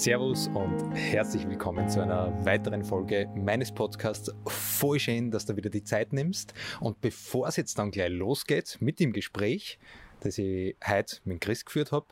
Servus 0.00 0.48
und 0.54 0.94
herzlich 0.94 1.46
willkommen 1.46 1.86
zu 1.90 2.00
einer 2.00 2.32
weiteren 2.46 2.82
Folge 2.82 3.28
meines 3.36 3.70
Podcasts. 3.70 4.32
Voll 4.46 4.98
schön, 4.98 5.30
dass 5.30 5.44
du 5.44 5.56
wieder 5.56 5.68
die 5.68 5.84
Zeit 5.84 6.14
nimmst. 6.14 6.54
Und 6.80 7.02
bevor 7.02 7.48
es 7.48 7.56
jetzt 7.56 7.78
dann 7.78 7.90
gleich 7.90 8.08
losgeht 8.08 8.78
mit 8.80 8.98
dem 8.98 9.12
Gespräch, 9.12 9.78
das 10.20 10.38
ich 10.38 10.74
heute 10.82 11.18
mit 11.24 11.42
Chris 11.42 11.66
geführt 11.66 11.92
habe, 11.92 12.06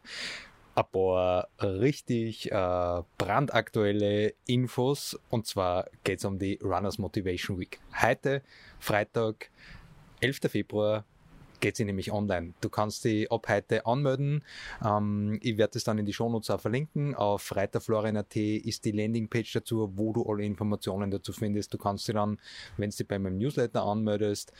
ein 0.74 0.84
paar 0.92 1.48
richtig 1.62 2.52
äh, 2.52 3.02
brandaktuelle 3.16 4.34
Infos. 4.44 5.18
Und 5.30 5.46
zwar 5.46 5.88
geht 6.04 6.18
es 6.18 6.26
um 6.26 6.38
die 6.38 6.58
Runners 6.62 6.98
Motivation 6.98 7.58
Week. 7.58 7.80
Heute, 8.02 8.42
Freitag, 8.78 9.50
11. 10.20 10.40
Februar, 10.50 11.06
geht 11.60 11.76
sie 11.76 11.84
nämlich 11.84 12.12
online. 12.12 12.54
Du 12.60 12.68
kannst 12.68 13.02
sie 13.02 13.30
ab 13.30 13.48
heute 13.48 13.86
anmelden. 13.86 14.44
Ähm, 14.84 15.38
ich 15.42 15.56
werde 15.58 15.78
es 15.78 15.84
dann 15.84 15.98
in 15.98 16.06
die 16.06 16.12
Shownotes 16.12 16.50
auch 16.50 16.60
verlinken. 16.60 17.14
Auf 17.14 17.54
reiterflorian.at 17.54 18.36
ist 18.36 18.84
die 18.84 18.92
Landingpage 18.92 19.52
dazu, 19.52 19.92
wo 19.96 20.12
du 20.12 20.24
alle 20.30 20.44
Informationen 20.44 21.10
dazu 21.10 21.32
findest. 21.32 21.72
Du 21.72 21.78
kannst 21.78 22.06
sie 22.06 22.12
dann, 22.12 22.38
wenn 22.76 22.90
du 22.90 22.96
dich 22.96 23.06
bei 23.06 23.18
meinem 23.18 23.38
Newsletter 23.38 23.82
anmeldest, 23.82 24.52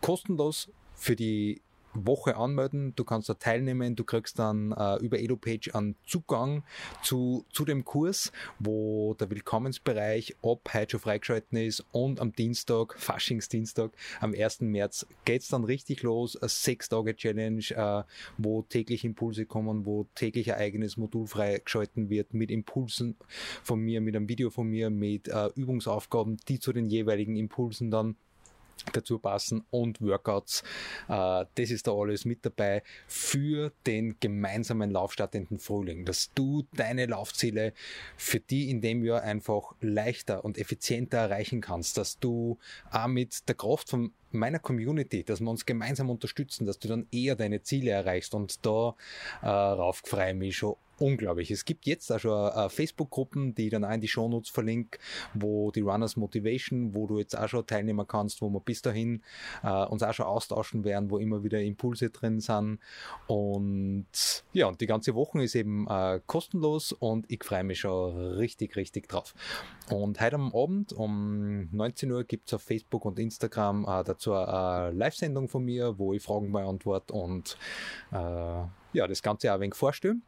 kostenlos 0.00 0.70
für 0.94 1.16
die 1.16 1.62
Woche 1.94 2.36
anmelden, 2.36 2.94
du 2.96 3.04
kannst 3.04 3.28
da 3.28 3.34
teilnehmen, 3.34 3.96
du 3.96 4.04
kriegst 4.04 4.38
dann 4.38 4.72
äh, 4.72 4.96
über 4.96 5.18
EduPage 5.18 5.74
einen 5.74 5.96
Zugang 6.06 6.62
zu, 7.02 7.44
zu 7.52 7.64
dem 7.64 7.84
Kurs, 7.84 8.32
wo 8.58 9.14
der 9.14 9.30
Willkommensbereich 9.30 10.36
ab 10.42 10.70
heute 10.72 10.92
schon 10.92 11.00
freigeschalten 11.00 11.58
ist 11.58 11.84
und 11.92 12.20
am 12.20 12.32
Dienstag, 12.32 12.98
Faschingsdienstag, 12.98 13.92
am 14.20 14.34
1. 14.34 14.60
März 14.62 15.06
geht's 15.24 15.48
dann 15.48 15.64
richtig 15.64 16.02
los, 16.02 16.36
eine 16.36 16.48
6-Tage-Challenge, 16.48 17.64
äh, 17.70 18.02
wo 18.38 18.62
täglich 18.62 19.04
Impulse 19.04 19.46
kommen, 19.46 19.86
wo 19.86 20.06
täglich 20.14 20.52
ein 20.52 20.58
eigenes 20.58 20.96
Modul 20.96 21.26
freigeschalten 21.26 22.08
wird 22.10 22.34
mit 22.34 22.50
Impulsen 22.50 23.16
von 23.62 23.80
mir, 23.80 24.00
mit 24.00 24.16
einem 24.16 24.28
Video 24.28 24.50
von 24.50 24.68
mir, 24.68 24.90
mit 24.90 25.28
äh, 25.28 25.48
Übungsaufgaben, 25.54 26.38
die 26.48 26.60
zu 26.60 26.72
den 26.72 26.86
jeweiligen 26.86 27.36
Impulsen 27.36 27.90
dann 27.90 28.16
dazu 28.92 29.18
passen 29.18 29.64
und 29.70 30.00
Workouts. 30.00 30.62
Äh, 31.08 31.44
das 31.54 31.70
ist 31.70 31.86
da 31.86 31.92
alles 31.92 32.24
mit 32.24 32.44
dabei 32.44 32.82
für 33.06 33.72
den 33.86 34.16
gemeinsamen 34.20 34.90
Laufstart 34.90 35.34
in 35.34 35.46
den 35.46 35.58
Frühling, 35.58 36.04
dass 36.04 36.32
du 36.34 36.64
deine 36.74 37.06
Laufziele 37.06 37.72
für 38.16 38.40
die 38.40 38.70
in 38.70 38.80
dem 38.80 39.04
Jahr 39.04 39.22
einfach 39.22 39.74
leichter 39.80 40.44
und 40.44 40.58
effizienter 40.58 41.18
erreichen 41.18 41.60
kannst, 41.60 41.96
dass 41.96 42.18
du 42.18 42.58
auch 42.90 43.06
mit 43.06 43.48
der 43.48 43.54
Kraft 43.54 43.90
von 43.90 44.12
meiner 44.32 44.58
Community, 44.58 45.24
dass 45.24 45.40
wir 45.40 45.50
uns 45.50 45.66
gemeinsam 45.66 46.10
unterstützen, 46.10 46.66
dass 46.66 46.78
du 46.78 46.88
dann 46.88 47.06
eher 47.10 47.36
deine 47.36 47.62
Ziele 47.62 47.90
erreichst 47.90 48.34
und 48.34 48.64
da 48.64 48.94
äh, 49.42 49.46
rauf 49.46 50.02
mich 50.34 50.56
schon 50.56 50.76
unglaublich. 51.00 51.50
Es 51.50 51.64
gibt 51.64 51.86
jetzt 51.86 52.12
auch 52.12 52.20
schon 52.20 52.52
äh, 52.52 52.68
Facebook-Gruppen, 52.68 53.54
die 53.54 53.64
ich 53.64 53.70
dann 53.70 53.84
auch 53.84 53.92
in 53.92 54.00
die 54.00 54.08
Shownotes 54.08 54.50
verlinke, 54.50 54.98
wo 55.34 55.70
die 55.70 55.80
Runners 55.80 56.16
Motivation, 56.16 56.94
wo 56.94 57.06
du 57.06 57.18
jetzt 57.18 57.36
auch 57.36 57.48
schon 57.48 57.66
teilnehmen 57.66 58.06
kannst, 58.06 58.42
wo 58.42 58.50
wir 58.50 58.60
bis 58.60 58.82
dahin 58.82 59.22
äh, 59.62 59.84
uns 59.86 60.02
auch 60.02 60.12
schon 60.12 60.26
austauschen 60.26 60.84
werden, 60.84 61.10
wo 61.10 61.18
immer 61.18 61.42
wieder 61.42 61.60
Impulse 61.60 62.10
drin 62.10 62.40
sind. 62.40 62.78
Und 63.26 64.06
ja, 64.52 64.66
und 64.66 64.80
die 64.80 64.86
ganze 64.86 65.14
Woche 65.14 65.42
ist 65.42 65.54
eben 65.54 65.86
äh, 65.88 66.20
kostenlos 66.26 66.92
und 66.92 67.30
ich 67.30 67.42
freue 67.44 67.64
mich 67.64 67.80
schon 67.80 68.16
richtig, 68.34 68.76
richtig 68.76 69.08
drauf. 69.08 69.34
Und 69.90 70.20
heute 70.20 70.36
am 70.36 70.54
Abend 70.54 70.92
um 70.92 71.68
19 71.72 72.12
Uhr 72.12 72.24
gibt 72.24 72.48
es 72.48 72.54
auf 72.54 72.62
Facebook 72.62 73.04
und 73.04 73.18
Instagram 73.18 73.84
äh, 73.84 74.04
dazu 74.04 74.34
eine 74.34 74.92
Live-Sendung 74.92 75.48
von 75.48 75.64
mir, 75.64 75.98
wo 75.98 76.12
ich 76.12 76.22
Fragen 76.22 76.52
beantworte 76.52 77.14
und 77.14 77.56
äh, 78.12 78.16
ja, 78.16 79.06
das 79.06 79.22
Ganze 79.22 79.50
auch 79.50 79.54
ein 79.54 79.60
wenig 79.62 79.74
vorstellen. 79.74 80.22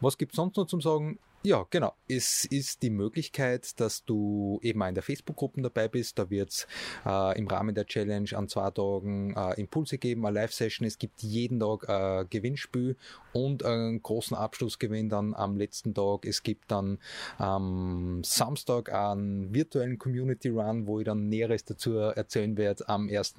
Was 0.00 0.18
gibt 0.18 0.32
es 0.32 0.36
sonst 0.36 0.56
noch 0.56 0.66
zum 0.66 0.80
Sagen? 0.80 1.18
Ja, 1.46 1.64
genau. 1.70 1.94
Es 2.08 2.44
ist 2.44 2.82
die 2.82 2.90
Möglichkeit, 2.90 3.78
dass 3.78 4.04
du 4.04 4.58
eben 4.64 4.82
auch 4.82 4.88
in 4.88 4.94
der 4.94 5.04
Facebook-Gruppe 5.04 5.62
dabei 5.62 5.86
bist. 5.86 6.18
Da 6.18 6.28
wird 6.28 6.50
es 6.50 6.66
äh, 7.06 7.38
im 7.38 7.46
Rahmen 7.46 7.72
der 7.72 7.86
Challenge 7.86 8.28
an 8.34 8.48
zwei 8.48 8.68
Tagen 8.72 9.32
äh, 9.36 9.52
Impulse 9.60 9.98
geben, 9.98 10.26
eine 10.26 10.40
Live-Session. 10.40 10.88
Es 10.88 10.98
gibt 10.98 11.22
jeden 11.22 11.60
Tag 11.60 11.88
ein 11.88 12.22
äh, 12.22 12.26
Gewinnspiel 12.28 12.96
und 13.32 13.64
einen 13.64 14.02
großen 14.02 14.36
Abschlussgewinn 14.36 15.08
dann 15.08 15.34
am 15.34 15.56
letzten 15.56 15.94
Tag. 15.94 16.26
Es 16.26 16.42
gibt 16.42 16.72
dann 16.72 16.98
am 17.38 18.24
Samstag 18.24 18.92
einen 18.92 19.54
virtuellen 19.54 19.98
Community 20.00 20.48
Run, 20.48 20.88
wo 20.88 20.98
ich 20.98 21.04
dann 21.04 21.28
Näheres 21.28 21.64
dazu 21.64 21.96
erzählen 21.96 22.56
werde 22.56 22.88
am 22.88 23.08
1. 23.08 23.34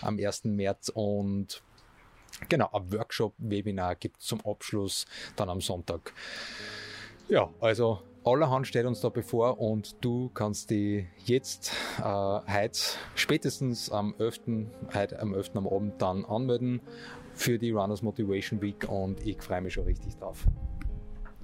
Am 0.00 0.18
1. 0.18 0.44
März 0.44 0.88
und 0.88 1.62
Genau, 2.48 2.68
ein 2.72 2.92
Workshop-Webinar 2.92 3.96
gibt 3.96 4.20
es 4.20 4.26
zum 4.26 4.40
Abschluss 4.42 5.06
dann 5.36 5.48
am 5.48 5.60
Sonntag. 5.60 6.12
Ja, 7.28 7.48
also 7.60 8.00
allerhand 8.24 8.66
steht 8.66 8.84
uns 8.86 9.00
da 9.00 9.08
bevor 9.08 9.58
und 9.60 10.04
du 10.04 10.30
kannst 10.34 10.70
die 10.70 11.06
jetzt 11.24 11.72
äh, 11.98 12.02
heute 12.02 12.78
spätestens 13.14 13.90
am 13.90 14.14
11. 14.18 14.40
heute 14.94 15.20
am 15.20 15.34
11. 15.34 15.50
am 15.54 15.66
Abend 15.66 16.00
dann 16.00 16.24
anmelden 16.24 16.80
für 17.34 17.58
die 17.58 17.70
Runners 17.70 18.02
Motivation 18.02 18.60
Week 18.60 18.88
und 18.88 19.24
ich 19.26 19.40
freue 19.40 19.62
mich 19.62 19.74
schon 19.74 19.84
richtig 19.84 20.16
drauf. 20.16 20.44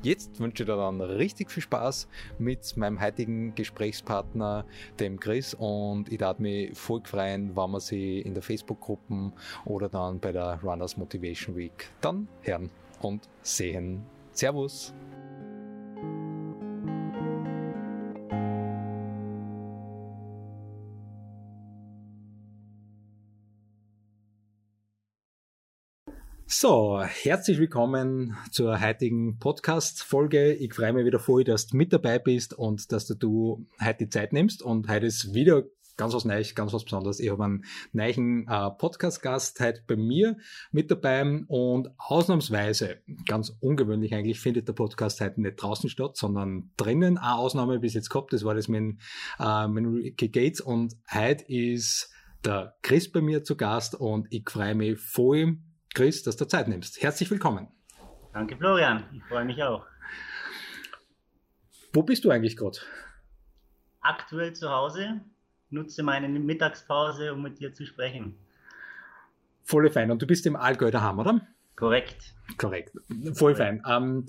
Jetzt 0.03 0.39
wünsche 0.39 0.63
ich 0.63 0.67
dir 0.69 0.77
dann 0.77 1.01
richtig 1.01 1.51
viel 1.51 1.63
Spaß 1.63 2.09
mit 2.39 2.77
meinem 2.77 3.01
heutigen 3.01 3.55
Gesprächspartner, 3.57 4.65
dem 5.01 5.19
Chris. 5.19 5.55
Und 5.55 6.11
ich 6.13 6.19
darf 6.19 6.39
mich 6.39 6.77
voll 6.79 7.03
freuen, 7.05 7.57
wenn 7.57 7.71
wir 7.73 7.81
sie 7.81 8.21
in 8.21 8.35
der 8.35 8.43
Facebook-Gruppe 8.43 9.33
oder 9.65 9.89
dann 9.89 10.21
bei 10.21 10.31
der 10.31 10.61
Runners 10.63 10.97
Motivation 10.97 11.57
Week 11.57 11.91
dann 12.01 12.29
hören 12.43 12.71
und 13.01 13.29
sehen. 13.43 14.05
Servus! 14.33 14.95
So, 26.51 27.03
herzlich 27.03 27.59
willkommen 27.59 28.35
zur 28.51 28.81
heutigen 28.81 29.39
Podcast-Folge. 29.39 30.55
Ich 30.55 30.73
freue 30.73 30.95
mich 30.95 31.05
wieder 31.05 31.19
voll, 31.19 31.45
dass 31.45 31.67
du 31.67 31.77
mit 31.77 31.93
dabei 31.93 32.19
bist 32.19 32.55
und 32.55 32.91
dass 32.91 33.07
du 33.07 33.67
heute 33.85 34.07
die 34.07 34.09
Zeit 34.09 34.33
nimmst. 34.33 34.63
Und 34.63 34.89
heute 34.89 35.05
ist 35.05 35.35
wieder 35.35 35.65
ganz 35.99 36.15
was 36.15 36.25
Neues, 36.25 36.55
ganz 36.55 36.73
was 36.73 36.85
Besonderes. 36.85 37.21
Ich 37.21 37.31
habe 37.31 37.45
einen 37.45 37.65
neuen 37.93 38.49
äh, 38.49 38.71
Podcast-Gast 38.71 39.61
heute 39.61 39.83
bei 39.87 39.97
mir 39.97 40.39
mit 40.73 40.91
dabei 40.91 41.45
und 41.49 41.91
ausnahmsweise, 41.99 43.03
ganz 43.27 43.55
ungewöhnlich 43.61 44.15
eigentlich, 44.15 44.41
findet 44.41 44.69
der 44.69 44.73
Podcast 44.73 45.21
heute 45.21 45.43
nicht 45.43 45.57
draußen 45.57 45.91
statt, 45.91 46.17
sondern 46.17 46.71
drinnen. 46.79 47.19
Eine 47.19 47.35
Ausnahme 47.35 47.79
bis 47.79 47.93
jetzt 47.93 48.09
gehabt, 48.09 48.33
das 48.33 48.43
war 48.43 48.55
das 48.55 48.69
mit, 48.69 48.97
äh, 49.39 49.69
mit 49.69 49.85
Ricky 49.85 50.31
Gates 50.31 50.63
und 50.63 50.97
heute 51.13 51.45
ist 51.45 52.11
der 52.43 52.75
Chris 52.81 53.13
bei 53.13 53.21
mir 53.21 53.45
zu 53.45 53.55
Gast 53.55 53.95
und 53.95 54.29
ich 54.31 54.49
freue 54.49 54.75
mich 54.75 54.99
voll, 54.99 55.59
Chris, 55.99 56.23
dass 56.23 56.37
du 56.37 56.45
Zeit 56.45 56.69
nimmst. 56.69 57.03
Herzlich 57.03 57.29
willkommen. 57.29 57.67
Danke, 58.33 58.57
Florian. 58.57 59.03
Ich 59.13 59.25
freue 59.25 59.45
mich 59.45 59.61
auch. 59.65 59.85
Wo 61.93 62.05
bist 62.05 62.25
du 62.25 62.31
eigentlich 62.31 62.57
gerade? 62.57 62.79
Aktuell 64.01 64.53
zu 64.53 64.71
Hause. 64.71 65.21
Nutze 65.71 66.05
meine 66.05 66.29
Mittagspause, 66.29 67.33
um 67.33 67.43
mit 67.43 67.59
dir 67.59 67.75
zu 67.75 67.85
sprechen. 67.85 68.37
Voll 69.65 69.91
fein. 69.91 70.13
Und 70.13 70.23
du 70.23 70.27
bist 70.29 70.47
im 70.47 70.55
Allgäu 70.55 70.93
daheim, 70.93 71.19
oder? 71.19 71.49
Korrekt. 71.75 72.33
Korrekt. 72.59 72.93
Voll 73.35 73.57
fein. 73.57 73.83
Ähm, 73.85 74.27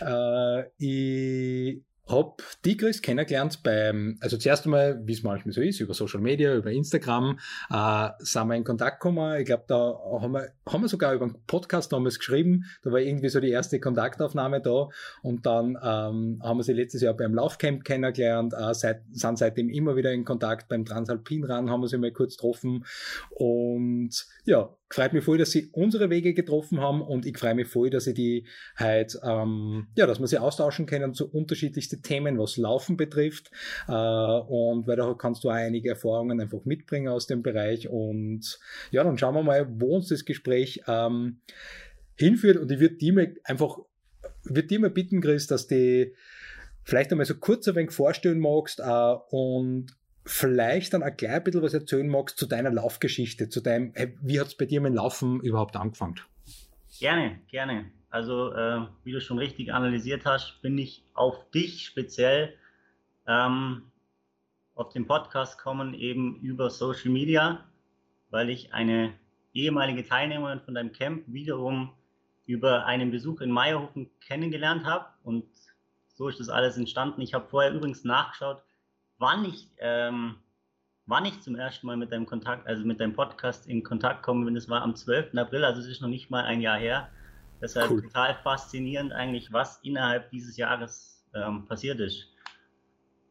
äh, 0.00 0.64
ich 0.78 1.84
hab 2.12 2.42
die 2.64 2.76
Chris 2.76 3.02
kennengelernt 3.02 3.62
beim, 3.62 4.18
also 4.20 4.36
zuerst 4.36 4.64
einmal, 4.66 5.00
wie 5.04 5.12
es 5.12 5.22
manchmal 5.22 5.52
so 5.52 5.60
ist, 5.60 5.80
über 5.80 5.94
Social 5.94 6.20
Media, 6.20 6.54
über 6.54 6.70
Instagram, 6.70 7.38
äh, 7.70 8.08
sind 8.18 8.46
wir 8.48 8.54
in 8.54 8.64
Kontakt 8.64 9.00
gekommen. 9.00 9.40
Ich 9.40 9.46
glaube, 9.46 9.64
da 9.66 9.98
haben 10.20 10.32
wir, 10.32 10.52
haben 10.68 10.82
wir 10.82 10.88
sogar 10.88 11.14
über 11.14 11.24
einen 11.24 11.36
Podcast 11.46 11.92
damals 11.92 12.18
geschrieben. 12.18 12.64
Da 12.82 12.92
war 12.92 13.00
irgendwie 13.00 13.28
so 13.28 13.40
die 13.40 13.50
erste 13.50 13.80
Kontaktaufnahme 13.80 14.60
da. 14.60 14.88
Und 15.22 15.46
dann 15.46 15.78
ähm, 15.82 16.40
haben 16.42 16.58
wir 16.58 16.62
sie 16.62 16.72
letztes 16.72 17.02
Jahr 17.02 17.14
beim 17.14 17.34
Laufcamp 17.34 17.84
kennengelernt, 17.84 18.54
äh, 18.54 18.74
seit, 18.74 19.02
sind 19.10 19.38
seitdem 19.38 19.68
immer 19.70 19.96
wieder 19.96 20.12
in 20.12 20.24
Kontakt. 20.24 20.68
Beim 20.68 20.84
Transalpin 20.84 21.44
Run 21.44 21.70
haben 21.70 21.80
wir 21.80 21.88
sie 21.88 21.98
mal 21.98 22.12
kurz 22.12 22.36
getroffen. 22.36 22.84
Und 23.30 24.26
ja, 24.44 24.70
freut 24.92 25.12
mich 25.14 25.24
voll, 25.24 25.38
dass 25.38 25.50
sie 25.50 25.70
unsere 25.72 26.10
Wege 26.10 26.34
getroffen 26.34 26.80
haben 26.80 27.00
und 27.00 27.24
ich 27.24 27.38
freue 27.38 27.54
mich 27.54 27.68
voll, 27.68 27.88
dass 27.88 28.04
sie 28.04 28.14
die 28.14 28.46
halt, 28.76 29.18
ähm, 29.24 29.86
ja, 29.96 30.06
dass 30.06 30.20
wir 30.20 30.26
sie 30.26 30.38
austauschen 30.38 30.84
können 30.86 31.14
zu 31.14 31.30
unterschiedlichsten 31.30 32.02
Themen, 32.02 32.38
was 32.38 32.58
Laufen 32.58 32.96
betrifft. 32.96 33.50
Äh, 33.88 33.92
und 33.92 34.86
weil 34.86 34.96
da 34.96 35.14
kannst 35.14 35.44
du 35.44 35.50
auch 35.50 35.54
einige 35.54 35.90
Erfahrungen 35.90 36.40
einfach 36.40 36.64
mitbringen 36.64 37.08
aus 37.08 37.26
dem 37.26 37.42
Bereich. 37.42 37.88
Und 37.88 38.58
ja, 38.90 39.02
dann 39.02 39.16
schauen 39.16 39.34
wir 39.34 39.42
mal, 39.42 39.66
wo 39.80 39.96
uns 39.96 40.08
das 40.08 40.26
Gespräch 40.26 40.82
ähm, 40.86 41.40
hinführt. 42.16 42.58
Und 42.58 42.70
ich 42.70 42.80
würde 42.80 42.96
dir 42.96 43.12
mal 43.14 43.34
einfach, 43.44 43.78
würde 44.44 44.68
dir 44.68 44.80
mal 44.80 44.90
bitten, 44.90 45.22
Chris, 45.22 45.46
dass 45.46 45.66
die 45.66 46.14
vielleicht 46.84 47.12
einmal 47.12 47.26
so 47.26 47.34
kurz 47.36 47.66
ein 47.66 47.76
wenig 47.76 47.92
vorstellen 47.92 48.40
magst 48.40 48.80
äh, 48.80 49.14
und 49.30 49.96
vielleicht 50.24 50.94
dann 50.94 51.02
auch 51.02 51.16
gleich 51.16 51.32
ein 51.32 51.44
bisschen 51.44 51.62
was 51.62 51.74
erzählen 51.74 52.08
magst 52.08 52.38
zu 52.38 52.46
deiner 52.46 52.70
Laufgeschichte, 52.70 53.48
zu 53.48 53.60
deinem, 53.60 53.92
wie 54.20 54.40
hat 54.40 54.48
es 54.48 54.56
bei 54.56 54.66
dir 54.66 54.80
mit 54.80 54.94
Laufen 54.94 55.40
überhaupt 55.40 55.76
angefangen? 55.76 56.20
Gerne, 56.98 57.40
gerne. 57.48 57.90
Also, 58.10 58.52
äh, 58.52 58.86
wie 59.04 59.12
du 59.12 59.20
schon 59.20 59.38
richtig 59.38 59.72
analysiert 59.72 60.26
hast, 60.26 60.60
bin 60.60 60.76
ich 60.76 61.04
auf 61.14 61.50
dich 61.50 61.86
speziell 61.86 62.54
ähm, 63.26 63.90
auf 64.74 64.92
den 64.92 65.06
Podcast 65.06 65.58
kommen, 65.58 65.94
eben 65.94 66.38
über 66.40 66.70
Social 66.70 67.10
Media, 67.10 67.64
weil 68.30 68.50
ich 68.50 68.74
eine 68.74 69.14
ehemalige 69.54 70.04
Teilnehmerin 70.04 70.60
von 70.60 70.74
deinem 70.74 70.92
Camp 70.92 71.24
wiederum 71.26 71.92
über 72.46 72.86
einen 72.86 73.10
Besuch 73.10 73.40
in 73.40 73.50
Meierhofen 73.50 74.10
kennengelernt 74.20 74.84
habe. 74.84 75.06
Und 75.22 75.44
so 76.08 76.28
ist 76.28 76.40
das 76.40 76.48
alles 76.48 76.76
entstanden. 76.76 77.20
Ich 77.20 77.34
habe 77.34 77.48
vorher 77.48 77.72
übrigens 77.72 78.04
nachgeschaut, 78.04 78.62
wann 79.22 79.44
ich, 79.44 79.68
ähm, 79.78 80.34
wann 81.06 81.24
ich 81.24 81.40
zum 81.40 81.54
ersten 81.54 81.86
Mal 81.86 81.96
mit 81.96 82.10
deinem 82.10 82.26
Kontakt, 82.26 82.66
also 82.66 82.84
mit 82.84 83.00
deinem 83.00 83.14
Podcast 83.14 83.68
in 83.68 83.84
Kontakt 83.84 84.22
komme 84.22 84.44
bin. 84.44 84.54
Das 84.54 84.68
war 84.68 84.82
am 84.82 84.96
12. 84.96 85.38
April, 85.38 85.64
also 85.64 85.80
es 85.80 85.86
ist 85.86 86.02
noch 86.02 86.08
nicht 86.08 86.28
mal 86.28 86.44
ein 86.44 86.60
Jahr 86.60 86.78
her. 86.78 87.08
Deshalb 87.60 87.92
cool. 87.92 88.02
total 88.02 88.34
faszinierend 88.42 89.12
eigentlich, 89.12 89.52
was 89.52 89.78
innerhalb 89.84 90.28
dieses 90.30 90.56
Jahres 90.56 91.24
ähm, 91.34 91.66
passiert 91.66 92.00
ist. 92.00 92.26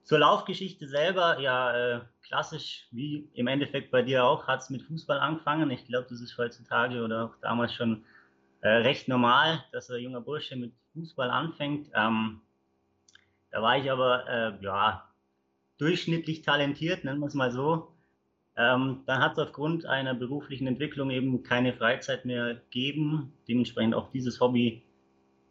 Zur 0.03 0.19
Laufgeschichte 0.19 0.87
selber, 0.87 1.39
ja, 1.39 1.75
äh, 1.75 2.01
klassisch, 2.25 2.87
wie 2.91 3.29
im 3.33 3.47
Endeffekt 3.47 3.91
bei 3.91 4.01
dir 4.01 4.23
auch, 4.23 4.47
hat 4.47 4.61
es 4.61 4.69
mit 4.69 4.81
Fußball 4.83 5.19
angefangen. 5.19 5.69
Ich 5.71 5.85
glaube, 5.85 6.07
das 6.09 6.21
ist 6.21 6.37
heutzutage 6.37 7.03
oder 7.03 7.25
auch 7.25 7.35
damals 7.41 7.73
schon 7.73 8.05
äh, 8.61 8.69
recht 8.69 9.09
normal, 9.09 9.63
dass 9.73 9.89
ein 9.89 9.99
junger 10.01 10.21
Bursche 10.21 10.55
mit 10.55 10.73
Fußball 10.93 11.29
anfängt. 11.29 11.89
Ähm, 11.93 12.39
da 13.51 13.61
war 13.61 13.77
ich 13.77 13.91
aber, 13.91 14.27
äh, 14.29 14.63
ja, 14.63 15.10
durchschnittlich 15.81 16.43
talentiert, 16.43 17.03
nennen 17.03 17.19
wir 17.19 17.25
es 17.25 17.33
mal 17.33 17.51
so. 17.51 17.91
Ähm, 18.55 19.01
dann 19.07 19.19
hat 19.19 19.33
es 19.33 19.39
aufgrund 19.39 19.85
einer 19.87 20.13
beruflichen 20.13 20.67
Entwicklung 20.67 21.09
eben 21.09 21.41
keine 21.41 21.73
Freizeit 21.73 22.23
mehr 22.23 22.53
gegeben, 22.55 23.33
dementsprechend 23.47 23.95
auch 23.95 24.11
dieses 24.11 24.39
Hobby 24.39 24.83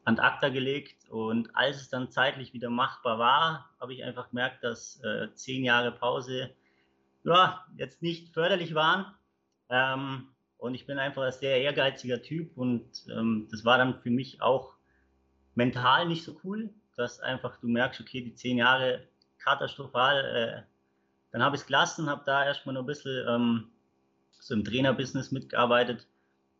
an 0.04 0.20
acta 0.20 0.48
gelegt. 0.48 1.10
Und 1.10 1.56
als 1.56 1.80
es 1.80 1.88
dann 1.88 2.12
zeitlich 2.12 2.54
wieder 2.54 2.70
machbar 2.70 3.18
war, 3.18 3.70
habe 3.80 3.92
ich 3.92 4.04
einfach 4.04 4.30
gemerkt, 4.30 4.62
dass 4.62 5.02
äh, 5.02 5.34
zehn 5.34 5.64
Jahre 5.64 5.90
Pause 5.90 6.50
ja, 7.24 7.66
jetzt 7.76 8.00
nicht 8.00 8.32
förderlich 8.32 8.74
waren. 8.74 9.06
Ähm, 9.68 10.28
und 10.58 10.74
ich 10.74 10.86
bin 10.86 10.98
einfach 10.98 11.22
ein 11.22 11.32
sehr 11.32 11.60
ehrgeiziger 11.60 12.22
Typ 12.22 12.56
und 12.56 12.84
ähm, 13.10 13.48
das 13.50 13.64
war 13.64 13.78
dann 13.78 14.00
für 14.00 14.10
mich 14.10 14.42
auch 14.42 14.74
mental 15.56 16.06
nicht 16.06 16.22
so 16.22 16.38
cool, 16.44 16.70
dass 16.96 17.18
einfach 17.18 17.56
du 17.60 17.66
merkst, 17.66 18.00
okay, 18.00 18.20
die 18.20 18.34
zehn 18.34 18.58
Jahre 18.58 19.08
katastrophal. 19.40 20.24
Äh, 20.24 20.62
dann 21.32 21.42
habe 21.42 21.56
ich 21.56 21.62
es 21.62 21.66
gelassen, 21.66 22.08
habe 22.08 22.22
da 22.26 22.44
erstmal 22.44 22.74
noch 22.74 22.82
ein 22.82 22.86
bisschen 22.86 23.26
ähm, 23.28 23.70
so 24.40 24.54
im 24.54 24.64
Trainerbusiness 24.64 25.30
mitgearbeitet 25.30 26.06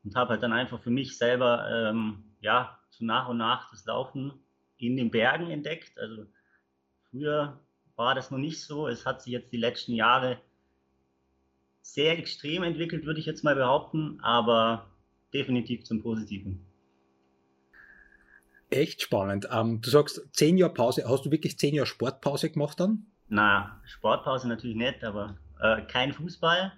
und 0.05 0.15
habe 0.15 0.31
halt 0.31 0.43
dann 0.43 0.53
einfach 0.53 0.81
für 0.81 0.91
mich 0.91 1.17
selber, 1.17 1.69
ähm, 1.71 2.25
ja, 2.41 2.79
so 2.91 3.05
nach 3.05 3.29
und 3.29 3.38
nach 3.38 3.71
das 3.71 3.85
Laufen 3.87 4.32
in 4.79 4.97
den 4.97 5.11
Bergen 5.11 5.50
entdeckt. 5.50 5.99
Also 5.99 6.27
früher 7.11 7.59
war 7.97 8.15
das 8.15 8.31
noch 8.31 8.38
nicht 8.38 8.62
so. 8.62 8.88
Es 8.88 9.06
hat 9.06 9.23
sich 9.23 9.33
jetzt 9.33 9.53
die 9.53 9.59
letzten 9.59 9.93
Jahre 9.93 10.41
sehr 11.83 12.19
extrem 12.19 12.62
entwickelt, 12.62 13.05
würde 13.05 13.21
ich 13.21 13.26
jetzt 13.26 13.44
mal 13.44 13.55
behaupten, 13.55 14.21
aber 14.23 14.87
definitiv 15.33 15.85
zum 15.85 16.03
Positiven. 16.03 16.70
Echt 18.71 19.03
spannend. 19.03 19.49
Ähm, 19.51 19.81
du 19.81 19.91
sagst 19.91 20.23
zehn 20.33 20.57
Jahre 20.57 20.73
Pause. 20.73 21.05
Hast 21.09 21.27
du 21.27 21.31
wirklich 21.31 21.59
zehn 21.59 21.75
Jahre 21.75 21.87
Sportpause 21.87 22.51
gemacht 22.51 22.79
dann? 22.79 23.07
Na, 23.29 23.81
Sportpause 23.85 24.49
natürlich 24.49 24.77
nicht, 24.77 25.03
aber 25.03 25.37
äh, 25.61 25.83
kein 25.83 26.13
Fußball. 26.13 26.73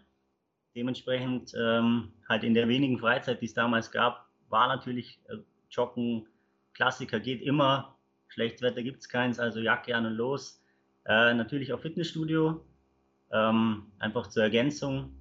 Dementsprechend 0.74 1.52
ähm, 1.54 2.12
halt 2.28 2.44
in 2.44 2.54
der 2.54 2.66
wenigen 2.68 2.98
Freizeit, 2.98 3.42
die 3.42 3.46
es 3.46 3.54
damals 3.54 3.90
gab, 3.90 4.26
war 4.48 4.68
natürlich 4.68 5.20
äh, 5.28 5.36
Joggen, 5.70 6.26
Klassiker 6.74 7.20
geht 7.20 7.42
immer. 7.42 7.96
Schlechtes 8.28 8.62
Wetter 8.62 8.82
gibt 8.82 9.00
es 9.00 9.08
keins, 9.08 9.38
also 9.38 9.60
Jacke 9.60 9.94
an 9.94 10.06
und 10.06 10.14
los. 10.14 10.62
Äh, 11.04 11.34
natürlich 11.34 11.74
auch 11.74 11.80
Fitnessstudio, 11.80 12.64
ähm, 13.30 13.92
einfach 13.98 14.28
zur 14.28 14.44
Ergänzung. 14.44 15.14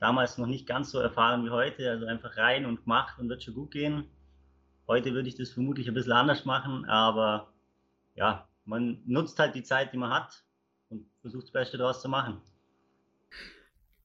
Damals 0.00 0.38
noch 0.38 0.46
nicht 0.46 0.66
ganz 0.66 0.90
so 0.90 1.00
erfahren 1.00 1.44
wie 1.44 1.50
heute, 1.50 1.90
also 1.90 2.06
einfach 2.06 2.36
rein 2.38 2.64
und 2.64 2.84
gemacht 2.84 3.18
und 3.18 3.28
wird 3.28 3.42
schon 3.42 3.54
gut 3.54 3.72
gehen. 3.72 4.04
Heute 4.88 5.12
würde 5.12 5.28
ich 5.28 5.36
das 5.36 5.50
vermutlich 5.50 5.86
ein 5.86 5.94
bisschen 5.94 6.12
anders 6.12 6.46
machen, 6.46 6.86
aber 6.86 7.52
ja, 8.14 8.48
man 8.64 9.02
nutzt 9.04 9.38
halt 9.38 9.54
die 9.54 9.62
Zeit, 9.62 9.92
die 9.92 9.98
man 9.98 10.10
hat 10.10 10.42
und 10.88 11.06
versucht 11.20 11.44
das 11.44 11.52
Beste 11.52 11.76
daraus 11.76 12.00
zu 12.00 12.08
machen. 12.08 12.40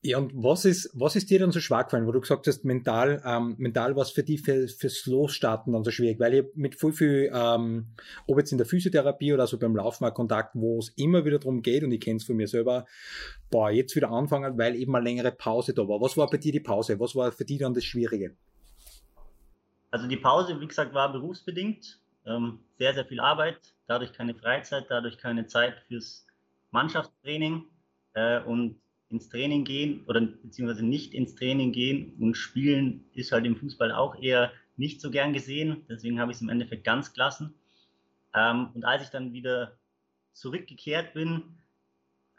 Ja, 0.06 0.18
und 0.18 0.34
was 0.36 0.66
ist, 0.66 0.90
was 0.94 1.16
ist 1.16 1.30
dir 1.30 1.40
dann 1.40 1.54
so 1.54 1.62
schwer 1.62 1.86
gefallen, 1.86 2.06
wo 2.06 2.12
du 2.12 2.20
gesagt 2.20 2.46
hast, 2.48 2.66
mental, 2.66 3.24
ähm, 3.26 3.56
mental 3.58 3.96
was 3.96 4.12
für 4.12 4.22
dich 4.22 4.42
für, 4.42 4.68
fürs 4.68 5.06
Losstarten 5.06 5.72
dann 5.72 5.86
so 5.86 5.92
schwierig, 5.92 6.20
weil 6.20 6.34
ich 6.34 6.46
mit 6.56 6.78
viel, 6.78 6.92
viel, 6.92 7.32
ähm, 7.34 7.88
ob 8.28 8.38
jetzt 8.38 8.52
in 8.52 8.58
der 8.58 8.68
Physiotherapie 8.68 9.32
oder 9.32 9.48
so 9.48 9.58
beim 9.58 9.78
Laufen 9.78 10.04
mal 10.04 10.12
Kontakt, 10.12 10.56
wo 10.56 10.80
es 10.80 10.90
immer 10.98 11.24
wieder 11.24 11.40
darum 11.40 11.62
geht, 11.62 11.86
und 11.86 11.94
ich 11.94 12.02
kenne 12.02 12.18
es 12.18 12.26
von 12.26 12.36
mir 12.36 12.50
selber, 12.50 12.86
boah, 13.50 13.72
jetzt 13.72 13.96
wieder 13.96 14.12
anfangen, 14.12 14.58
weil 14.58 14.76
eben 14.76 14.94
eine 14.94 15.06
längere 15.06 15.32
Pause 15.32 15.74
da 15.74 15.88
war. 15.88 16.02
Was 16.02 16.18
war 16.18 16.30
bei 16.30 16.38
dir 16.38 16.52
die 16.52 16.60
Pause? 16.60 17.00
Was 17.00 17.16
war 17.16 17.32
für 17.32 17.46
dich 17.46 17.60
dann 17.60 17.74
das 17.74 17.86
Schwierige? 17.86 18.36
Also 19.94 20.08
die 20.08 20.18
Pause, 20.18 20.60
wie 20.60 20.66
gesagt, 20.66 20.96
war 20.96 21.12
berufsbedingt. 21.12 22.00
Ähm, 22.26 22.62
sehr, 22.80 22.96
sehr 22.96 23.06
viel 23.06 23.20
Arbeit, 23.20 23.60
dadurch 23.86 24.12
keine 24.12 24.34
Freizeit, 24.34 24.88
dadurch 24.90 25.20
keine 25.20 25.46
Zeit 25.46 25.78
fürs 25.88 26.26
Mannschaftstraining 26.72 27.66
äh, 28.16 28.42
und 28.42 28.82
ins 29.10 29.30
Training 29.30 29.66
gehen 29.66 30.04
oder 30.08 30.22
beziehungsweise 30.22 30.84
nicht 30.84 31.14
ins 31.14 31.36
Training 31.36 31.74
gehen 31.74 32.16
und 32.20 32.34
spielen 32.34 33.06
ist 33.14 33.32
halt 33.32 33.46
im 33.46 33.56
Fußball 33.56 33.92
auch 33.92 34.16
eher 34.20 34.52
nicht 34.78 35.00
so 35.00 35.12
gern 35.12 35.32
gesehen. 35.32 35.86
Deswegen 35.88 36.20
habe 36.20 36.32
ich 36.32 36.38
es 36.38 36.42
im 36.42 36.50
Endeffekt 36.50 36.86
ganz 36.86 37.14
gelassen. 37.14 37.54
Ähm, 38.34 38.72
und 38.74 38.86
als 38.86 39.04
ich 39.04 39.10
dann 39.10 39.32
wieder 39.32 39.78
zurückgekehrt 40.32 41.14
bin, 41.14 41.60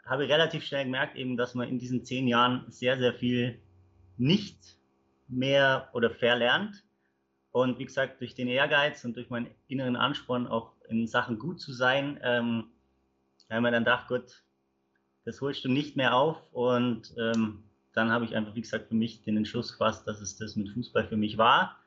habe 0.03 0.25
ich 0.25 0.29
relativ 0.29 0.65
schnell 0.65 0.83
gemerkt, 0.83 1.15
eben, 1.15 1.37
dass 1.37 1.55
man 1.55 1.69
in 1.69 1.79
diesen 1.79 2.03
zehn 2.03 2.27
Jahren 2.27 2.65
sehr, 2.69 2.97
sehr 2.97 3.13
viel 3.13 3.61
nicht 4.17 4.77
mehr 5.29 5.89
oder 5.93 6.09
verlernt. 6.09 6.84
Und 7.55 7.79
wie 7.79 7.85
gesagt, 7.85 8.19
durch 8.19 8.35
den 8.35 8.49
Ehrgeiz 8.49 9.05
und 9.05 9.15
durch 9.15 9.29
meinen 9.29 9.49
inneren 9.69 9.95
Ansporn 9.95 10.45
auch 10.45 10.73
in 10.89 11.07
Sachen 11.07 11.39
gut 11.39 11.61
zu 11.61 11.71
sein, 11.71 12.19
ähm, 12.21 12.65
haben 13.49 13.63
wir 13.63 13.71
dann 13.71 13.85
gedacht, 13.85 14.09
gut, 14.09 14.43
das 15.23 15.39
holst 15.39 15.63
du 15.63 15.69
nicht 15.69 15.95
mehr 15.95 16.17
auf. 16.17 16.35
Und 16.51 17.15
ähm, 17.17 17.63
dann 17.93 18.11
habe 18.11 18.25
ich 18.25 18.35
einfach, 18.35 18.55
wie 18.55 18.61
gesagt, 18.61 18.89
für 18.89 18.95
mich 18.95 19.23
den 19.23 19.37
Entschluss 19.37 19.71
gefasst, 19.71 20.05
dass 20.05 20.19
es 20.19 20.35
das 20.35 20.57
mit 20.57 20.67
Fußball 20.71 21.07
für 21.07 21.15
mich 21.15 21.37
war. 21.37 21.77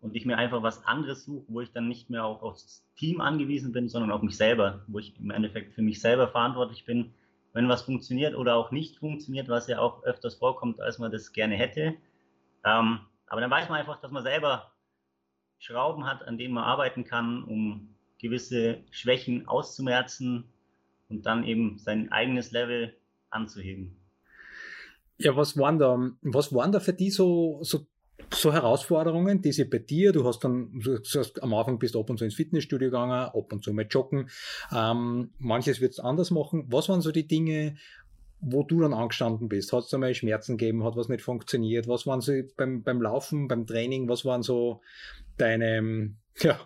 Und 0.00 0.16
ich 0.16 0.26
mir 0.26 0.36
einfach 0.36 0.64
was 0.64 0.84
anderes 0.84 1.26
suche, 1.26 1.44
wo 1.46 1.60
ich 1.60 1.70
dann 1.70 1.86
nicht 1.86 2.10
mehr 2.10 2.24
auch 2.24 2.42
aufs 2.42 2.84
Team 2.96 3.20
angewiesen 3.20 3.70
bin, 3.70 3.88
sondern 3.88 4.10
auf 4.10 4.22
mich 4.22 4.36
selber, 4.36 4.82
wo 4.88 4.98
ich 4.98 5.16
im 5.20 5.30
Endeffekt 5.30 5.74
für 5.74 5.82
mich 5.82 6.00
selber 6.00 6.26
verantwortlich 6.26 6.86
bin, 6.86 7.14
wenn 7.52 7.68
was 7.68 7.82
funktioniert 7.82 8.34
oder 8.34 8.56
auch 8.56 8.72
nicht 8.72 8.96
funktioniert, 8.96 9.48
was 9.48 9.68
ja 9.68 9.78
auch 9.78 10.02
öfters 10.02 10.34
vorkommt, 10.34 10.80
als 10.80 10.98
man 10.98 11.12
das 11.12 11.32
gerne 11.32 11.54
hätte. 11.54 11.94
Ähm, 12.64 12.98
aber 13.28 13.40
dann 13.40 13.50
weiß 13.52 13.68
man 13.68 13.78
einfach, 13.78 14.00
dass 14.00 14.10
man 14.10 14.24
selber 14.24 14.73
Schrauben 15.58 16.06
hat, 16.06 16.26
an 16.26 16.38
denen 16.38 16.54
man 16.54 16.64
arbeiten 16.64 17.04
kann, 17.04 17.44
um 17.44 17.94
gewisse 18.18 18.78
Schwächen 18.90 19.46
auszumerzen 19.48 20.44
und 21.08 21.26
dann 21.26 21.44
eben 21.44 21.78
sein 21.78 22.10
eigenes 22.10 22.52
Level 22.52 22.94
anzuheben. 23.30 23.96
Ja, 25.18 25.36
was 25.36 25.56
waren 25.56 25.78
da, 25.78 26.10
was 26.22 26.52
waren 26.52 26.72
da 26.72 26.80
für 26.80 26.92
die 26.92 27.10
so, 27.10 27.60
so, 27.62 27.86
so 28.32 28.52
Herausforderungen, 28.52 29.42
die 29.42 29.52
sie 29.52 29.64
bei 29.64 29.78
dir, 29.78 30.12
du 30.12 30.24
hast 30.24 30.42
dann, 30.42 30.80
du 30.80 30.98
hast, 30.98 31.42
am 31.42 31.54
Anfang 31.54 31.78
bist 31.78 31.94
du 31.94 32.00
ab 32.00 32.10
und 32.10 32.18
zu 32.18 32.24
ins 32.24 32.34
Fitnessstudio 32.34 32.88
gegangen, 32.88 33.12
ab 33.12 33.52
und 33.52 33.62
zu 33.62 33.72
mal 33.72 33.86
joggen, 33.88 34.28
ähm, 34.72 35.30
manches 35.38 35.80
wird 35.80 35.92
es 35.92 36.00
anders 36.00 36.30
machen. 36.30 36.64
Was 36.68 36.88
waren 36.88 37.00
so 37.00 37.12
die 37.12 37.26
Dinge, 37.26 37.76
wo 38.46 38.62
du 38.62 38.80
dann 38.80 38.94
angestanden 38.94 39.48
bist? 39.48 39.72
Hat 39.72 39.84
es 39.84 39.94
einmal 39.94 40.14
Schmerzen 40.14 40.56
gegeben? 40.56 40.84
Hat 40.84 40.96
was 40.96 41.08
nicht 41.08 41.22
funktioniert? 41.22 41.88
Was 41.88 42.06
waren 42.06 42.20
so 42.20 42.32
beim, 42.56 42.82
beim 42.82 43.00
Laufen, 43.00 43.48
beim 43.48 43.66
Training? 43.66 44.08
Was 44.08 44.24
waren 44.24 44.42
so 44.42 44.80
deine 45.36 46.14
ja, 46.40 46.58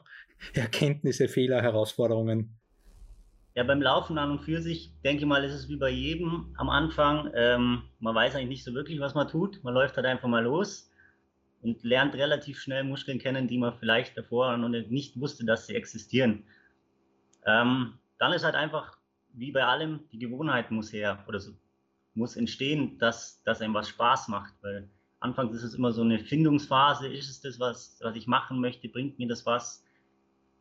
Erkenntnisse, 0.54 1.28
Fehler, 1.28 1.62
Herausforderungen? 1.62 2.58
Ja, 3.54 3.64
beim 3.64 3.82
Laufen 3.82 4.18
an 4.18 4.30
und 4.30 4.40
für 4.40 4.62
sich, 4.62 4.92
denke 5.04 5.22
ich 5.22 5.26
mal, 5.26 5.42
ist 5.42 5.52
es 5.52 5.68
wie 5.68 5.76
bei 5.76 5.90
jedem 5.90 6.54
am 6.58 6.68
Anfang. 6.68 7.30
Ähm, 7.34 7.82
man 7.98 8.14
weiß 8.14 8.34
eigentlich 8.34 8.48
nicht 8.48 8.64
so 8.64 8.74
wirklich, 8.74 9.00
was 9.00 9.14
man 9.14 9.26
tut. 9.28 9.62
Man 9.64 9.74
läuft 9.74 9.96
halt 9.96 10.06
einfach 10.06 10.28
mal 10.28 10.44
los. 10.44 10.90
und 11.60 11.82
lernt 11.82 12.14
relativ 12.14 12.60
schnell 12.60 12.84
Muskeln 12.84 13.18
kennen, 13.18 13.48
die 13.48 13.58
man 13.58 13.74
vielleicht 13.74 14.16
davor 14.16 14.56
noch 14.56 14.68
nicht 14.68 15.18
wusste, 15.20 15.44
dass 15.44 15.66
sie 15.66 15.74
existieren. 15.74 16.44
Ähm, 17.46 17.94
dann 18.18 18.32
ist 18.32 18.44
halt 18.44 18.54
einfach, 18.54 18.96
wie 19.32 19.52
bei 19.52 19.64
allem, 19.64 20.00
die 20.12 20.18
Gewohnheit 20.18 20.70
muss 20.70 20.92
her 20.92 21.24
oder 21.28 21.40
so, 21.40 21.52
muss 22.18 22.36
entstehen, 22.36 22.98
dass, 22.98 23.42
dass 23.44 23.60
einem 23.60 23.74
was 23.74 23.88
Spaß 23.88 24.28
macht. 24.28 24.54
Weil 24.62 24.90
anfangs 25.20 25.54
ist 25.54 25.62
es 25.62 25.74
immer 25.74 25.92
so 25.92 26.02
eine 26.02 26.18
Findungsphase, 26.18 27.08
ist 27.08 27.30
es 27.30 27.40
das, 27.40 27.58
was, 27.58 27.98
was 28.02 28.16
ich 28.16 28.26
machen 28.26 28.60
möchte, 28.60 28.88
bringt 28.88 29.18
mir 29.18 29.28
das 29.28 29.46
was, 29.46 29.84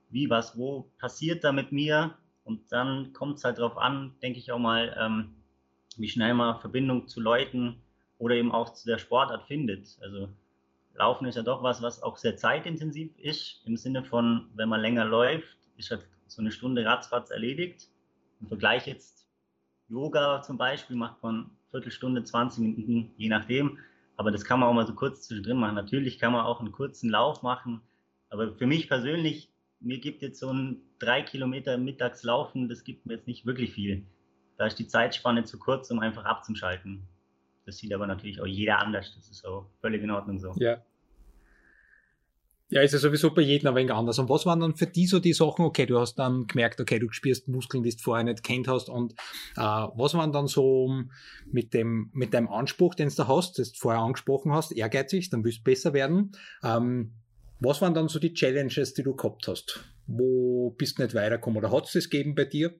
wie, 0.10 0.30
was, 0.30 0.58
wo 0.58 0.92
passiert 1.00 1.44
da 1.44 1.52
mit 1.52 1.72
mir? 1.72 2.16
Und 2.44 2.72
dann 2.72 3.12
kommt 3.12 3.38
es 3.38 3.44
halt 3.44 3.58
darauf 3.58 3.78
an, 3.78 4.16
denke 4.22 4.40
ich 4.40 4.52
auch 4.52 4.60
mal, 4.60 4.96
ähm, 4.98 5.36
wie 5.98 6.08
schnell 6.08 6.34
man 6.34 6.62
Verbindung 6.62 7.08
zu 7.08 7.20
Leuten 7.20 7.82
oder 8.20 8.36
eben 8.36 8.52
auch 8.52 8.74
zu 8.74 8.88
der 8.88 9.00
Sportart 9.00 9.44
findet. 9.48 9.98
Also 10.02 10.30
Laufen 10.96 11.28
ist 11.28 11.36
ja 11.36 11.44
doch 11.44 11.62
was, 11.62 11.82
was 11.82 12.02
auch 12.02 12.18
sehr 12.18 12.38
zeitintensiv 12.38 13.18
ist, 13.18 13.62
im 13.66 13.78
Sinne 13.78 14.04
von, 14.04 14.50
wenn 14.56 14.70
man 14.70 14.82
länger 14.82 15.06
läuft, 15.06 15.58
ist 15.76 15.92
halt 15.92 16.08
so 16.28 16.42
eine 16.42 16.52
Stunde 16.52 16.86
ratzfatz 16.86 17.30
erledigt. 17.30 17.90
Im 18.40 18.48
Vergleich 18.48 18.88
jetzt 18.88 19.26
Yoga 19.89 20.41
zum 20.41 20.58
Beispiel 20.58 20.96
macht 20.96 21.22
man 21.24 21.51
Viertelstunde, 21.72 22.24
20 22.24 22.60
Minuten, 22.60 23.12
je 23.17 23.29
nachdem. 23.29 23.77
Aber 24.15 24.32
das 24.32 24.46
kann 24.46 24.60
man 24.60 24.70
auch 24.70 24.74
mal 24.74 24.88
so 24.88 24.94
kurz 24.94 25.27
zwischendrin 25.27 25.58
machen. 25.58 25.75
Natürlich 25.75 26.17
kann 26.20 26.34
man 26.34 26.46
auch 26.46 26.60
einen 26.60 26.72
kurzen 26.72 27.10
Lauf 27.10 27.44
machen. 27.44 27.82
Aber 28.29 28.53
für 28.56 28.65
mich 28.65 28.88
persönlich, 28.88 29.51
mir 29.79 30.00
gibt 30.00 30.22
jetzt 30.22 30.39
so 30.39 30.51
ein 30.51 30.82
drei 31.00 31.22
Kilometer 31.22 31.77
Mittagslaufen, 31.77 32.67
das 32.67 32.84
gibt 32.84 33.06
mir 33.06 33.15
jetzt 33.15 33.27
nicht 33.27 33.46
wirklich 33.46 33.72
viel. 33.72 34.06
Da 34.58 34.65
ist 34.65 34.79
die 34.79 34.88
Zeitspanne 34.88 35.44
zu 35.44 35.60
kurz, 35.60 35.91
um 35.91 36.00
einfach 36.00 36.25
abzuschalten. 36.25 37.03
Das 37.65 37.77
sieht 37.77 37.94
aber 37.94 38.08
natürlich 38.08 38.41
auch 38.41 38.48
jeder 38.48 38.79
anders. 38.79 39.13
Das 39.15 39.29
ist 39.29 39.46
auch 39.46 39.70
völlig 39.82 40.01
in 40.01 40.10
Ordnung 40.10 40.39
so. 40.39 40.53
Ja. 40.58 40.82
Ja, 42.69 42.81
ist 42.81 42.91
ja 42.91 43.00
sowieso 43.00 43.33
bei 43.33 43.43
jedem 43.43 43.69
ein 43.69 43.75
wenig 43.75 43.93
anders. 43.93 44.19
Und 44.19 44.27
was 44.27 44.45
waren 44.45 44.59
dann 44.59 44.75
für 44.75 44.88
die 44.88 45.07
so 45.07 45.19
die 45.19 45.31
Sachen, 45.31 45.63
okay, 45.63 45.86
du 45.86 46.00
hast 46.00 46.15
dann 46.15 46.47
gemerkt, 46.47 46.81
okay, 46.81 47.00
du 47.00 47.09
spürst 47.12 47.47
Muskeln, 47.47 47.81
die 47.81 47.91
du 47.91 47.97
vorher 47.97 48.25
nicht 48.25 48.43
kennt 48.43 48.67
hast 48.67 48.89
und 48.89 49.13
äh, 49.55 49.62
was 49.62 50.15
waren 50.15 50.33
dann 50.33 50.47
so 50.47 51.03
mit 51.50 51.74
dem, 51.74 52.09
mit 52.13 52.33
deinem 52.33 52.50
Anspruch, 52.50 52.93
den 52.95 53.07
du 53.07 53.15
da 53.15 53.27
hast, 53.27 53.57
das 53.57 53.71
du 53.71 53.79
vorher 53.79 54.01
angesprochen 54.01 54.51
hast, 54.51 54.74
ehrgeizig, 54.74 55.29
dann 55.29 55.45
willst 55.45 55.59
du 55.59 55.63
besser 55.63 55.93
werden. 55.93 56.33
Ähm, 56.62 57.13
was 57.62 57.81
waren 57.81 57.93
dann 57.93 58.09
so 58.09 58.19
die 58.19 58.33
Challenges, 58.33 58.93
die 58.93 59.03
du 59.03 59.15
gehabt 59.15 59.47
hast? 59.47 59.83
Wo 60.05 60.71
bist 60.77 61.00
du 61.00 61.03
nicht 61.03 61.15
weitergekommen 61.15 61.57
oder 61.57 61.71
hat 61.71 61.86
es 61.86 61.93
das 61.93 62.09
gegeben 62.09 62.36
bei 62.36 62.45
dir? 62.45 62.75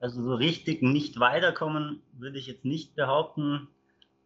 Also 0.00 0.22
so 0.22 0.34
richtig 0.34 0.82
nicht 0.82 1.18
weiterkommen 1.18 2.00
würde 2.12 2.38
ich 2.38 2.46
jetzt 2.46 2.64
nicht 2.64 2.94
behaupten, 2.94 3.68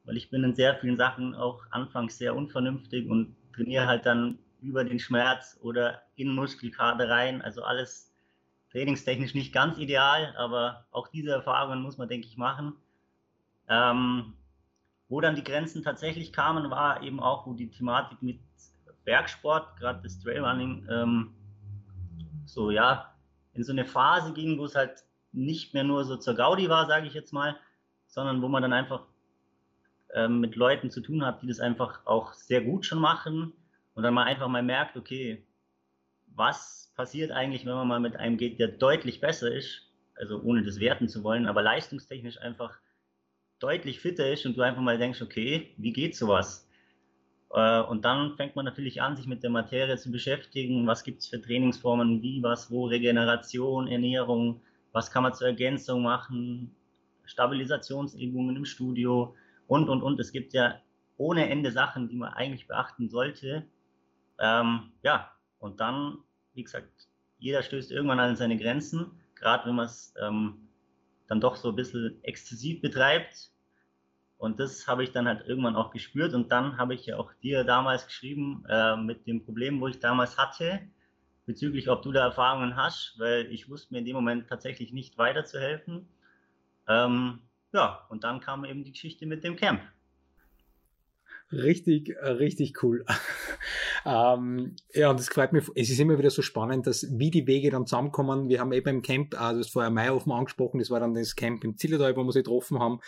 weil 0.05 0.19
ich 0.19 0.31
bin 0.31 0.45
in 0.45 0.55
sehr 0.55 0.77
vielen 0.77 0.99
Sachen 0.99 1.35
auch 1.35 1.63
anfangs 1.71 2.19
sehr 2.19 2.37
unvernünftig 2.37 3.09
und 3.09 3.35
trainiere 3.55 3.87
halt 3.87 4.07
dann 4.07 4.39
über 4.61 4.85
den 4.85 4.99
Schmerz 4.99 5.59
oder 5.63 6.03
in 6.15 6.35
Muskelkater 6.35 7.09
rein. 7.09 7.43
Also 7.43 7.63
alles 7.63 8.13
trainingstechnisch 8.71 9.35
nicht 9.35 9.53
ganz 9.53 9.79
ideal, 9.79 10.35
aber 10.37 10.87
auch 10.91 11.09
diese 11.09 11.31
Erfahrungen 11.31 11.83
muss 11.83 11.99
man, 11.99 12.09
denke 12.09 12.27
ich, 12.27 12.37
machen. 12.37 12.75
Ähm, 13.69 14.35
wo 15.09 15.21
dann 15.21 15.35
die 15.35 15.45
Grenzen 15.45 15.83
tatsächlich 15.83 16.33
kamen, 16.33 16.71
war 16.71 17.03
eben 17.03 17.21
auch, 17.21 17.47
wo 17.47 17.53
die 17.53 17.71
Thematik 17.71 18.23
mit 18.23 18.41
Bergsport, 19.05 19.77
gerade 19.77 20.01
das 20.03 20.19
Trailrunning, 20.21 20.87
ähm, 20.91 21.35
so 22.47 22.71
ja, 22.71 23.15
in 23.53 23.65
so 23.65 23.73
eine 23.73 23.85
Phase 23.85 24.33
ging, 24.33 24.59
wo 24.59 24.65
es 24.65 24.75
halt 24.75 25.05
nicht 25.33 25.75
mehr 25.75 25.85
nur 25.85 26.05
so 26.05 26.17
zur 26.17 26.35
Gaudi 26.35 26.69
war, 26.69 26.87
sage 26.87 27.07
ich 27.07 27.15
jetzt 27.15 27.33
mal, 27.33 27.57
sondern 28.07 28.43
wo 28.43 28.49
man 28.49 28.63
dann 28.63 28.73
einfach 28.73 29.05
ähm, 30.15 30.41
mit 30.41 30.57
Leuten 30.57 30.91
zu 30.91 31.01
tun 31.01 31.25
habe, 31.25 31.41
die 31.43 31.49
das 31.49 31.61
einfach 31.61 32.05
auch 32.07 32.35
sehr 32.35 32.63
gut 32.63 32.87
schon 32.87 33.01
machen 33.01 33.53
und 33.95 34.03
dann 34.03 34.15
mal 34.15 34.25
einfach 34.25 34.49
mal 34.49 34.63
merkt, 34.63 34.97
okay, 34.97 35.45
was 36.35 36.93
passiert 36.97 37.31
eigentlich, 37.31 37.67
wenn 37.67 37.75
man 37.75 37.89
mal 37.89 38.01
mit 38.01 38.17
einem 38.17 38.37
geht, 38.37 38.59
der 38.59 38.69
deutlich 38.69 39.21
besser 39.21 39.53
ist, 39.53 39.89
also 40.15 40.41
ohne 40.41 40.63
das 40.63 40.81
werten 40.81 41.09
zu 41.09 41.23
wollen, 41.25 41.47
aber 41.47 41.63
leistungstechnisch 41.63 42.41
einfach 42.41 42.79
deutlich 43.59 44.01
fitter 44.01 44.31
ist 44.31 44.45
und 44.45 44.57
du 44.57 44.63
einfach 44.63 44.83
mal 44.83 44.99
denkst, 44.99 45.23
okay, 45.23 45.75
wie 45.77 45.93
geht 45.93 46.17
sowas? 46.17 46.69
Äh, 47.53 47.81
und 47.83 48.05
dann 48.05 48.37
fängt 48.37 48.57
man 48.57 48.65
natürlich 48.65 49.01
an, 49.03 49.17
sich 49.17 49.27
mit 49.27 49.43
der 49.43 49.51
Materie 49.51 49.97
zu 49.97 50.11
beschäftigen. 50.11 50.87
Was 50.87 51.05
gibt 51.05 51.21
es 51.21 51.29
für 51.29 51.41
Trainingsformen, 51.41 52.23
wie, 52.23 52.43
was, 52.43 52.71
wo, 52.71 52.87
Regeneration, 52.87 53.89
Ernährung, 53.89 54.63
was 54.93 55.11
kann 55.11 55.23
man 55.23 55.35
zur 55.35 55.49
Ergänzung 55.49 56.03
machen, 56.03 56.75
Stabilisationsübungen 57.25 58.57
im 58.57 58.65
Studio, 58.65 59.35
und, 59.67 59.89
und, 59.89 60.03
und. 60.03 60.21
Es 60.21 60.33
gibt 60.33 60.53
ja 60.53 60.81
ohne 61.17 61.49
Ende 61.49 61.71
Sachen, 61.71 62.09
die 62.09 62.17
man 62.17 62.33
eigentlich 62.33 62.67
beachten 62.67 63.09
sollte. 63.09 63.67
Ähm, 64.39 64.93
ja, 65.03 65.31
und 65.59 65.81
dann, 65.81 66.19
wie 66.55 66.65
gesagt, 66.65 67.09
jeder 67.39 67.63
stößt 67.63 67.91
irgendwann 67.91 68.21
an 68.21 68.37
seine 68.37 68.57
Grenzen, 68.57 69.21
gerade 69.35 69.67
wenn 69.67 69.77
man 69.77 69.87
es 69.87 70.15
ähm, 70.21 70.69
dann 71.29 71.41
doch 71.41 71.57
so 71.57 71.71
ein 71.71 71.77
bisschen 71.77 72.23
exzessiv 72.23 72.81
betreibt. 72.81 73.51
Und 74.39 74.59
das 74.59 74.89
habe 74.89 75.05
ich 75.05 75.13
dann 75.13 75.29
halt 75.29 75.47
irgendwann 75.47 75.77
auch 75.77 75.93
gespürt. 75.93 76.35
Und 76.35 76.51
dann 76.51 76.77
habe 76.77 76.95
ich 76.95 77.07
ja 77.07 77.17
auch 77.17 77.33
dir 77.43 77.63
damals 77.63 78.07
geschrieben 78.07 78.65
äh, 78.69 78.97
mit 78.97 79.27
dem 79.27 79.45
Problem, 79.45 79.81
wo 79.81 79.87
ich 79.87 80.01
damals 80.01 80.37
hatte, 80.37 80.81
bezüglich, 81.47 81.89
ob 81.89 82.03
du 82.03 82.13
da 82.13 82.25
Erfahrungen 82.25 82.77
hast, 82.77 83.15
weil 83.19 83.47
ich 83.53 83.69
wusste 83.69 83.95
mir 83.95 84.01
in 84.01 84.05
dem 84.05 84.17
Moment 84.17 84.49
tatsächlich 84.49 84.93
nicht 84.93 85.19
weiterzuhelfen. 85.19 86.09
Ähm, 86.89 87.41
ja, 87.73 88.07
und 88.09 88.25
dann 88.25 88.41
kam 88.41 88.65
eben 88.65 88.85
die 88.85 88.93
Geschichte 88.93 89.27
mit 89.27 89.45
dem 89.45 89.57
Camp. 89.57 89.83
Richtig, 91.51 92.11
äh, 92.17 92.29
richtig 92.29 92.83
cool. 92.83 93.05
Ähm, 94.05 94.75
ja, 94.95 95.11
und 95.11 95.21
es 95.21 95.29
freut 95.29 95.53
mich, 95.53 95.65
es 95.75 95.91
ist 95.91 96.01
immer 96.01 96.19
wieder 96.19 96.31
so 96.31 96.43
spannend, 96.43 96.87
dass 96.87 97.07
wie 97.11 97.31
die 97.31 97.47
Wege 97.47 97.71
dann 97.71 97.87
zusammenkommen. 97.87 98.49
Wir 98.49 98.61
haben 98.61 98.73
eben 98.73 98.89
im 98.89 99.03
Camp, 99.03 99.41
also 99.41 99.61
das 99.61 99.71
vorher 99.71 99.91
Maihofen 99.91 100.33
angesprochen, 100.33 100.79
das 100.79 100.91
war 100.91 101.01
dann 101.01 101.15
das 101.15 101.37
Camp 101.37 101.63
im 101.65 101.77
Zillertal, 101.77 102.17
wo 102.17 102.25
wir 102.25 102.33
sie 102.33 102.41
getroffen 102.41 102.79
haben, 102.79 103.01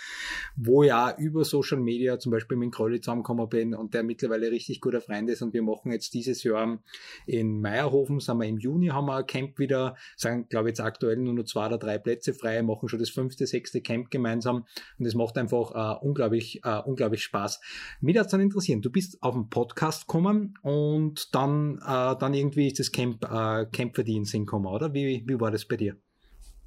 wo 0.57 0.83
ja 0.83 1.17
über 1.17 1.45
Social 1.45 1.81
Media 1.81 2.19
zum 2.19 2.33
Beispiel 2.33 2.57
mit 2.57 2.73
Krolli 2.73 3.01
zusammengekommen 3.01 3.49
bin 3.49 3.75
und 3.75 3.95
der 3.95 4.03
mittlerweile 4.03 4.51
richtig 4.51 4.81
guter 4.81 5.01
Freund 5.01 5.29
ist 5.31 5.43
und 5.43 5.53
wir 5.53 5.63
machen 5.63 5.91
jetzt 5.91 6.15
dieses 6.15 6.43
Jahr 6.45 6.79
in 7.27 7.61
Meierhofen, 7.61 8.21
sind 8.21 8.39
wir 8.39 8.47
im 8.47 8.59
Juni, 8.59 8.89
haben 8.89 9.07
wir 9.07 9.17
ein 9.17 9.27
Camp 9.27 9.59
wieder, 9.59 9.97
sagen, 10.17 10.49
glaube 10.49 10.69
ich 10.69 10.73
jetzt 10.73 10.81
aktuell 10.81 11.17
nur 11.17 11.35
noch 11.35 11.45
zwei 11.45 11.67
oder 11.67 11.79
drei 11.79 11.99
Plätze 11.99 12.35
frei, 12.35 12.63
machen 12.63 12.89
schon 12.89 13.01
das 13.01 13.11
fünfte, 13.11 13.47
sechste 13.47 13.81
Camp 13.81 14.11
gemeinsam 14.11 14.67
und 14.99 15.07
es 15.07 15.15
macht 15.15 15.37
einfach 15.39 15.73
äh, 15.75 16.05
unglaublich, 16.05 16.61
äh, 16.65 16.81
unglaublich 16.85 17.23
Spaß. 17.23 17.61
Mir 18.01 18.15
dann 18.15 18.41
interessieren. 18.41 18.81
Du 18.81 18.91
bist 18.91 19.23
auf 19.23 19.35
den 19.35 19.51
Podcast 19.51 20.07
gekommen 20.07 20.57
und 20.63 20.84
dann, 21.33 21.79
äh, 21.79 22.17
dann 22.19 22.35
irgendwie 22.35 22.67
ist 22.69 22.79
das 22.79 22.93
Camp, 22.93 23.25
äh, 23.25 23.67
Camp 23.67 23.95
für 23.95 24.05
die 24.05 24.17
in 24.17 24.25
Sinn 24.25 24.47
gekommen, 24.47 24.67
oder? 24.67 24.93
Wie, 24.95 25.23
wie 25.27 25.41
war 25.41 25.51
das 25.51 25.65
bei 25.65 25.77
dir? 25.77 25.97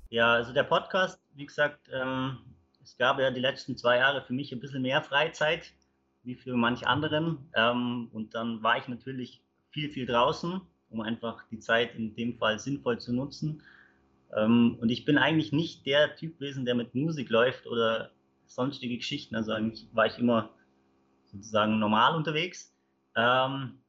Ja, 0.09 0.33
also 0.33 0.53
der 0.53 0.63
Podcast, 0.63 1.19
wie 1.35 1.45
gesagt, 1.45 1.89
ähm, 1.91 2.37
es 2.83 2.97
gab 2.97 3.19
ja 3.19 3.31
die 3.31 3.41
letzten 3.41 3.75
zwei 3.75 3.97
Jahre 3.97 4.21
für 4.21 4.33
mich 4.33 4.51
ein 4.51 4.59
bisschen 4.59 4.81
mehr 4.81 5.01
Freizeit 5.01 5.73
wie 6.23 6.35
für 6.35 6.55
manch 6.55 6.85
anderen. 6.85 7.49
Ähm, 7.55 8.09
und 8.13 8.35
dann 8.35 8.61
war 8.63 8.77
ich 8.77 8.87
natürlich 8.87 9.41
viel, 9.71 9.89
viel 9.89 10.05
draußen, 10.05 10.61
um 10.89 11.01
einfach 11.01 11.43
die 11.51 11.59
Zeit 11.59 11.95
in 11.95 12.15
dem 12.15 12.37
Fall 12.37 12.59
sinnvoll 12.59 12.99
zu 12.99 13.13
nutzen. 13.13 13.63
Ähm, 14.35 14.77
und 14.79 14.89
ich 14.89 15.05
bin 15.05 15.17
eigentlich 15.17 15.51
nicht 15.51 15.85
der 15.85 16.15
Typ 16.15 16.39
gewesen, 16.39 16.65
der 16.65 16.75
mit 16.75 16.95
Musik 16.95 17.29
läuft 17.29 17.67
oder 17.67 18.11
sonstige 18.45 18.97
Geschichten. 18.97 19.35
Also 19.35 19.51
eigentlich 19.53 19.87
war 19.93 20.05
ich 20.05 20.17
immer 20.17 20.49
sozusagen 21.25 21.79
normal 21.79 22.15
unterwegs. 22.15 22.73
Ähm, 23.15 23.79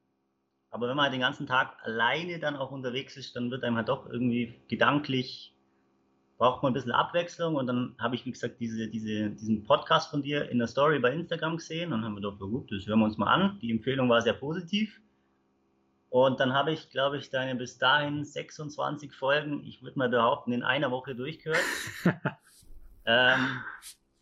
aber 0.70 0.88
wenn 0.88 0.96
man 0.96 1.04
halt 1.04 1.14
den 1.14 1.20
ganzen 1.20 1.46
Tag 1.46 1.76
alleine 1.82 2.38
dann 2.38 2.56
auch 2.56 2.70
unterwegs 2.70 3.16
ist, 3.16 3.34
dann 3.36 3.50
wird 3.50 3.64
einem 3.64 3.76
halt 3.76 3.88
doch 3.88 4.08
irgendwie 4.08 4.54
gedanklich, 4.68 5.54
braucht 6.36 6.62
man 6.62 6.70
ein 6.70 6.74
bisschen 6.74 6.92
Abwechslung. 6.92 7.56
Und 7.56 7.66
dann 7.66 7.94
habe 7.98 8.14
ich, 8.14 8.26
wie 8.26 8.32
gesagt, 8.32 8.60
diese, 8.60 8.88
diese, 8.88 9.30
diesen 9.30 9.64
Podcast 9.64 10.10
von 10.10 10.22
dir 10.22 10.50
in 10.50 10.58
der 10.58 10.68
Story 10.68 10.98
bei 10.98 11.12
Instagram 11.12 11.56
gesehen 11.56 11.92
und 11.92 12.04
haben 12.04 12.14
wir 12.14 12.20
gedacht, 12.20 12.38
gut, 12.38 12.70
das 12.70 12.86
hören 12.86 13.00
wir 13.00 13.06
uns 13.06 13.18
mal 13.18 13.32
an. 13.32 13.58
Die 13.60 13.70
Empfehlung 13.70 14.08
war 14.08 14.20
sehr 14.20 14.34
positiv. 14.34 15.00
Und 16.10 16.40
dann 16.40 16.54
habe 16.54 16.72
ich, 16.72 16.90
glaube 16.90 17.18
ich, 17.18 17.30
deine 17.30 17.54
bis 17.54 17.78
dahin 17.78 18.24
26 18.24 19.12
Folgen, 19.12 19.64
ich 19.66 19.82
würde 19.82 19.98
mal 19.98 20.08
behaupten, 20.08 20.52
in 20.52 20.62
einer 20.62 20.90
Woche 20.90 21.14
durchgehört. 21.14 21.62
ähm, 23.04 23.60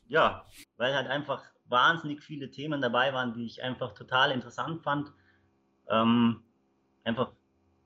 ja, 0.08 0.44
weil 0.76 0.94
halt 0.94 1.08
einfach 1.08 1.44
wahnsinnig 1.66 2.22
viele 2.22 2.50
Themen 2.50 2.80
dabei 2.80 3.12
waren, 3.12 3.34
die 3.34 3.44
ich 3.44 3.62
einfach 3.62 3.94
total 3.94 4.32
interessant 4.32 4.82
fand. 4.82 5.12
Ähm, 5.90 6.42
einfach 7.04 7.32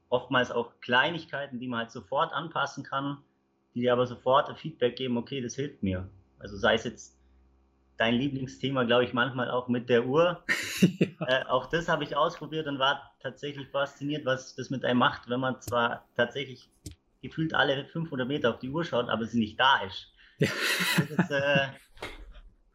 oftmals 0.09 0.51
auch 0.51 0.81
Kleinigkeiten, 0.81 1.61
die 1.61 1.69
man 1.69 1.81
halt 1.81 1.91
sofort 1.91 2.33
anpassen 2.33 2.85
kann, 2.85 3.19
die 3.75 3.81
dir 3.81 3.93
aber 3.93 4.07
sofort 4.07 4.49
ein 4.49 4.57
Feedback 4.57 4.97
geben, 4.97 5.17
okay, 5.17 5.41
das 5.41 5.55
hilft 5.55 5.83
mir. 5.83 6.09
Also 6.39 6.57
sei 6.57 6.75
es 6.75 6.85
jetzt 6.85 7.19
dein 7.97 8.15
Lieblingsthema, 8.15 8.85
glaube 8.85 9.05
ich, 9.05 9.13
manchmal 9.13 9.51
auch 9.51 9.69
mit 9.69 9.89
der 9.89 10.07
Uhr. 10.07 10.43
ja. 10.81 11.07
äh, 11.27 11.45
auch 11.47 11.67
das 11.67 11.89
habe 11.89 12.03
ich 12.05 12.17
ausprobiert 12.17 12.67
und 12.67 12.79
war 12.79 13.15
tatsächlich 13.21 13.69
fasziniert, 13.69 14.25
was 14.25 14.57
das 14.57 14.71
mit 14.71 14.85
einem 14.85 14.99
macht, 14.99 15.29
wenn 15.29 15.41
man 15.41 15.61
zwar 15.61 16.09
tatsächlich 16.17 16.71
gefühlt 17.23 17.53
alle 17.53 17.85
500 17.85 18.27
Meter 18.27 18.51
auf 18.51 18.59
die 18.59 18.71
Uhr 18.71 18.85
schaut, 18.85 19.11
aber 19.11 19.27
sie 19.27 19.39
nicht 19.39 19.61
da 19.61 19.83
ist. 19.83 20.13
Ja. 20.39 20.49
Das 20.97 21.11
ist 21.11 21.31
äh, 21.31 21.69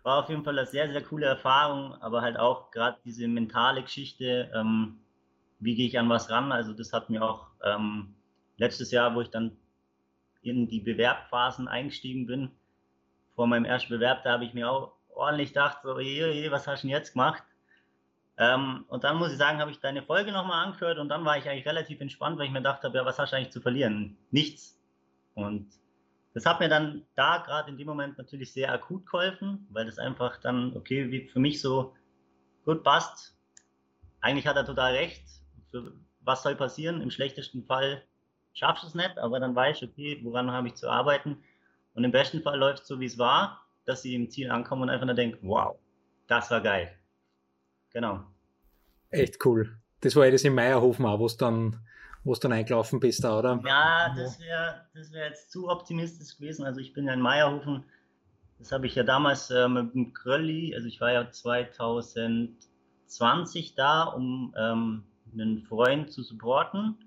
war 0.06 0.20
auf 0.20 0.30
jeden 0.30 0.44
Fall 0.44 0.58
eine 0.58 0.68
sehr, 0.68 0.88
sehr 0.92 1.02
coole 1.02 1.26
Erfahrung, 1.26 1.96
aber 1.96 2.22
halt 2.22 2.38
auch 2.38 2.70
gerade 2.70 3.00
diese 3.04 3.28
mentale 3.28 3.82
Geschichte, 3.82 4.52
ähm, 4.54 5.00
wie 5.60 5.76
gehe 5.76 5.88
ich 5.88 6.00
an 6.00 6.10
was 6.10 6.30
ran. 6.30 6.52
Also 6.52 6.74
das 6.74 6.94
hat 6.94 7.10
mir 7.10 7.24
auch 7.24 7.48
ähm, 7.64 8.16
letztes 8.58 8.92
Jahr, 8.92 9.16
wo 9.16 9.22
ich 9.22 9.30
dann 9.30 9.58
in 10.42 10.68
die 10.68 10.80
Bewerbphasen 10.80 11.68
eingestiegen 11.68 12.28
bin, 12.28 12.52
vor 13.36 13.48
meinem 13.48 13.66
ersten 13.66 13.90
Bewerb, 13.90 14.24
da 14.24 14.34
habe 14.34 14.46
ich 14.46 14.54
mir 14.54 14.70
auch 14.70 14.94
ordentlich 15.14 15.50
gedacht, 15.50 15.80
so, 15.84 16.00
je, 16.00 16.32
je, 16.32 16.52
was 16.52 16.68
hast 16.68 16.84
du 16.84 16.88
denn 16.88 16.96
jetzt 16.96 17.14
gemacht? 17.14 17.44
Ähm, 18.38 18.86
und 18.88 19.04
dann 19.04 19.18
muss 19.18 19.32
ich 19.32 19.38
sagen, 19.38 19.60
habe 19.60 19.72
ich 19.72 19.80
deine 19.80 20.04
Folge 20.04 20.32
nochmal 20.32 20.66
angehört 20.66 21.00
und 21.00 21.10
dann 21.10 21.26
war 21.26 21.38
ich 21.38 21.50
eigentlich 21.50 21.66
relativ 21.66 22.02
entspannt, 22.02 22.38
weil 22.38 22.46
ich 22.46 22.52
mir 22.52 22.60
gedacht 22.60 22.84
habe, 22.84 22.98
ja, 22.98 23.06
was 23.06 23.18
hast 23.18 23.32
du 23.32 23.38
eigentlich 23.38 23.52
zu 23.52 23.62
verlieren? 23.62 24.18
Nichts. 24.32 24.80
Und 25.36 25.68
das 26.34 26.46
hat 26.46 26.60
mir 26.60 26.68
dann 26.68 27.06
da 27.16 27.38
gerade 27.38 27.72
in 27.72 27.78
dem 27.78 27.88
Moment 27.88 28.18
natürlich 28.18 28.52
sehr 28.52 28.72
akut 28.72 29.06
geholfen, 29.06 29.68
weil 29.72 29.86
das 29.86 30.00
einfach 30.00 30.38
dann, 30.38 30.76
okay, 30.76 31.12
wie 31.12 31.28
für 31.30 31.40
mich 31.40 31.62
so, 31.62 31.96
gut 32.66 32.84
passt. 32.84 33.38
Eigentlich 34.20 34.48
hat 34.48 34.58
er 34.58 34.66
total 34.66 34.94
recht. 34.94 35.24
Was 36.22 36.44
soll 36.44 36.56
passieren? 36.56 37.02
Im 37.02 37.12
schlechtesten 37.12 37.64
Fall 37.64 38.04
schaffst 38.54 38.84
du 38.84 38.88
es 38.88 38.96
nicht, 38.96 39.18
aber 39.18 39.40
dann 39.40 39.56
weißt 39.56 39.82
du, 39.82 39.86
okay, 39.86 40.20
woran 40.24 40.52
habe 40.52 40.68
ich 40.68 40.76
zu 40.76 40.90
arbeiten? 40.90 41.38
Und 41.94 42.04
im 42.04 42.12
besten 42.12 42.42
Fall 42.42 42.58
läuft 42.58 42.84
es 42.84 42.88
so, 42.88 43.00
wie 43.00 43.06
es 43.06 43.18
war, 43.18 43.66
dass 43.86 44.02
sie 44.02 44.16
im 44.16 44.30
Ziel 44.30 44.52
ankommen 44.52 44.84
und 44.84 44.90
einfach 44.90 45.06
nur 45.06 45.16
denken, 45.16 45.48
wow, 45.48 45.78
das 46.28 46.52
war 46.52 46.62
geil. 46.62 46.92
Genau. 47.92 48.24
Echt 49.10 49.44
cool. 49.46 49.78
Das 50.02 50.16
war 50.16 50.26
ja 50.26 50.32
das 50.32 50.44
in 50.44 50.54
Meierhofen 50.54 51.06
auch, 51.06 51.20
wo 51.20 51.26
es 51.26 51.38
dann, 51.38 51.80
dann 52.24 52.52
eingelaufen 52.52 53.00
bist, 53.00 53.24
da, 53.24 53.40
oder? 53.40 53.62
Ja, 53.66 54.14
das 54.16 54.40
wäre 54.40 54.86
das 54.94 55.12
wär 55.12 55.28
jetzt 55.28 55.52
zu 55.52 55.70
optimistisch 55.70 56.38
gewesen. 56.38 56.66
Also 56.66 56.82
ich 56.82 56.94
bin 56.94 57.06
ja 57.06 57.14
in 57.14 57.22
Meierhofen, 57.22 57.86
das 58.60 58.72
habe 58.72 58.88
ich 58.88 58.96
ja 58.96 59.04
damals 59.04 59.52
äh, 59.52 59.68
mit 59.68 59.94
dem 59.94 60.14
Krölli, 60.14 60.74
also 60.76 60.88
ich 60.88 61.00
war 61.00 61.12
ja 61.12 61.30
2020 61.30 63.76
da, 63.76 64.04
um 64.04 64.54
ähm, 64.58 65.04
einen 65.40 65.64
Freund 65.64 66.12
zu 66.12 66.24
supporten 66.24 66.98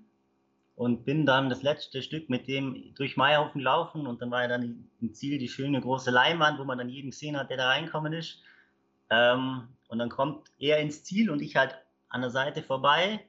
und 0.75 1.03
bin 1.03 1.25
dann 1.25 1.49
das 1.49 1.61
letzte 1.61 2.01
Stück 2.01 2.29
mit 2.29 2.47
dem 2.47 2.93
durch 2.95 3.17
Meierhofen 3.17 3.61
laufen 3.61 4.07
und 4.07 4.21
dann 4.21 4.31
war 4.31 4.43
ja 4.43 4.47
dann 4.47 4.89
im 5.01 5.13
Ziel 5.13 5.37
die 5.37 5.49
schöne 5.49 5.81
große 5.81 6.09
Leinwand, 6.09 6.57
wo 6.57 6.63
man 6.63 6.77
dann 6.77 6.89
jeden 6.89 7.11
gesehen 7.11 7.37
hat, 7.37 7.49
der 7.49 7.57
da 7.57 7.67
reinkommen 7.67 8.13
ist. 8.13 8.41
Ähm, 9.09 9.67
und 9.89 9.99
dann 9.99 10.09
kommt 10.09 10.47
er 10.57 10.79
ins 10.79 11.03
Ziel 11.03 11.31
und 11.31 11.41
ich 11.41 11.55
halt 11.55 11.75
an 12.07 12.21
der 12.21 12.29
Seite 12.29 12.63
vorbei 12.63 13.19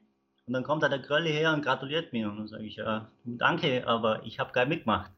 und 0.47 0.53
dann 0.53 0.63
kommt 0.63 0.83
da 0.83 0.89
der 0.89 0.99
Grölle 0.99 1.31
her 1.31 1.53
und 1.53 1.63
gratuliert 1.63 2.13
mir 2.13 2.29
und 2.29 2.39
dann 2.39 2.49
sage 2.49 2.65
ich, 2.65 2.77
ja, 2.77 3.11
danke, 3.25 3.87
aber 3.87 4.25
ich 4.25 4.39
habe 4.39 4.53
geil 4.53 4.67
mitgemacht. 4.67 5.11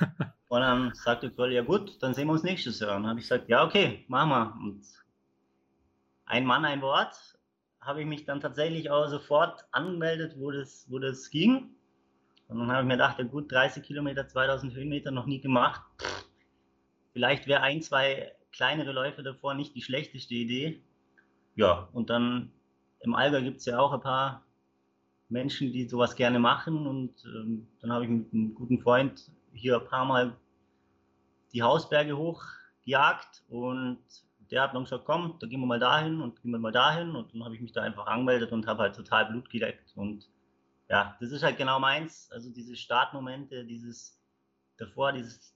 und 0.48 0.60
dann 0.60 0.92
sagt 0.94 1.22
der 1.22 1.30
Grölle, 1.30 1.54
ja 1.54 1.62
gut, 1.62 2.02
dann 2.02 2.14
sehen 2.14 2.28
wir 2.28 2.32
uns 2.32 2.42
nächstes 2.42 2.80
Jahr. 2.80 2.96
Und 2.96 3.02
dann 3.02 3.10
habe 3.10 3.20
ich 3.20 3.28
gesagt, 3.28 3.48
ja 3.48 3.64
okay, 3.64 4.04
machen 4.08 4.30
wir. 4.30 4.54
Und 4.60 4.82
ein 6.24 6.44
Mann, 6.44 6.64
ein 6.64 6.82
Wort, 6.82 7.16
habe 7.86 8.00
ich 8.00 8.06
mich 8.06 8.24
dann 8.24 8.40
tatsächlich 8.40 8.90
auch 8.90 9.06
sofort 9.08 9.64
angemeldet, 9.70 10.34
wo 10.38 10.50
das, 10.50 10.86
wo 10.90 10.98
das 10.98 11.30
ging. 11.30 11.70
Und 12.48 12.58
dann 12.58 12.70
habe 12.70 12.82
ich 12.82 12.86
mir 12.86 12.94
gedacht, 12.94 13.18
ja 13.18 13.24
gut, 13.24 13.50
30 13.50 13.82
Kilometer, 13.82 14.26
2000 14.26 14.74
Höhenmeter 14.74 15.10
noch 15.10 15.26
nie 15.26 15.40
gemacht. 15.40 15.82
Vielleicht 17.12 17.46
wäre 17.46 17.62
ein, 17.62 17.82
zwei 17.82 18.32
kleinere 18.52 18.92
Läufe 18.92 19.22
davor 19.22 19.54
nicht 19.54 19.74
die 19.74 19.82
schlechteste 19.82 20.34
Idee. 20.34 20.82
Ja, 21.54 21.88
und 21.92 22.10
dann 22.10 22.52
im 23.00 23.14
Allgäu 23.14 23.42
gibt 23.42 23.58
es 23.58 23.66
ja 23.66 23.78
auch 23.78 23.92
ein 23.92 24.00
paar 24.00 24.44
Menschen, 25.28 25.72
die 25.72 25.88
sowas 25.88 26.14
gerne 26.16 26.38
machen. 26.38 26.86
Und 26.86 27.14
ähm, 27.24 27.68
dann 27.80 27.92
habe 27.92 28.04
ich 28.04 28.10
mit 28.10 28.32
einem 28.32 28.54
guten 28.54 28.80
Freund 28.80 29.30
hier 29.52 29.80
ein 29.80 29.86
paar 29.86 30.04
Mal 30.04 30.36
die 31.52 31.62
Hausberge 31.62 32.16
hochgejagt 32.16 33.44
und 33.48 33.98
der 34.50 34.62
hat 34.62 34.74
dann 34.74 34.84
gesagt, 34.84 35.04
komm, 35.04 35.36
da 35.40 35.46
gehen 35.46 35.60
wir 35.60 35.66
mal 35.66 35.78
dahin 35.78 36.20
und 36.20 36.40
gehen 36.42 36.52
wir 36.52 36.58
mal 36.58 36.72
dahin. 36.72 37.16
Und 37.16 37.32
dann 37.32 37.44
habe 37.44 37.54
ich 37.54 37.60
mich 37.60 37.72
da 37.72 37.82
einfach 37.82 38.06
angemeldet 38.06 38.52
und 38.52 38.66
habe 38.66 38.82
halt 38.82 38.96
total 38.96 39.26
Blut 39.26 39.50
geleckt 39.50 39.92
und 39.96 40.28
ja, 40.88 41.16
das 41.20 41.32
ist 41.32 41.42
halt 41.42 41.58
genau 41.58 41.80
meins. 41.80 42.30
Also 42.30 42.50
diese 42.50 42.76
Startmomente, 42.76 43.64
dieses 43.64 44.20
davor, 44.76 45.12
dieses, 45.12 45.54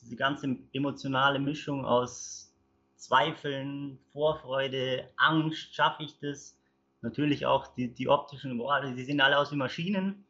diese 0.00 0.16
ganze 0.16 0.56
emotionale 0.72 1.38
Mischung 1.38 1.84
aus 1.84 2.54
Zweifeln, 2.96 3.98
Vorfreude, 4.12 5.10
Angst, 5.16 5.74
schaffe 5.74 6.02
ich 6.02 6.18
das? 6.18 6.56
Natürlich 7.02 7.46
auch 7.46 7.66
die, 7.74 7.94
die 7.94 8.08
optischen, 8.08 8.58
boah, 8.58 8.80
die 8.80 9.04
sehen 9.04 9.20
alle 9.20 9.38
aus 9.38 9.52
wie 9.52 9.56
Maschinen. 9.56 10.26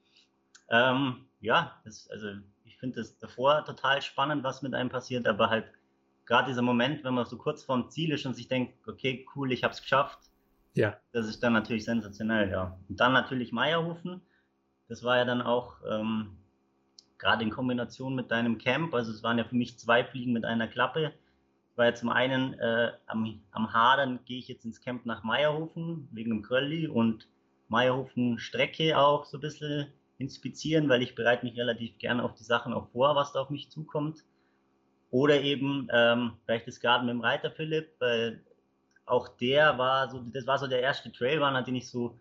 Ähm, 0.68 1.26
ja, 1.40 1.80
das, 1.84 2.08
also 2.10 2.28
ich 2.64 2.78
finde 2.78 3.00
das 3.00 3.18
davor 3.18 3.64
total 3.64 4.02
spannend, 4.02 4.44
was 4.44 4.62
mit 4.62 4.74
einem 4.74 4.88
passiert, 4.88 5.26
aber 5.26 5.50
halt 5.50 5.66
gerade 6.30 6.48
dieser 6.48 6.62
Moment, 6.62 7.04
wenn 7.04 7.12
man 7.12 7.26
so 7.26 7.36
kurz 7.36 7.62
vorm 7.62 7.90
Ziel 7.90 8.12
ist 8.12 8.24
und 8.24 8.34
sich 8.34 8.48
denkt, 8.48 8.88
okay, 8.88 9.26
cool, 9.36 9.52
ich 9.52 9.64
habe 9.64 9.74
es 9.74 9.82
geschafft. 9.82 10.18
Ja. 10.72 10.96
Das 11.12 11.26
ist 11.26 11.42
dann 11.42 11.52
natürlich 11.52 11.84
sensationell, 11.84 12.50
ja. 12.50 12.78
Und 12.88 12.98
dann 12.98 13.12
natürlich 13.12 13.52
Meierhofen 13.52 14.22
das 14.90 15.04
war 15.04 15.16
ja 15.18 15.24
dann 15.24 15.40
auch 15.40 15.76
ähm, 15.88 16.36
gerade 17.16 17.44
in 17.44 17.50
Kombination 17.50 18.16
mit 18.16 18.32
deinem 18.32 18.58
Camp, 18.58 18.92
also 18.92 19.12
es 19.12 19.22
waren 19.22 19.38
ja 19.38 19.44
für 19.44 19.54
mich 19.54 19.78
zwei 19.78 20.04
Fliegen 20.04 20.32
mit 20.32 20.44
einer 20.44 20.66
Klappe. 20.66 21.12
Ich 21.70 21.78
war 21.78 21.86
ja 21.86 21.94
zum 21.94 22.08
einen 22.08 22.54
äh, 22.54 22.90
am, 23.06 23.40
am 23.52 23.72
Hadern, 23.72 24.18
gehe 24.24 24.38
ich 24.38 24.48
jetzt 24.48 24.64
ins 24.64 24.80
Camp 24.80 25.06
nach 25.06 25.22
Meierhofen 25.22 26.08
wegen 26.10 26.30
dem 26.30 26.42
Krölli 26.42 26.88
und 26.88 27.28
Meierhofen 27.68 28.40
Strecke 28.40 28.98
auch 28.98 29.26
so 29.26 29.38
ein 29.38 29.42
bisschen 29.42 29.86
inspizieren, 30.18 30.88
weil 30.88 31.02
ich 31.02 31.14
bereite 31.14 31.46
mich 31.46 31.56
relativ 31.56 31.96
gerne 31.98 32.24
auf 32.24 32.34
die 32.34 32.42
Sachen 32.42 32.72
auch 32.72 32.88
vor, 32.88 33.14
was 33.14 33.32
da 33.32 33.42
auf 33.42 33.50
mich 33.50 33.70
zukommt. 33.70 34.24
Oder 35.10 35.40
eben 35.40 35.88
ähm, 35.92 36.32
das 36.46 36.80
Garten 36.80 37.06
mit 37.06 37.14
dem 37.14 37.20
Reiter 37.20 37.50
Philipp, 37.50 37.88
weil 37.98 38.44
auch 39.06 39.28
der 39.28 39.76
war 39.76 40.08
so, 40.08 40.20
das 40.32 40.46
war 40.46 40.58
so 40.58 40.66
der 40.66 40.80
erste 40.80 41.10
Trailrunner, 41.10 41.62
den 41.62 41.74
ich 41.74 41.88
so 41.88 42.18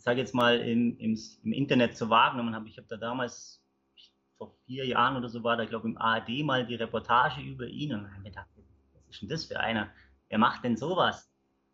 ich 0.00 0.04
sage 0.04 0.20
jetzt 0.20 0.34
mal, 0.34 0.58
im, 0.60 0.96
im, 0.96 1.18
im 1.44 1.52
Internet 1.52 1.94
zu 1.94 2.08
wahrgenommen 2.08 2.54
habe. 2.54 2.66
Ich 2.68 2.78
habe 2.78 2.88
da 2.88 2.96
damals, 2.96 3.62
vor 4.38 4.54
vier 4.64 4.86
Jahren 4.86 5.14
oder 5.18 5.28
so 5.28 5.44
war 5.44 5.58
da, 5.58 5.66
glaube 5.66 5.86
ich, 5.86 5.94
im 5.94 6.00
ARD 6.00 6.42
mal 6.42 6.66
die 6.66 6.76
Reportage 6.76 7.42
über 7.42 7.66
ihn 7.66 7.92
und 7.92 8.10
habe 8.10 8.22
mir 8.22 8.30
gedacht, 8.30 8.48
was 8.56 9.10
ist 9.10 9.20
denn 9.20 9.28
das 9.28 9.44
für 9.44 9.60
einer? 9.60 9.90
Wer 10.30 10.38
macht 10.38 10.64
denn 10.64 10.78
sowas? 10.78 11.30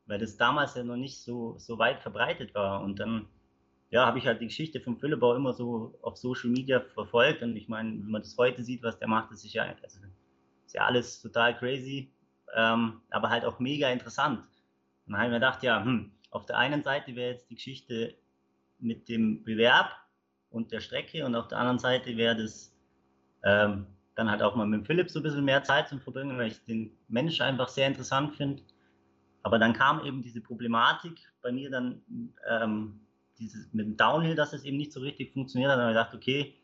Weil 0.06 0.18
das 0.18 0.36
damals 0.36 0.74
ja 0.74 0.82
noch 0.82 0.96
nicht 0.96 1.22
so, 1.22 1.56
so 1.58 1.78
weit 1.78 2.02
verbreitet 2.02 2.52
war. 2.56 2.80
Und 2.80 2.98
dann 2.98 3.28
ja, 3.90 4.04
habe 4.04 4.18
ich 4.18 4.26
halt 4.26 4.40
die 4.40 4.46
Geschichte 4.46 4.80
von 4.80 4.98
Füllebau 4.98 5.36
immer 5.36 5.52
so 5.52 5.96
auf 6.02 6.16
Social 6.16 6.50
Media 6.50 6.80
verfolgt. 6.80 7.42
Und 7.42 7.54
ich 7.54 7.68
meine, 7.68 7.90
wenn 7.90 8.10
man 8.10 8.22
das 8.22 8.36
heute 8.36 8.64
sieht, 8.64 8.82
was 8.82 8.98
der 8.98 9.06
macht, 9.06 9.30
das 9.30 9.44
ist 9.44 9.54
ja, 9.54 9.72
also, 9.80 10.00
ja 10.76 10.84
alles 10.84 11.20
total 11.20 11.56
crazy, 11.58 12.12
ähm, 12.54 13.00
aber 13.10 13.30
halt 13.30 13.44
auch 13.44 13.58
mega 13.58 13.90
interessant. 13.90 14.40
Und 15.06 15.12
dann 15.12 15.16
habe 15.16 15.26
ich 15.26 15.30
mir 15.32 15.40
gedacht, 15.40 15.62
ja, 15.62 15.82
hm, 15.82 16.12
auf 16.30 16.46
der 16.46 16.58
einen 16.58 16.82
Seite 16.82 17.16
wäre 17.16 17.32
jetzt 17.32 17.50
die 17.50 17.54
Geschichte 17.56 18.14
mit 18.78 19.08
dem 19.08 19.42
Bewerb 19.42 19.90
und 20.50 20.70
der 20.70 20.80
Strecke 20.80 21.24
und 21.24 21.34
auf 21.34 21.48
der 21.48 21.58
anderen 21.58 21.78
Seite 21.78 22.16
wäre 22.16 22.36
das 22.36 22.72
ähm, 23.42 23.86
dann 24.14 24.30
halt 24.30 24.42
auch 24.42 24.54
mal 24.54 24.66
mit 24.66 24.86
Philipp 24.86 25.10
so 25.10 25.20
ein 25.20 25.22
bisschen 25.22 25.44
mehr 25.44 25.62
Zeit 25.64 25.88
zum 25.88 26.00
Verbringen, 26.00 26.38
weil 26.38 26.48
ich 26.48 26.64
den 26.64 26.96
Mensch 27.08 27.40
einfach 27.40 27.68
sehr 27.68 27.86
interessant 27.86 28.34
finde. 28.34 28.62
Aber 29.42 29.58
dann 29.58 29.72
kam 29.72 30.04
eben 30.04 30.22
diese 30.22 30.40
Problematik 30.40 31.20
bei 31.40 31.52
mir 31.52 31.70
dann 31.70 32.02
ähm, 32.48 33.00
dieses, 33.38 33.72
mit 33.72 33.86
dem 33.86 33.96
Downhill, 33.96 34.34
dass 34.34 34.52
es 34.52 34.64
eben 34.64 34.76
nicht 34.76 34.92
so 34.92 35.00
richtig 35.00 35.32
funktioniert 35.32 35.70
hat. 35.70 35.78
Dann 35.78 35.86
habe 35.86 35.92
ich 35.92 35.98
gedacht, 35.98 36.14
okay, 36.14 36.54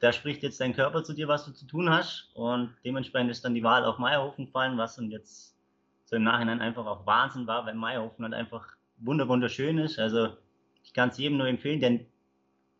da 0.00 0.12
spricht 0.12 0.42
jetzt 0.42 0.60
dein 0.60 0.74
Körper 0.74 1.02
zu 1.02 1.12
dir, 1.12 1.28
was 1.28 1.44
du 1.44 1.52
zu 1.52 1.66
tun 1.66 1.90
hast. 1.90 2.30
Und 2.34 2.74
dementsprechend 2.84 3.30
ist 3.30 3.44
dann 3.44 3.54
die 3.54 3.62
Wahl 3.62 3.84
auf 3.84 3.98
Meierhofen 3.98 4.46
gefallen, 4.46 4.78
was 4.78 4.96
dann 4.96 5.10
jetzt 5.10 5.56
so 6.04 6.16
im 6.16 6.24
Nachhinein 6.24 6.60
einfach 6.60 6.86
auch 6.86 7.06
Wahnsinn 7.06 7.46
war, 7.46 7.66
weil 7.66 7.74
Meierhofen 7.74 8.24
halt 8.24 8.34
einfach 8.34 8.66
wunderschön 8.98 9.78
ist. 9.78 9.98
Also 9.98 10.36
ich 10.82 10.92
kann 10.92 11.10
es 11.10 11.18
jedem 11.18 11.38
nur 11.38 11.48
empfehlen, 11.48 11.80
denn 11.80 12.06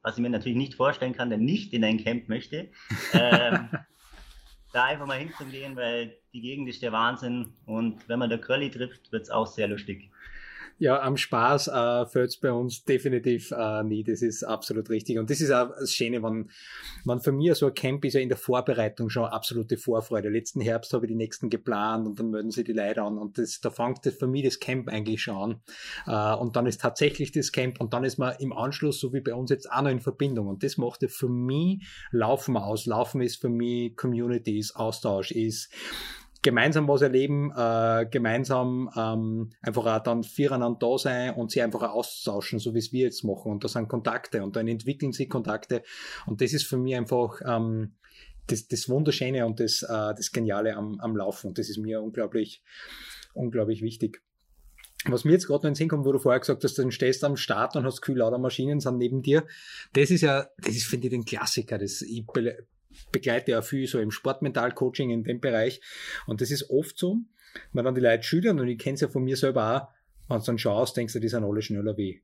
was 0.02 0.16
ich 0.16 0.22
mir 0.22 0.31
natürlich 0.31 0.57
nicht 0.57 0.74
vorstellen 0.74 1.12
kann, 1.12 1.28
der 1.28 1.38
nicht 1.38 1.72
in 1.72 1.85
ein 1.85 2.02
Camp 2.02 2.28
möchte, 2.28 2.70
ähm, 3.12 3.68
da 4.72 4.85
einfach 4.85 5.07
mal 5.07 5.18
hinzugehen, 5.18 5.76
weil 5.76 6.16
die 6.33 6.40
Gegend 6.40 6.68
ist 6.68 6.83
der 6.83 6.92
Wahnsinn 6.92 7.54
und 7.66 8.09
wenn 8.09 8.18
man 8.18 8.31
der 8.31 8.40
Curly 8.40 8.70
trifft, 8.70 9.12
wird 9.12 9.22
es 9.22 9.31
auch 9.31 9.46
sehr 9.46 9.68
lustig. 9.68 10.11
Ja, 10.81 11.03
am 11.03 11.17
Spaß 11.17 11.69
äh, 11.69 12.07
fällt 12.07 12.31
es 12.31 12.37
bei 12.37 12.53
uns 12.53 12.85
definitiv 12.85 13.51
äh, 13.51 13.83
nie. 13.83 14.05
Das 14.05 14.23
ist 14.23 14.45
absolut 14.45 14.91
richtig. 14.91 15.19
Und 15.19 15.29
das 15.29 15.41
ist 15.41 15.51
auch 15.51 15.71
das 15.71 15.93
Schöne, 15.93 16.23
wenn, 16.23 16.51
wenn 17.05 17.19
für 17.19 17.33
mich 17.33 17.55
so 17.57 17.67
ein 17.67 17.75
Camp 17.75 18.05
ist 18.05 18.14
ja 18.14 18.21
in 18.21 18.29
der 18.29 18.38
Vorbereitung 18.38 19.11
schon 19.11 19.25
absolute 19.25 19.77
Vorfreude. 19.77 20.29
Letzten 20.29 20.61
Herbst 20.61 20.93
habe 20.93 21.07
ich 21.07 21.09
die 21.09 21.17
nächsten 21.17 21.51
geplant 21.51 22.07
und 22.07 22.21
dann 22.21 22.31
melden 22.31 22.53
sie 22.53 22.62
die 22.62 22.73
Leute 22.73 23.03
an. 23.03 23.19
Und 23.19 23.38
das, 23.38 23.61
da 23.61 23.71
fängt 23.71 24.07
das 24.07 24.14
für 24.14 24.29
mich 24.29 24.45
das 24.45 24.61
Camp 24.61 24.88
eigentlich 24.88 25.21
schon 25.21 25.61
an. 26.07 26.37
Äh, 26.37 26.41
und 26.41 26.55
dann 26.55 26.67
ist 26.67 26.81
tatsächlich 26.81 27.33
das 27.33 27.51
Camp 27.51 27.81
und 27.81 27.93
dann 27.93 28.05
ist 28.05 28.19
man 28.19 28.37
im 28.38 28.53
Anschluss, 28.53 29.01
so 29.01 29.12
wie 29.12 29.21
bei 29.21 29.35
uns 29.35 29.51
jetzt, 29.51 29.71
auch 29.73 29.83
noch 29.83 29.91
in 29.91 30.01
Verbindung. 30.01 30.47
Und 30.47 30.62
das 30.62 30.77
macht 30.77 31.03
ja 31.03 31.09
für 31.09 31.29
mich 31.29 31.85
Laufen 32.12 32.57
aus. 32.57 32.87
Laufen 32.87 33.21
ist 33.21 33.41
für 33.41 33.49
mich 33.49 33.97
Community, 33.97 34.61
ist 34.61 34.77
Austausch, 34.77 35.33
ist 35.33 35.73
gemeinsam 36.42 36.87
was 36.87 37.03
erleben, 37.03 37.53
äh, 37.57 38.07
gemeinsam 38.11 38.90
ähm, 38.96 39.51
einfach 39.61 39.87
auch 39.87 40.03
dann 40.03 40.22
viereinander 40.22 40.79
da 40.79 40.98
sein 40.98 41.35
und 41.35 41.51
sie 41.51 41.62
einfach 41.62 41.83
austauschen, 41.83 42.59
so 42.59 42.74
wie 42.74 42.79
es 42.79 42.92
wir 42.92 43.05
jetzt 43.05 43.24
machen. 43.24 43.51
Und 43.51 43.64
da 43.64 43.68
sind 43.68 43.88
Kontakte 43.88 44.42
und 44.42 44.57
dann 44.57 44.68
entwickeln 44.68 45.12
sie 45.12 45.29
Kontakte. 45.29 45.83
Und 46.27 46.40
das 46.40 46.53
ist 46.53 46.66
für 46.66 46.77
mich 46.77 46.94
einfach 46.94 47.40
ähm, 47.44 47.94
das, 48.46 48.68
das 48.68 48.88
Wunderschöne 48.88 49.46
und 49.46 49.61
das, 49.61 49.83
äh, 49.83 50.14
das 50.14 50.31
Geniale 50.33 50.77
am, 50.77 51.01
am 51.01 51.16
Laufen. 51.16 51.48
Und 51.48 51.59
das 51.59 51.68
ist 51.68 51.79
mir 51.79 52.01
unglaublich, 52.01 52.62
unglaublich 53.35 53.83
wichtig. 53.83 54.22
Was 55.05 55.24
mir 55.24 55.33
jetzt 55.33 55.46
gerade 55.46 55.61
noch 55.61 55.68
in 55.68 55.72
den 55.72 55.77
Sinn 55.77 55.88
kommt, 55.88 56.05
wo 56.05 56.12
du 56.12 56.18
vorher 56.18 56.40
gesagt 56.40 56.64
hast, 56.64 56.77
du 56.77 56.90
stehst 56.90 57.22
am 57.24 57.37
Start 57.37 57.77
und 57.77 57.85
hast 57.85 58.01
Gefühl, 58.01 58.18
lauter 58.18 58.38
Maschinen 58.38 58.81
sind 58.81 58.98
neben 58.98 59.22
dir. 59.22 59.46
Das 59.92 60.11
ist 60.11 60.22
ja, 60.22 60.48
das 60.59 60.74
ist, 60.74 60.87
finde 60.87 61.07
ich, 61.07 61.12
den 61.12 61.24
Klassiker. 61.24 61.79
Das, 61.79 62.03
ich 62.03 62.27
begleite 63.13 63.53
ja 63.53 63.63
viel 63.63 63.87
so 63.87 63.99
im 63.99 64.11
Sportmental-Coaching 64.11 65.11
in 65.11 65.25
dem 65.25 65.41
Bereich. 65.41 65.81
Und 66.27 66.41
das 66.41 66.51
ist 66.51 66.71
oft 66.71 66.99
so, 66.99 67.19
wenn 67.73 67.85
dann 67.85 67.95
die 67.95 68.01
Leute 68.01 68.23
schüttern, 68.23 68.61
und 68.61 68.69
ich 68.69 68.79
kenne 68.79 68.95
es 68.95 69.01
ja 69.01 69.09
von 69.09 69.25
mir 69.25 69.37
selber 69.37 69.77
auch, 69.77 69.89
wenn 70.29 70.39
du 70.41 70.45
dann 70.45 70.59
schaust, 70.59 70.97
denkst 70.97 71.15
du, 71.15 71.21
die 71.21 71.29
sind 71.29 71.45
alle 71.45 71.63
schneller 71.63 71.97
wie 71.97 72.23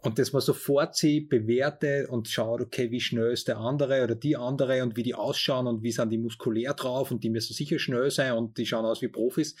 und 0.00 0.18
dass 0.18 0.32
man 0.32 0.40
sofort 0.40 0.94
sie 0.94 1.20
bewertet 1.20 2.08
und 2.08 2.28
schaut, 2.28 2.60
okay, 2.60 2.90
wie 2.92 3.00
schnell 3.00 3.32
ist 3.32 3.48
der 3.48 3.58
andere 3.58 4.04
oder 4.04 4.14
die 4.14 4.36
andere 4.36 4.82
und 4.84 4.96
wie 4.96 5.02
die 5.02 5.14
ausschauen 5.14 5.66
und 5.66 5.82
wie 5.82 5.90
sind 5.90 6.10
die 6.10 6.18
muskulär 6.18 6.74
drauf 6.74 7.10
und 7.10 7.24
die 7.24 7.30
müssen 7.30 7.52
sicher 7.52 7.80
schnell 7.80 8.10
sein 8.10 8.34
und 8.34 8.58
die 8.58 8.66
schauen 8.66 8.84
aus 8.84 9.02
wie 9.02 9.08
Profis 9.08 9.56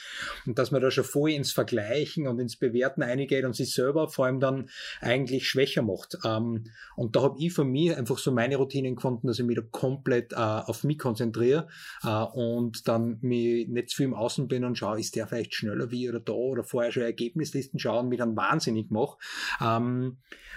und 0.46 0.58
dass 0.58 0.70
man 0.70 0.80
da 0.80 0.92
schon 0.92 1.02
voll 1.02 1.32
ins 1.32 1.50
Vergleichen 1.50 2.28
und 2.28 2.38
ins 2.38 2.56
Bewerten 2.56 3.02
eingeht 3.02 3.44
und 3.44 3.56
sich 3.56 3.74
selber 3.74 4.08
vor 4.08 4.26
allem 4.26 4.38
dann 4.38 4.70
eigentlich 5.00 5.48
schwächer 5.48 5.82
macht. 5.82 6.16
Ähm, 6.24 6.66
und 6.94 7.16
da 7.16 7.22
habe 7.22 7.40
ich 7.40 7.52
von 7.52 7.68
mir 7.68 7.98
einfach 7.98 8.18
so 8.18 8.30
meine 8.30 8.56
Routinen 8.56 8.94
gefunden, 8.94 9.26
dass 9.26 9.40
ich 9.40 9.44
mich 9.44 9.56
da 9.56 9.62
komplett 9.62 10.32
äh, 10.32 10.36
auf 10.36 10.84
mich 10.84 10.98
konzentriere 10.98 11.66
äh, 12.04 12.08
und 12.08 12.86
dann 12.86 13.18
mich 13.22 13.66
nicht 13.66 13.90
zu 13.90 13.96
viel 13.96 14.06
im 14.06 14.14
Außen 14.14 14.46
bin 14.46 14.64
und 14.64 14.78
schaue, 14.78 15.00
ist 15.00 15.16
der 15.16 15.26
vielleicht 15.26 15.54
schneller 15.54 15.90
wie 15.90 16.08
oder 16.08 16.20
da 16.20 16.32
oder 16.32 16.62
vorher 16.62 16.92
schon 16.92 17.02
Ergebnislisten 17.02 17.80
schauen, 17.80 18.08
mich 18.08 18.18
dann 18.18 18.36
wahnsinnig 18.36 18.90
mache. 18.90 19.18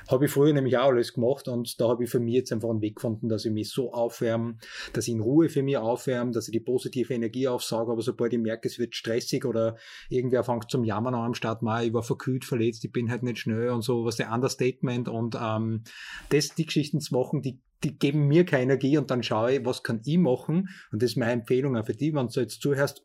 Habe 0.09 0.25
ich 0.25 0.31
früher 0.31 0.53
nämlich 0.53 0.77
auch 0.77 0.89
alles 0.89 1.13
gemacht 1.13 1.47
und 1.47 1.79
da 1.79 1.89
habe 1.89 2.03
ich 2.03 2.09
für 2.09 2.19
mich 2.19 2.33
jetzt 2.33 2.51
einfach 2.51 2.69
einen 2.69 2.81
Weg 2.81 2.95
gefunden, 2.95 3.29
dass 3.29 3.45
ich 3.45 3.51
mich 3.51 3.69
so 3.69 3.93
aufwärme, 3.93 4.57
dass 4.93 5.07
ich 5.07 5.13
in 5.13 5.21
Ruhe 5.21 5.49
für 5.49 5.63
mich 5.63 5.77
aufwärme, 5.77 6.31
dass 6.31 6.47
ich 6.47 6.51
die 6.51 6.59
positive 6.59 7.13
Energie 7.13 7.47
aufsauge, 7.47 7.91
aber 7.91 8.01
sobald 8.01 8.33
ich 8.33 8.39
merke, 8.39 8.67
es 8.67 8.79
wird 8.79 8.95
stressig 8.95 9.45
oder 9.45 9.77
irgendwer 10.09 10.43
fängt 10.43 10.69
zum 10.71 10.83
Jammern 10.83 11.15
an 11.15 11.25
am 11.25 11.33
Start, 11.33 11.61
mal, 11.61 11.85
ich 11.85 11.93
war 11.93 12.03
verkühlt, 12.03 12.45
verletzt, 12.45 12.83
ich 12.83 12.91
bin 12.91 13.09
halt 13.09 13.23
nicht 13.23 13.39
schnell 13.39 13.69
und 13.69 13.83
so, 13.83 14.05
was 14.05 14.17
der 14.17 14.31
Understatement 14.31 15.07
und 15.07 15.37
ähm, 15.39 15.83
das, 16.29 16.55
die 16.55 16.65
Geschichten 16.65 16.99
zu 16.99 17.13
machen, 17.13 17.41
die 17.41 17.59
die 17.83 17.97
geben 17.97 18.27
mir 18.27 18.45
keine 18.45 18.63
Energie 18.63 18.97
und 18.97 19.09
dann 19.09 19.23
schaue 19.23 19.53
ich, 19.53 19.65
was 19.65 19.81
kann 19.81 20.01
ich 20.05 20.17
machen 20.17 20.69
und 20.91 21.01
das 21.01 21.11
ist 21.11 21.17
meine 21.17 21.31
Empfehlung 21.31 21.75
auch 21.75 21.85
für 21.85 21.95
dich, 21.95 22.13
wenn 22.13 22.27
du 22.27 22.39
jetzt 22.39 22.61
zuhörst, 22.61 23.03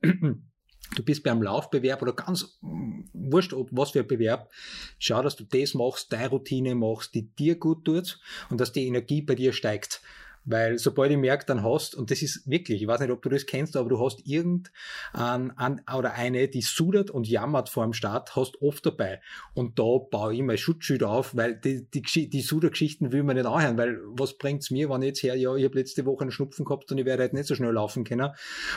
du 0.94 1.02
bist 1.02 1.22
beim 1.22 1.42
Laufbewerb 1.42 2.02
oder 2.02 2.12
ganz 2.12 2.58
mm, 2.60 3.00
wurscht, 3.12 3.52
ob 3.52 3.68
was 3.72 3.90
für 3.90 4.00
ein 4.00 4.06
Bewerb, 4.06 4.50
schau, 4.98 5.22
dass 5.22 5.36
du 5.36 5.44
das 5.44 5.74
machst, 5.74 6.12
deine 6.12 6.28
Routine 6.28 6.74
machst, 6.74 7.14
die 7.14 7.28
dir 7.34 7.58
gut 7.58 7.84
tut 7.84 8.20
und 8.50 8.60
dass 8.60 8.72
die 8.72 8.86
Energie 8.86 9.22
bei 9.22 9.34
dir 9.34 9.52
steigt. 9.52 10.00
Weil 10.46 10.78
sobald 10.78 11.10
ich 11.10 11.18
merke, 11.18 11.44
dann 11.44 11.62
hast, 11.64 11.94
und 11.94 12.10
das 12.10 12.22
ist 12.22 12.48
wirklich, 12.48 12.80
ich 12.80 12.88
weiß 12.88 13.00
nicht, 13.00 13.10
ob 13.10 13.20
du 13.20 13.28
das 13.28 13.46
kennst, 13.46 13.76
aber 13.76 13.88
du 13.88 14.00
hast 14.00 14.26
irgendein 14.26 14.70
an, 15.12 15.82
oder 15.94 16.14
eine, 16.14 16.48
die 16.48 16.62
sudert 16.62 17.10
und 17.10 17.28
jammert 17.28 17.68
vor 17.68 17.84
dem 17.84 17.92
Start, 17.92 18.36
hast 18.36 18.62
oft 18.62 18.86
dabei. 18.86 19.20
Und 19.54 19.78
da 19.78 19.98
baue 19.98 20.34
ich 20.34 20.42
mein 20.42 20.56
Schutzschild 20.56 21.02
auf, 21.02 21.36
weil 21.36 21.56
die, 21.56 21.90
die, 21.90 22.30
die 22.30 22.40
Sudergeschichten 22.40 23.10
will 23.10 23.24
man 23.24 23.36
nicht 23.36 23.46
anhören, 23.46 23.76
weil 23.76 23.98
was 24.06 24.38
bringt's 24.38 24.70
mir, 24.70 24.88
wenn 24.88 25.02
ich 25.02 25.08
jetzt 25.08 25.22
her, 25.24 25.34
ja, 25.34 25.54
ich 25.56 25.64
habe 25.64 25.78
letzte 25.78 26.06
Woche 26.06 26.22
einen 26.22 26.30
Schnupfen 26.30 26.64
gehabt 26.64 26.90
und 26.92 26.98
ich 26.98 27.04
werde 27.04 27.24
halt 27.24 27.32
nicht 27.32 27.46
so 27.46 27.56
schnell 27.56 27.72
laufen 27.72 28.04
können. 28.04 28.30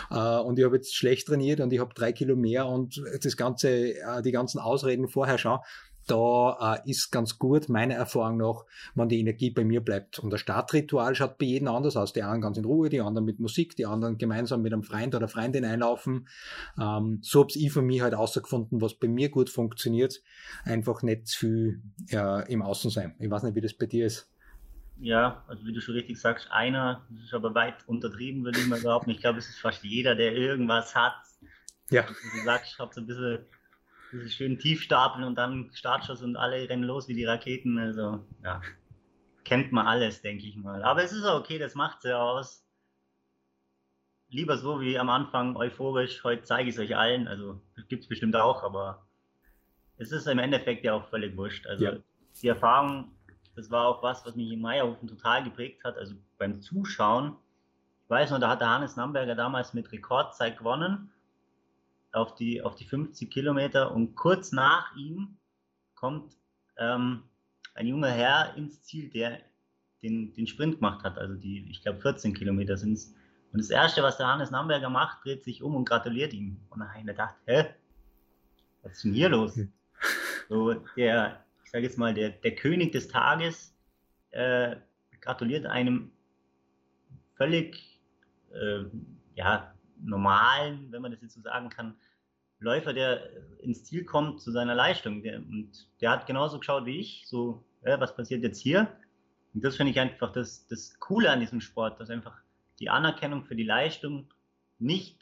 Äh, 0.09 0.39
und 0.39 0.57
ich 0.57 0.65
habe 0.65 0.75
jetzt 0.75 0.95
schlecht 0.95 1.27
trainiert 1.27 1.59
und 1.59 1.71
ich 1.71 1.79
habe 1.79 1.93
drei 1.93 2.11
Kilo 2.11 2.35
mehr 2.35 2.67
und 2.67 3.01
das 3.23 3.37
ganze, 3.37 3.93
äh, 3.95 4.21
die 4.23 4.31
ganzen 4.31 4.59
Ausreden 4.59 5.07
vorher 5.07 5.37
schon 5.37 5.59
da 6.09 6.75
äh, 6.85 6.89
ist 6.89 7.11
ganz 7.11 7.37
gut, 7.37 7.69
meiner 7.69 7.95
Erfahrung 7.95 8.37
nach, 8.37 8.65
wenn 8.95 9.09
die 9.09 9.19
Energie 9.19 9.51
bei 9.51 9.63
mir 9.63 9.81
bleibt. 9.81 10.19
Und 10.19 10.31
das 10.31 10.41
Startritual 10.41 11.15
schaut 11.15 11.37
bei 11.37 11.45
jedem 11.45 11.67
anders 11.67 11.95
aus. 11.95 12.13
Die 12.13 12.23
einen 12.23 12.41
ganz 12.41 12.57
in 12.57 12.65
Ruhe, 12.65 12.89
die 12.89 13.01
anderen 13.01 13.25
mit 13.25 13.39
Musik, 13.39 13.75
die 13.75 13.85
anderen 13.85 14.17
gemeinsam 14.17 14.61
mit 14.61 14.73
einem 14.73 14.83
Freund 14.83 15.15
oder 15.15 15.27
Freundin 15.27 15.65
einlaufen. 15.65 16.27
Ähm, 16.79 17.19
so 17.21 17.41
habe 17.41 17.51
ich 17.53 17.71
für 17.71 17.81
mich 17.81 18.01
halt 18.01 18.13
ausgefunden, 18.13 18.81
was 18.81 18.95
bei 18.95 19.07
mir 19.07 19.29
gut 19.29 19.49
funktioniert. 19.49 20.21
Einfach 20.63 21.03
nicht 21.03 21.27
zu 21.27 21.39
viel 21.39 21.81
äh, 22.11 22.51
im 22.51 22.61
Außen 22.61 22.89
sein. 22.89 23.15
Ich 23.19 23.29
weiß 23.29 23.43
nicht, 23.43 23.55
wie 23.55 23.61
das 23.61 23.73
bei 23.73 23.85
dir 23.85 24.05
ist. 24.05 24.29
Ja, 25.01 25.43
also 25.47 25.65
wie 25.65 25.71
du 25.71 25.79
schon 25.79 25.95
richtig 25.95 26.19
sagst, 26.19 26.51
einer, 26.51 27.05
das 27.09 27.23
ist 27.23 27.33
aber 27.33 27.55
weit 27.55 27.87
untertrieben, 27.87 28.43
würde 28.43 28.59
ich 28.59 28.67
mal 28.67 28.81
behaupten. 28.81 29.11
Ich 29.11 29.21
glaube, 29.21 29.39
es 29.39 29.47
ist 29.47 29.59
fast 29.59 29.83
jeder, 29.83 30.15
der 30.15 30.33
irgendwas 30.33 30.93
hat. 30.93 31.13
Ja. 31.89 32.05
Wie 32.07 32.39
du 32.39 32.43
sagst, 32.43 32.73
ich 32.73 32.79
habe 32.79 32.93
so 32.93 33.01
ein 33.01 33.07
bisschen 33.07 33.39
diese 34.11 34.29
schönen 34.29 34.59
Tiefstapeln 34.59 35.23
und 35.23 35.35
dann 35.35 35.71
Startschuss 35.73 36.21
und 36.21 36.35
alle 36.35 36.67
rennen 36.69 36.83
los 36.83 37.07
wie 37.07 37.13
die 37.13 37.25
Raketen. 37.25 37.77
Also, 37.77 38.25
ja, 38.43 38.61
kennt 39.43 39.71
man 39.71 39.87
alles, 39.87 40.21
denke 40.21 40.45
ich 40.45 40.55
mal. 40.55 40.83
Aber 40.83 41.03
es 41.03 41.11
ist 41.11 41.25
auch 41.25 41.39
okay, 41.39 41.57
das 41.57 41.75
macht 41.75 42.03
ja 42.03 42.21
aus. 42.21 42.65
Lieber 44.29 44.57
so 44.57 44.79
wie 44.79 44.97
am 44.99 45.09
Anfang 45.09 45.55
euphorisch, 45.55 46.23
heute 46.23 46.43
zeige 46.43 46.69
ich 46.69 46.75
es 46.75 46.81
euch 46.81 46.95
allen. 46.95 47.27
Also, 47.27 47.61
gibt 47.87 48.03
es 48.03 48.09
bestimmt 48.09 48.35
auch, 48.35 48.63
aber 48.63 49.07
es 49.97 50.11
ist 50.11 50.27
im 50.27 50.39
Endeffekt 50.39 50.83
ja 50.83 50.93
auch 50.93 51.09
völlig 51.09 51.35
wurscht. 51.35 51.67
Also, 51.67 51.85
ja. 51.85 51.97
die 52.41 52.47
Erfahrung, 52.47 53.11
das 53.55 53.71
war 53.71 53.87
auch 53.87 54.03
was, 54.03 54.25
was 54.25 54.35
mich 54.35 54.51
in 54.51 54.61
Meierhofen 54.61 55.07
total 55.07 55.43
geprägt 55.43 55.83
hat. 55.83 55.97
Also, 55.97 56.15
beim 56.37 56.61
Zuschauen, 56.61 57.35
ich 58.03 58.09
weiß 58.09 58.31
noch, 58.31 58.39
da 58.39 58.49
hat 58.49 58.61
der 58.61 58.69
Hannes 58.69 58.95
Namberger 58.95 59.35
damals 59.35 59.73
mit 59.73 59.91
Rekordzeit 59.91 60.57
gewonnen 60.57 61.11
auf 62.11 62.35
die, 62.35 62.61
auf 62.61 62.75
die 62.75 62.85
50 62.85 63.29
Kilometer 63.29 63.91
und 63.93 64.15
kurz 64.15 64.51
nach 64.51 64.95
ihm 64.95 65.37
kommt 65.95 66.35
ähm, 66.77 67.23
ein 67.75 67.87
junger 67.87 68.09
Herr 68.09 68.55
ins 68.55 68.81
Ziel, 68.83 69.09
der 69.09 69.39
den, 70.01 70.33
den 70.33 70.47
Sprint 70.47 70.75
gemacht 70.75 71.03
hat, 71.03 71.17
also 71.17 71.35
die, 71.35 71.69
ich 71.69 71.81
glaube 71.81 72.01
14 72.01 72.33
Kilometer 72.33 72.77
sind 72.77 72.93
es. 72.93 73.13
Und 73.51 73.59
das 73.59 73.69
Erste, 73.69 74.03
was 74.03 74.17
der 74.17 74.27
Hannes 74.27 74.51
Namberger 74.51 74.89
macht, 74.89 75.25
dreht 75.25 75.43
sich 75.43 75.63
um 75.63 75.75
und 75.75 75.85
gratuliert 75.85 76.33
ihm. 76.33 76.57
Und 76.69 76.79
dann 76.79 76.89
habe 76.89 76.99
ich 76.99 77.05
mir 77.05 77.13
gedacht, 77.13 77.35
hä, 77.45 77.65
was 78.83 78.93
ist 78.93 79.03
denn 79.03 79.13
hier 79.13 79.29
los? 79.29 79.55
Hm. 79.55 79.71
So, 80.49 80.73
der, 80.95 81.43
ich 81.63 81.71
sage 81.71 81.83
jetzt 81.83 81.97
mal, 81.97 82.13
der, 82.13 82.29
der 82.29 82.55
König 82.55 82.91
des 82.91 83.07
Tages 83.07 83.75
äh, 84.31 84.75
gratuliert 85.21 85.65
einem 85.65 86.11
völlig, 87.35 87.99
äh, 88.51 88.85
ja, 89.35 89.73
normalen, 90.01 90.91
wenn 90.91 91.01
man 91.01 91.11
das 91.11 91.21
jetzt 91.21 91.33
so 91.33 91.41
sagen 91.41 91.69
kann, 91.69 91.95
Läufer, 92.59 92.93
der 92.93 93.29
ins 93.59 93.85
Ziel 93.85 94.03
kommt 94.03 94.41
zu 94.41 94.51
seiner 94.51 94.75
Leistung. 94.75 95.23
Der, 95.23 95.37
und 95.37 95.87
der 96.01 96.11
hat 96.11 96.27
genauso 96.27 96.59
geschaut 96.59 96.85
wie 96.85 96.99
ich, 96.99 97.23
so, 97.25 97.63
ja, 97.85 97.99
was 97.99 98.15
passiert 98.15 98.43
jetzt 98.43 98.59
hier? 98.59 98.87
Und 99.53 99.63
das 99.63 99.77
finde 99.77 99.91
ich 99.91 99.99
einfach 99.99 100.31
das, 100.31 100.67
das 100.67 100.99
Coole 100.99 101.31
an 101.31 101.39
diesem 101.39 101.61
Sport, 101.61 101.99
dass 101.99 102.09
einfach 102.09 102.37
die 102.79 102.89
Anerkennung 102.89 103.45
für 103.45 103.55
die 103.55 103.63
Leistung 103.63 104.27
nicht 104.77 105.17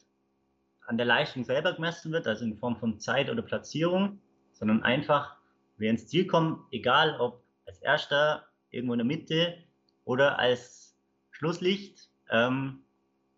an 0.85 0.97
der 0.97 1.05
Leistung 1.05 1.43
selber 1.43 1.73
gemessen 1.73 2.11
wird, 2.11 2.27
also 2.27 2.45
in 2.45 2.57
Form 2.57 2.77
von 2.77 2.99
Zeit 2.99 3.29
oder 3.29 3.41
Platzierung, 3.41 4.19
sondern 4.53 4.83
einfach, 4.83 5.37
wer 5.77 5.91
ins 5.91 6.07
Ziel 6.07 6.25
kommt, 6.25 6.61
egal 6.71 7.19
ob 7.19 7.43
als 7.65 7.79
Erster, 7.79 8.47
irgendwo 8.71 8.93
in 8.93 8.99
der 8.99 9.05
Mitte 9.05 9.57
oder 10.05 10.39
als 10.39 10.97
Schlusslicht, 11.31 12.09
ähm, 12.29 12.83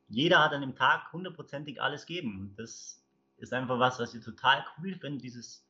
jeder 0.09 0.43
hat 0.43 0.53
an 0.53 0.61
dem 0.61 0.75
Tag 0.75 1.11
hundertprozentig 1.13 1.81
alles 1.81 2.05
geben. 2.05 2.39
Und 2.39 2.59
das 2.59 3.03
ist 3.37 3.53
einfach 3.53 3.79
was, 3.79 3.99
was 3.99 4.13
ich 4.13 4.23
total 4.23 4.65
cool 4.77 4.95
finde, 4.95 5.21
dieses, 5.21 5.65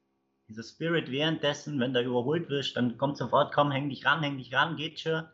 dieser 0.47 0.63
Spirit 0.63 1.12
währenddessen, 1.12 1.80
wenn 1.80 1.93
da 1.93 2.02
überholt 2.02 2.49
wirst, 2.49 2.75
dann 2.75 2.97
kommt 2.97 3.17
sofort, 3.17 3.54
komm, 3.54 3.71
häng 3.71 3.89
dich 3.89 4.06
ran, 4.06 4.23
häng 4.23 4.38
dich 4.38 4.54
ran, 4.54 4.75
geht 4.75 4.99
schon. 4.99 5.28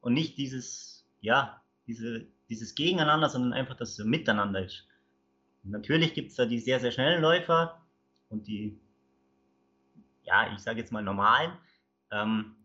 Und 0.00 0.14
nicht 0.14 0.38
dieses, 0.38 1.06
ja, 1.20 1.62
diese, 1.86 2.26
dieses 2.48 2.74
Gegeneinander, 2.74 3.28
sondern 3.28 3.52
einfach, 3.52 3.76
dass 3.76 3.98
es 3.98 4.04
miteinander 4.04 4.64
ist. 4.64 4.86
Und 5.62 5.70
natürlich 5.70 6.14
gibt 6.14 6.30
es 6.30 6.36
da 6.36 6.46
die 6.46 6.58
sehr, 6.58 6.80
sehr 6.80 6.90
schnellen 6.90 7.20
Läufer 7.20 7.80
und 8.30 8.46
die, 8.46 8.80
ja, 10.22 10.52
ich 10.54 10.60
sage 10.60 10.80
jetzt 10.80 10.92
mal 10.92 11.02
normalen. 11.02 11.52
Ähm, 12.10 12.56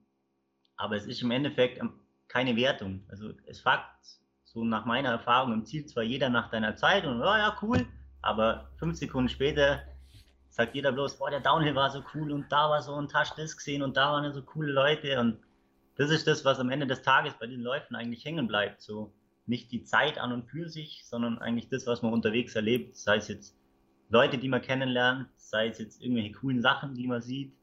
aber 0.77 0.95
es 0.95 1.05
ist 1.05 1.21
im 1.21 1.31
Endeffekt 1.31 1.81
keine 2.27 2.55
Wertung. 2.55 3.03
Also 3.09 3.33
es 3.45 3.59
Fakt, 3.59 4.19
so 4.55 4.63
nach 4.63 4.85
meiner 4.85 5.09
Erfahrung 5.09 5.51
im 5.51 5.65
Ziel 5.65 5.85
zwar 5.85 6.03
jeder 6.03 6.29
nach 6.29 6.49
deiner 6.49 6.77
Zeit 6.77 7.05
und 7.05 7.19
oh 7.19 7.25
ja, 7.25 7.57
cool, 7.61 7.85
aber 8.21 8.69
fünf 8.77 8.97
Sekunden 8.97 9.27
später 9.27 9.81
sagt 10.49 10.75
jeder 10.75 10.93
bloß, 10.93 11.17
boah, 11.17 11.29
der 11.29 11.41
Downhill 11.41 11.75
war 11.75 11.91
so 11.91 12.01
cool 12.13 12.31
und 12.31 12.49
da 12.49 12.69
war 12.69 12.81
so 12.81 12.95
ein 12.95 13.09
Tasch 13.09 13.31
das 13.35 13.57
gesehen 13.57 13.83
und 13.83 13.97
da 13.97 14.13
waren 14.13 14.31
so 14.33 14.41
coole 14.41 14.71
Leute 14.71 15.19
und 15.19 15.39
das 15.97 16.09
ist 16.09 16.25
das, 16.25 16.45
was 16.45 16.59
am 16.59 16.69
Ende 16.69 16.87
des 16.87 17.01
Tages 17.01 17.33
bei 17.37 17.47
den 17.47 17.59
Läufen 17.59 17.97
eigentlich 17.97 18.23
hängen 18.23 18.47
bleibt. 18.47 18.81
So 18.81 19.13
nicht 19.45 19.73
die 19.73 19.83
Zeit 19.83 20.17
an 20.17 20.31
und 20.31 20.45
für 20.45 20.69
sich, 20.69 21.05
sondern 21.05 21.37
eigentlich 21.39 21.67
das, 21.67 21.85
was 21.85 22.01
man 22.01 22.13
unterwegs 22.13 22.55
erlebt, 22.55 22.95
sei 22.95 23.17
es 23.17 23.27
jetzt 23.27 23.57
Leute, 24.09 24.37
die 24.37 24.47
man 24.47 24.61
kennenlernt, 24.61 25.27
sei 25.35 25.67
es 25.67 25.79
jetzt 25.79 26.01
irgendwelche 26.01 26.31
coolen 26.31 26.61
Sachen, 26.61 26.95
die 26.95 27.07
man 27.07 27.21
sieht, 27.21 27.53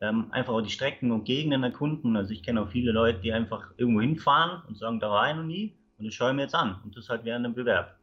ähm, 0.00 0.28
einfach 0.32 0.54
auch 0.54 0.62
die 0.62 0.70
Strecken 0.70 1.12
und 1.12 1.24
Gegenden 1.24 1.62
erkunden. 1.62 2.16
Also 2.16 2.32
ich 2.32 2.42
kenne 2.42 2.62
auch 2.62 2.68
viele 2.70 2.92
Leute, 2.92 3.20
die 3.20 3.34
einfach 3.34 3.70
irgendwo 3.76 4.00
hinfahren 4.00 4.62
und 4.66 4.78
sagen, 4.78 4.98
da 4.98 5.10
war 5.10 5.28
ich 5.28 5.36
noch 5.36 5.44
nie 5.44 5.76
und 6.02 6.08
das 6.08 6.14
schaue 6.14 6.30
ich 6.30 6.36
mir 6.36 6.42
jetzt 6.42 6.54
an. 6.56 6.80
Und 6.82 6.96
das 6.96 7.08
halt 7.08 7.24
während 7.24 7.46
dem 7.46 7.54
Bewerb. 7.54 7.96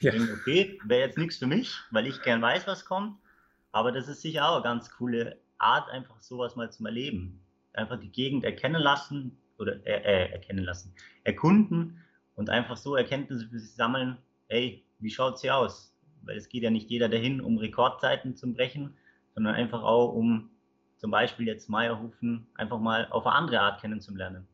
Ja. 0.00 0.10
Denke, 0.10 0.32
okay, 0.32 0.78
wäre 0.84 1.06
jetzt 1.06 1.18
nichts 1.18 1.36
für 1.36 1.46
mich, 1.46 1.72
weil 1.92 2.08
ich 2.08 2.20
gern 2.22 2.42
weiß, 2.42 2.66
was 2.66 2.84
kommt. 2.84 3.16
Aber 3.70 3.92
das 3.92 4.08
ist 4.08 4.22
sicher 4.22 4.48
auch 4.48 4.56
eine 4.56 4.64
ganz 4.64 4.90
coole 4.90 5.38
Art, 5.58 5.88
einfach 5.88 6.20
sowas 6.20 6.56
mal 6.56 6.72
zu 6.72 6.84
erleben. 6.84 7.40
Einfach 7.74 8.00
die 8.00 8.10
Gegend 8.10 8.44
erkennen 8.44 8.82
lassen 8.82 9.38
oder 9.56 9.74
äh, 9.86 10.02
äh, 10.02 10.32
erkennen 10.32 10.64
lassen, 10.64 10.92
erkunden 11.22 12.02
und 12.34 12.50
einfach 12.50 12.76
so 12.76 12.96
Erkenntnisse 12.96 13.46
für 13.48 13.60
sich 13.60 13.72
sammeln, 13.72 14.18
hey, 14.48 14.84
wie 14.98 15.10
schaut 15.10 15.36
es 15.36 15.42
hier 15.42 15.56
aus? 15.56 15.96
Weil 16.22 16.36
es 16.36 16.48
geht 16.48 16.64
ja 16.64 16.70
nicht 16.70 16.90
jeder 16.90 17.08
dahin, 17.08 17.40
um 17.40 17.58
Rekordzeiten 17.58 18.34
zu 18.34 18.52
brechen, 18.52 18.96
sondern 19.34 19.54
einfach 19.54 19.82
auch, 19.84 20.12
um 20.12 20.50
zum 20.96 21.12
Beispiel 21.12 21.46
jetzt 21.46 21.68
Meierhofen 21.68 22.48
einfach 22.54 22.80
mal 22.80 23.06
auf 23.10 23.26
eine 23.26 23.36
andere 23.36 23.60
Art 23.60 23.80
kennenzulernen. 23.80 24.48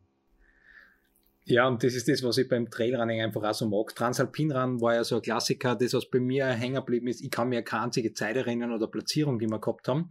Ja, 1.47 1.69
und 1.69 1.83
das 1.85 1.95
ist 1.95 2.09
das, 2.09 2.23
was 2.23 2.39
ich 2.39 2.49
beim 2.49 2.71
Trailrunning 2.71 3.21
einfach 3.21 3.43
auch 3.43 3.53
so 3.53 3.69
mag. 3.69 3.95
Transalpinrun 3.95 4.81
war 4.81 4.95
ja 4.95 5.05
so 5.05 5.17
ein 5.17 5.23
Klassiker, 5.23 5.77
das, 5.77 5.93
was 5.93 6.09
bei 6.09 6.19
mir 6.19 6.47
hängen 6.47 6.77
geblieben 6.77 7.07
ist. 7.07 7.21
Ich 7.21 7.31
kann 7.31 7.51
mir 7.51 7.61
keine 7.63 7.85
einzige 7.85 8.15
Zeit 8.15 8.37
erinnern 8.37 8.73
oder 8.73 8.87
Platzierung, 8.87 9.39
die 9.39 9.47
wir 9.47 9.59
gehabt 9.59 9.87
haben, 9.87 10.11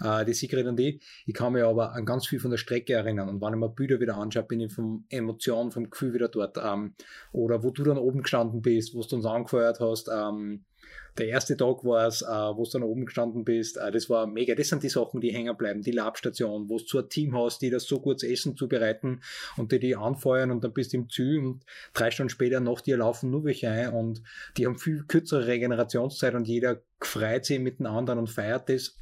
äh, 0.00 0.24
die 0.24 0.34
Sigrid 0.34 0.66
und 0.66 0.80
ich. 0.80 1.00
Ich 1.24 1.34
kann 1.34 1.52
mir 1.52 1.68
aber 1.68 1.92
an 1.92 2.04
ganz 2.04 2.26
viel 2.26 2.40
von 2.40 2.50
der 2.50 2.58
Strecke 2.58 2.94
erinnern. 2.94 3.28
Und 3.28 3.40
wenn 3.40 3.52
ich 3.52 3.60
mir 3.60 3.68
Bilder 3.68 4.00
wieder 4.00 4.16
anschaue, 4.16 4.42
bin 4.42 4.58
ich 4.58 4.72
vom 4.72 5.04
Emotion, 5.08 5.70
vom 5.70 5.88
Gefühl 5.88 6.14
wieder 6.14 6.28
dort. 6.28 6.58
Ähm, 6.60 6.94
oder 7.30 7.62
wo 7.62 7.70
du 7.70 7.84
dann 7.84 7.98
oben 7.98 8.22
gestanden 8.22 8.60
bist, 8.60 8.92
wo 8.92 9.02
du 9.02 9.14
uns 9.14 9.24
angefeuert 9.24 9.78
hast, 9.78 10.08
ähm, 10.12 10.64
der 11.18 11.28
erste 11.28 11.56
Tag 11.56 11.84
war 11.84 12.06
es, 12.06 12.22
äh, 12.22 12.26
wo 12.26 12.64
du 12.64 12.70
dann 12.70 12.82
oben 12.82 13.04
gestanden 13.04 13.44
bist. 13.44 13.76
Äh, 13.76 13.90
das 13.90 14.08
war 14.08 14.26
mega. 14.26 14.54
Das 14.54 14.68
sind 14.68 14.82
die 14.82 14.88
Sachen, 14.88 15.20
die 15.20 15.32
hängen 15.32 15.56
bleiben. 15.56 15.82
Die 15.82 15.90
Labstation, 15.90 16.68
wo 16.68 16.78
du 16.78 16.84
so 16.86 16.98
ein 16.98 17.08
Team 17.08 17.36
hast, 17.36 17.60
die 17.60 17.70
das 17.70 17.84
so 17.84 18.00
gut 18.00 18.20
zu 18.20 18.26
Essen 18.26 18.56
zubereiten 18.56 19.20
und 19.56 19.72
die 19.72 19.78
die 19.78 19.96
anfeuern 19.96 20.50
und 20.50 20.64
dann 20.64 20.72
bist 20.72 20.92
du 20.92 20.98
im 20.98 21.10
Ziel 21.10 21.38
und 21.38 21.64
drei 21.92 22.10
Stunden 22.10 22.30
später 22.30 22.60
nach 22.60 22.80
dir 22.80 22.96
laufen 22.96 23.30
nur 23.30 23.44
welche 23.44 23.68
ein 23.68 23.92
und 23.92 24.22
die 24.56 24.66
haben 24.66 24.78
viel 24.78 25.04
kürzere 25.04 25.46
Regenerationszeit 25.46 26.34
und 26.34 26.48
jeder 26.48 26.82
freut 27.00 27.44
sich 27.44 27.58
mit 27.58 27.78
den 27.78 27.86
anderen 27.86 28.18
und 28.18 28.30
feiert 28.30 28.68
das. 28.68 28.96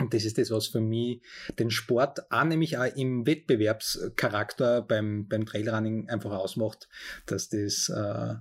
Und 0.00 0.14
das 0.14 0.24
ist 0.24 0.38
das, 0.38 0.50
was 0.50 0.68
für 0.68 0.80
mich 0.80 1.22
den 1.58 1.70
Sport 1.70 2.30
auch 2.30 2.44
nämlich 2.44 2.78
auch 2.78 2.96
im 2.96 3.26
Wettbewerbscharakter 3.26 4.82
beim, 4.82 5.26
beim 5.28 5.44
Trailrunning 5.44 6.08
einfach 6.08 6.30
ausmacht, 6.30 6.88
dass 7.26 7.48
das 7.48 7.88
äh, 7.88 8.34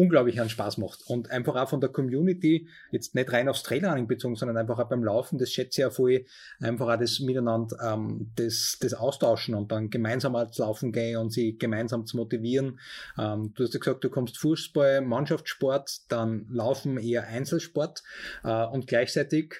unglaublich 0.00 0.40
an 0.40 0.48
Spaß 0.48 0.78
macht. 0.78 1.02
Und 1.06 1.30
einfach 1.30 1.56
auch 1.56 1.68
von 1.68 1.80
der 1.80 1.90
Community, 1.90 2.68
jetzt 2.90 3.14
nicht 3.14 3.30
rein 3.32 3.48
aufs 3.48 3.62
Trailrunning 3.62 4.08
bezogen, 4.08 4.34
sondern 4.34 4.56
einfach 4.56 4.78
auch 4.78 4.88
beim 4.88 5.04
Laufen, 5.04 5.38
das 5.38 5.50
schätze 5.50 5.82
ich 5.82 5.84
auch 5.84 5.92
voll, 5.92 6.24
einfach 6.60 6.88
auch 6.88 6.98
das 6.98 7.20
Miteinander, 7.20 7.76
ähm, 7.82 8.32
das, 8.34 8.78
das 8.80 8.94
Austauschen 8.94 9.54
und 9.54 9.70
dann 9.70 9.90
gemeinsam 9.90 10.34
als 10.36 10.56
Laufen 10.58 10.90
gehen 10.90 11.18
und 11.18 11.30
sie 11.30 11.58
gemeinsam 11.58 12.06
zu 12.06 12.16
motivieren. 12.16 12.80
Ähm, 13.18 13.52
du 13.54 13.64
hast 13.64 13.74
ja 13.74 13.78
gesagt, 13.78 14.02
du 14.02 14.08
kommst 14.08 14.38
Fußball, 14.38 15.02
Mannschaftssport, 15.02 16.10
dann 16.10 16.46
Laufen 16.50 16.96
eher 16.96 17.26
Einzelsport 17.26 18.02
äh, 18.42 18.64
und 18.66 18.86
gleichzeitig 18.86 19.56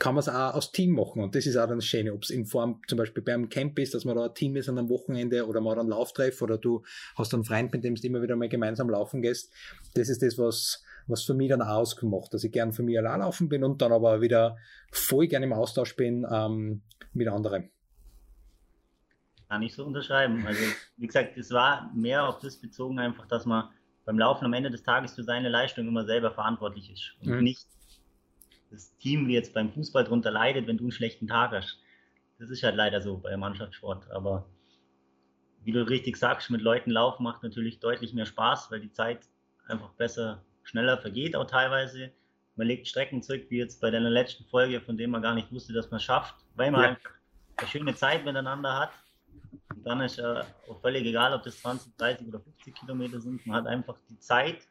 kann 0.00 0.14
man 0.14 0.20
es 0.20 0.28
auch 0.28 0.54
aus 0.54 0.72
Team 0.72 0.94
machen. 0.94 1.22
Und 1.22 1.34
das 1.34 1.46
ist 1.46 1.56
auch 1.56 1.68
dann 1.68 1.76
das 1.76 1.84
Schöne, 1.84 2.14
ob 2.14 2.22
es 2.22 2.30
in 2.30 2.46
Form 2.46 2.80
zum 2.88 2.96
Beispiel 2.96 3.22
beim 3.22 3.50
Camp 3.50 3.78
ist, 3.78 3.92
dass 3.92 4.06
man 4.06 4.16
da 4.16 4.24
ein 4.24 4.34
Team 4.34 4.56
ist 4.56 4.68
an 4.68 4.78
einem 4.78 4.88
Wochenende 4.88 5.46
oder 5.46 5.60
man 5.60 5.72
hat 5.72 5.80
einen 5.80 5.90
Lauftreff 5.90 6.40
oder 6.40 6.56
du 6.56 6.82
hast 7.16 7.34
einen 7.34 7.44
Freund, 7.44 7.70
mit 7.70 7.84
dem 7.84 7.94
du 7.94 8.06
immer 8.06 8.22
wieder 8.22 8.34
mal 8.34 8.48
gemeinsam 8.48 8.88
laufen 8.88 9.20
gehst. 9.20 9.52
Das 9.94 10.08
ist 10.08 10.22
das, 10.22 10.38
was, 10.38 10.82
was 11.06 11.22
für 11.22 11.34
mich 11.34 11.50
dann 11.50 11.60
auch 11.60 11.68
ausgemacht, 11.68 12.32
dass 12.32 12.44
ich 12.44 12.50
gern 12.50 12.72
für 12.72 12.82
mich 12.82 12.96
allein 12.96 13.20
laufen 13.20 13.50
bin 13.50 13.62
und 13.62 13.82
dann 13.82 13.92
aber 13.92 14.22
wieder 14.22 14.56
voll 14.90 15.26
gern 15.26 15.42
im 15.42 15.52
Austausch 15.52 15.94
bin 15.96 16.26
ähm, 16.28 16.80
mit 17.12 17.28
anderen. 17.28 17.70
Kann 19.50 19.62
ich 19.62 19.74
so 19.74 19.84
unterschreiben. 19.84 20.46
Also, 20.46 20.62
wie 20.96 21.08
gesagt, 21.08 21.36
es 21.36 21.50
war 21.50 21.92
mehr 21.94 22.26
auf 22.26 22.38
das 22.38 22.56
bezogen, 22.56 22.98
einfach, 22.98 23.26
dass 23.26 23.44
man 23.44 23.68
beim 24.06 24.18
Laufen 24.18 24.46
am 24.46 24.54
Ende 24.54 24.70
des 24.70 24.82
Tages 24.82 25.12
für 25.12 25.24
seine 25.24 25.50
Leistung 25.50 25.86
immer 25.86 26.06
selber 26.06 26.30
verantwortlich 26.30 26.90
ist 26.90 27.16
und 27.20 27.36
mhm. 27.36 27.42
nicht 27.42 27.66
das 28.70 28.96
Team 28.98 29.26
wie 29.28 29.34
jetzt 29.34 29.52
beim 29.52 29.72
Fußball 29.72 30.04
drunter 30.04 30.30
leidet, 30.30 30.66
wenn 30.66 30.78
du 30.78 30.84
einen 30.84 30.92
schlechten 30.92 31.26
Tag 31.26 31.52
hast. 31.52 31.78
Das 32.38 32.50
ist 32.50 32.62
halt 32.62 32.76
leider 32.76 33.02
so 33.02 33.18
bei 33.18 33.36
Mannschaftssport. 33.36 34.10
Aber 34.10 34.46
wie 35.62 35.72
du 35.72 35.86
richtig 35.86 36.16
sagst, 36.16 36.50
mit 36.50 36.62
Leuten 36.62 36.90
laufen 36.90 37.22
macht 37.22 37.42
natürlich 37.42 37.80
deutlich 37.80 38.14
mehr 38.14 38.26
Spaß, 38.26 38.70
weil 38.70 38.80
die 38.80 38.92
Zeit 38.92 39.28
einfach 39.66 39.90
besser, 39.90 40.42
schneller 40.62 40.98
vergeht 40.98 41.36
auch 41.36 41.46
teilweise. 41.46 42.10
Man 42.56 42.66
legt 42.66 42.88
Strecken 42.88 43.22
zurück, 43.22 43.46
wie 43.48 43.58
jetzt 43.58 43.80
bei 43.80 43.90
deiner 43.90 44.10
letzten 44.10 44.44
Folge, 44.44 44.80
von 44.80 44.96
dem 44.96 45.10
man 45.10 45.22
gar 45.22 45.34
nicht 45.34 45.52
wusste, 45.52 45.72
dass 45.72 45.90
man 45.90 45.98
es 45.98 46.04
schafft, 46.04 46.34
weil 46.54 46.70
man 46.70 46.82
ja. 46.82 46.96
eine 47.56 47.68
schöne 47.68 47.94
Zeit 47.94 48.24
miteinander 48.24 48.78
hat. 48.78 48.90
Und 49.74 49.84
dann 49.84 50.00
ist 50.00 50.18
äh, 50.18 50.42
auch 50.68 50.80
völlig 50.80 51.04
egal, 51.06 51.32
ob 51.32 51.42
das 51.42 51.60
20, 51.60 51.96
30 51.96 52.28
oder 52.28 52.40
50 52.40 52.74
Kilometer 52.74 53.20
sind. 53.20 53.44
Man 53.46 53.56
hat 53.56 53.66
einfach 53.66 53.96
die 54.08 54.18
Zeit 54.18 54.66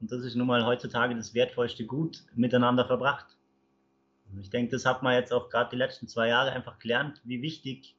und 0.00 0.12
das 0.12 0.24
ist 0.24 0.36
nun 0.36 0.46
mal 0.46 0.64
heutzutage 0.66 1.14
das 1.14 1.34
wertvollste 1.34 1.86
Gut 1.86 2.24
miteinander 2.34 2.86
verbracht. 2.86 3.36
Und 4.30 4.40
ich 4.40 4.50
denke, 4.50 4.72
das 4.72 4.84
hat 4.84 5.02
man 5.02 5.14
jetzt 5.14 5.32
auch 5.32 5.48
gerade 5.48 5.70
die 5.70 5.76
letzten 5.76 6.08
zwei 6.08 6.28
Jahre 6.28 6.52
einfach 6.52 6.78
gelernt, 6.78 7.20
wie 7.24 7.42
wichtig 7.42 7.94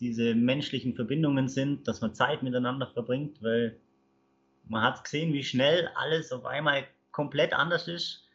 diese 0.00 0.34
menschlichen 0.34 0.94
Verbindungen 0.94 1.48
sind, 1.48 1.88
dass 1.88 2.00
man 2.00 2.14
Zeit 2.14 2.42
miteinander 2.42 2.86
verbringt, 2.86 3.42
weil 3.42 3.78
man 4.68 4.82
hat 4.82 5.04
gesehen, 5.04 5.32
wie 5.32 5.44
schnell 5.44 5.88
alles 5.94 6.32
auf 6.32 6.44
einmal 6.44 6.84
komplett 7.12 7.52
anders 7.52 7.88
ist 7.88 8.28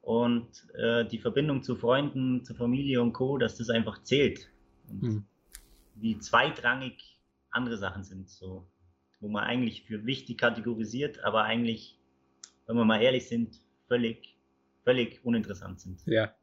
und 0.00 0.48
äh, 0.74 1.04
die 1.04 1.18
Verbindung 1.18 1.62
zu 1.62 1.76
Freunden, 1.76 2.44
zu 2.44 2.54
Familie 2.54 3.02
und 3.02 3.12
Co., 3.12 3.38
dass 3.38 3.56
das 3.56 3.70
einfach 3.70 4.02
zählt. 4.02 4.50
Und 4.88 5.02
hm. 5.02 5.24
wie 5.96 6.18
zweitrangig 6.18 7.18
andere 7.50 7.76
Sachen 7.76 8.04
sind, 8.04 8.28
so, 8.28 8.66
wo 9.20 9.28
man 9.28 9.44
eigentlich 9.44 9.82
für 9.82 10.06
wichtig 10.06 10.38
kategorisiert, 10.38 11.22
aber 11.24 11.44
eigentlich 11.44 11.98
wenn 12.66 12.76
wir 12.76 12.84
mal 12.84 13.02
ehrlich 13.02 13.28
sind, 13.28 13.60
völlig, 13.88 14.36
völlig 14.84 15.24
uninteressant 15.24 15.80
sind. 15.80 16.00
Ja. 16.06 16.34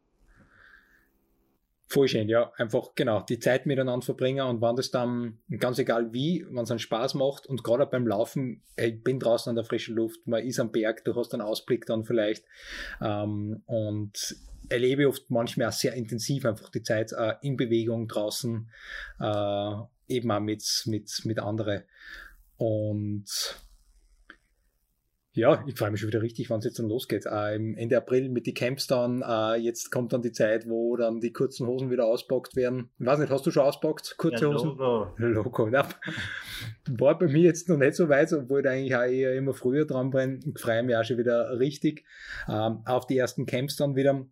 Voll 1.87 2.07
schön, 2.07 2.29
ja. 2.29 2.53
Einfach, 2.55 2.95
genau, 2.95 3.21
die 3.21 3.39
Zeit 3.39 3.65
miteinander 3.65 4.05
verbringen 4.05 4.47
und 4.47 4.61
wenn 4.61 4.77
das 4.77 4.91
dann, 4.91 5.39
ganz 5.59 5.77
egal 5.77 6.13
wie, 6.13 6.45
wenn 6.49 6.63
es 6.63 6.71
einen 6.71 6.79
Spaß 6.79 7.15
macht 7.15 7.47
und 7.47 7.65
gerade 7.65 7.85
beim 7.85 8.07
Laufen, 8.07 8.63
ich 8.77 9.03
bin 9.03 9.19
draußen 9.19 9.49
an 9.49 9.57
der 9.57 9.65
frischen 9.65 9.95
Luft, 9.95 10.25
man 10.25 10.41
ist 10.41 10.59
am 10.59 10.71
Berg, 10.71 11.03
du 11.03 11.13
hast 11.15 11.33
einen 11.33 11.41
Ausblick 11.41 11.85
dann 11.85 12.05
vielleicht 12.05 12.45
ähm, 13.01 13.61
und 13.65 14.37
erlebe 14.69 15.07
oft 15.07 15.29
manchmal 15.29 15.67
auch 15.67 15.73
sehr 15.73 15.93
intensiv 15.93 16.45
einfach 16.45 16.69
die 16.69 16.81
Zeit 16.81 17.11
äh, 17.11 17.33
in 17.41 17.57
Bewegung 17.57 18.07
draußen, 18.07 18.69
äh, 19.19 19.73
eben 20.07 20.31
auch 20.31 20.39
mit, 20.39 20.63
mit, 20.85 21.11
mit 21.25 21.39
anderen. 21.39 21.83
Und 22.55 23.25
ja, 25.33 25.63
ich 25.65 25.77
freue 25.77 25.91
mich 25.91 26.01
schon 26.01 26.09
wieder 26.09 26.21
richtig, 26.21 26.49
wann 26.49 26.59
es 26.59 26.65
jetzt 26.65 26.79
dann 26.79 26.89
losgeht. 26.89 27.25
Äh, 27.25 27.55
Ende 27.55 27.95
April 27.95 28.27
mit 28.29 28.47
den 28.47 28.53
Camps 28.53 28.87
dann. 28.87 29.21
Äh, 29.21 29.55
jetzt 29.55 29.89
kommt 29.89 30.11
dann 30.11 30.21
die 30.21 30.33
Zeit, 30.33 30.67
wo 30.67 30.97
dann 30.97 31.21
die 31.21 31.31
kurzen 31.31 31.67
Hosen 31.67 31.89
wieder 31.89 32.05
auspackt 32.05 32.57
werden. 32.57 32.89
Ich 32.99 33.05
weiß 33.05 33.19
nicht, 33.19 33.31
hast 33.31 33.45
du 33.45 33.51
schon 33.51 33.63
auspackt, 33.63 34.15
kurze 34.17 34.45
ja, 34.45 34.53
Hosen? 34.53 34.77
Logo. 34.77 35.13
Logo, 35.17 35.67
ja. 35.69 35.87
War 36.89 37.17
bei 37.17 37.27
mir 37.27 37.43
jetzt 37.43 37.69
noch 37.69 37.77
nicht 37.77 37.95
so 37.95 38.09
weit, 38.09 38.33
obwohl 38.33 38.59
ich 38.59 38.67
eigentlich 38.67 38.95
auch 38.95 39.03
eher 39.03 39.33
immer 39.35 39.53
früher 39.53 39.85
dran 39.85 40.11
bin. 40.11 40.39
Ich 40.53 40.61
freue 40.61 40.83
mich 40.83 40.97
auch 40.97 41.05
schon 41.05 41.17
wieder 41.17 41.57
richtig 41.57 42.03
ähm, 42.49 42.81
auf 42.85 43.07
die 43.07 43.17
ersten 43.17 43.45
Camps 43.45 43.77
dann 43.77 43.95
wieder. 43.95 44.25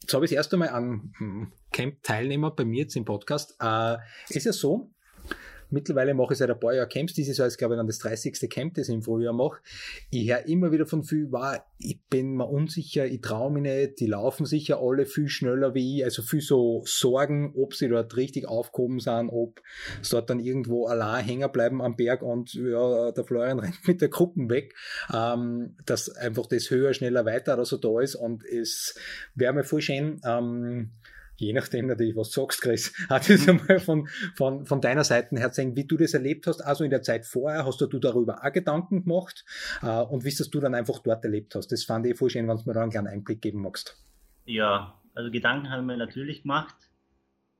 Jetzt 0.00 0.14
habe 0.14 0.24
ich 0.24 0.30
das 0.30 0.36
erste 0.36 0.56
Mal 0.56 0.70
an 0.70 1.12
hm, 1.18 1.52
Camp-Teilnehmer 1.72 2.52
bei 2.52 2.64
mir 2.64 2.84
jetzt 2.84 2.96
im 2.96 3.04
Podcast. 3.04 3.56
Äh, 3.60 3.96
ist 4.30 4.46
ja 4.46 4.52
so, 4.52 4.90
Mittlerweile 5.70 6.14
mache 6.14 6.32
ich 6.32 6.38
seit 6.38 6.50
ein 6.50 6.58
paar 6.58 6.74
Jahren 6.74 6.88
Camps. 6.88 7.14
Dieses 7.14 7.38
Jahr 7.38 7.48
ist, 7.48 7.58
glaube 7.58 7.74
ich, 7.74 7.78
dann 7.78 7.86
das 7.86 7.98
30. 7.98 8.48
Camp, 8.50 8.74
das 8.74 8.88
ich 8.88 8.94
im 8.94 9.02
Frühjahr 9.02 9.32
mache. 9.32 9.60
Ich 10.10 10.30
höre 10.30 10.46
immer 10.46 10.72
wieder 10.72 10.86
von 10.86 11.02
viel, 11.04 11.30
wow, 11.30 11.56
ich 11.78 12.00
bin 12.08 12.36
mir 12.36 12.46
unsicher, 12.46 13.06
ich 13.06 13.20
traue 13.20 13.52
mich 13.52 13.62
nicht, 13.62 14.00
die 14.00 14.06
laufen 14.06 14.46
sicher 14.46 14.80
alle 14.80 15.06
viel 15.06 15.28
schneller 15.28 15.74
wie 15.74 15.98
ich, 15.98 16.04
also 16.04 16.22
viel 16.22 16.40
so 16.40 16.82
Sorgen, 16.86 17.52
ob 17.56 17.74
sie 17.74 17.88
dort 17.88 18.16
richtig 18.16 18.48
aufgehoben 18.48 19.00
sind, 19.00 19.28
ob 19.30 19.60
sie 20.02 20.12
dort 20.12 20.30
dann 20.30 20.40
irgendwo 20.40 20.86
allein 20.86 21.24
hängen 21.24 21.50
bleiben 21.52 21.82
am 21.82 21.96
Berg 21.96 22.22
und 22.22 22.54
ja, 22.54 23.12
der 23.12 23.24
Florian 23.24 23.58
rennt 23.60 23.86
mit 23.86 24.00
der 24.00 24.08
Gruppe 24.08 24.48
weg, 24.48 24.74
ähm, 25.12 25.76
dass 25.84 26.08
einfach 26.08 26.46
das 26.46 26.70
höher, 26.70 26.94
schneller, 26.94 27.24
weiter 27.24 27.54
oder 27.54 27.64
so 27.64 27.76
da 27.76 28.00
ist 28.00 28.14
und 28.14 28.44
es 28.44 28.94
wäre 29.34 29.52
mir 29.52 29.64
voll 29.64 29.82
schön, 29.82 30.20
ähm, 30.24 30.90
je 31.36 31.52
nachdem 31.52 31.86
natürlich, 31.86 32.16
was 32.16 32.30
du 32.30 32.42
sagst, 32.42 32.62
Chris, 32.62 32.92
hat 33.08 33.28
es 33.28 33.48
einmal 33.48 33.80
von, 33.80 34.08
von, 34.36 34.66
von 34.66 34.80
deiner 34.80 35.04
Seite 35.04 35.36
her 35.36 35.52
zeigen, 35.52 35.76
wie 35.76 35.84
du 35.84 35.96
das 35.96 36.14
erlebt 36.14 36.46
hast, 36.46 36.60
also 36.60 36.84
in 36.84 36.90
der 36.90 37.02
Zeit 37.02 37.26
vorher, 37.26 37.64
hast 37.64 37.80
du 37.80 37.86
darüber 37.86 38.44
auch 38.44 38.52
Gedanken 38.52 39.04
gemacht 39.04 39.44
äh, 39.82 40.00
und 40.02 40.24
wie 40.24 40.28
es 40.28 40.50
du 40.50 40.60
dann 40.60 40.74
einfach 40.74 41.00
dort 41.00 41.24
erlebt 41.24 41.54
hast. 41.54 41.72
Das 41.72 41.84
fand 41.84 42.06
ich 42.06 42.16
voll 42.16 42.30
schön, 42.30 42.48
wenn 42.48 42.56
du 42.56 42.62
mir 42.66 42.74
da 42.74 42.82
einen 42.82 42.90
kleinen 42.90 43.08
Einblick 43.08 43.42
geben 43.42 43.62
magst. 43.62 43.96
Ja, 44.44 45.00
also 45.14 45.30
Gedanken 45.30 45.70
haben 45.70 45.86
wir 45.86 45.96
natürlich 45.96 46.42
gemacht. 46.42 46.74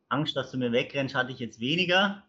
Angst, 0.09 0.37
dass 0.37 0.51
du 0.51 0.59
mir 0.59 0.73
wegrennst, 0.73 1.15
hatte 1.15 1.33
ich 1.33 1.39
jetzt 1.39 1.61
weniger. 1.61 2.25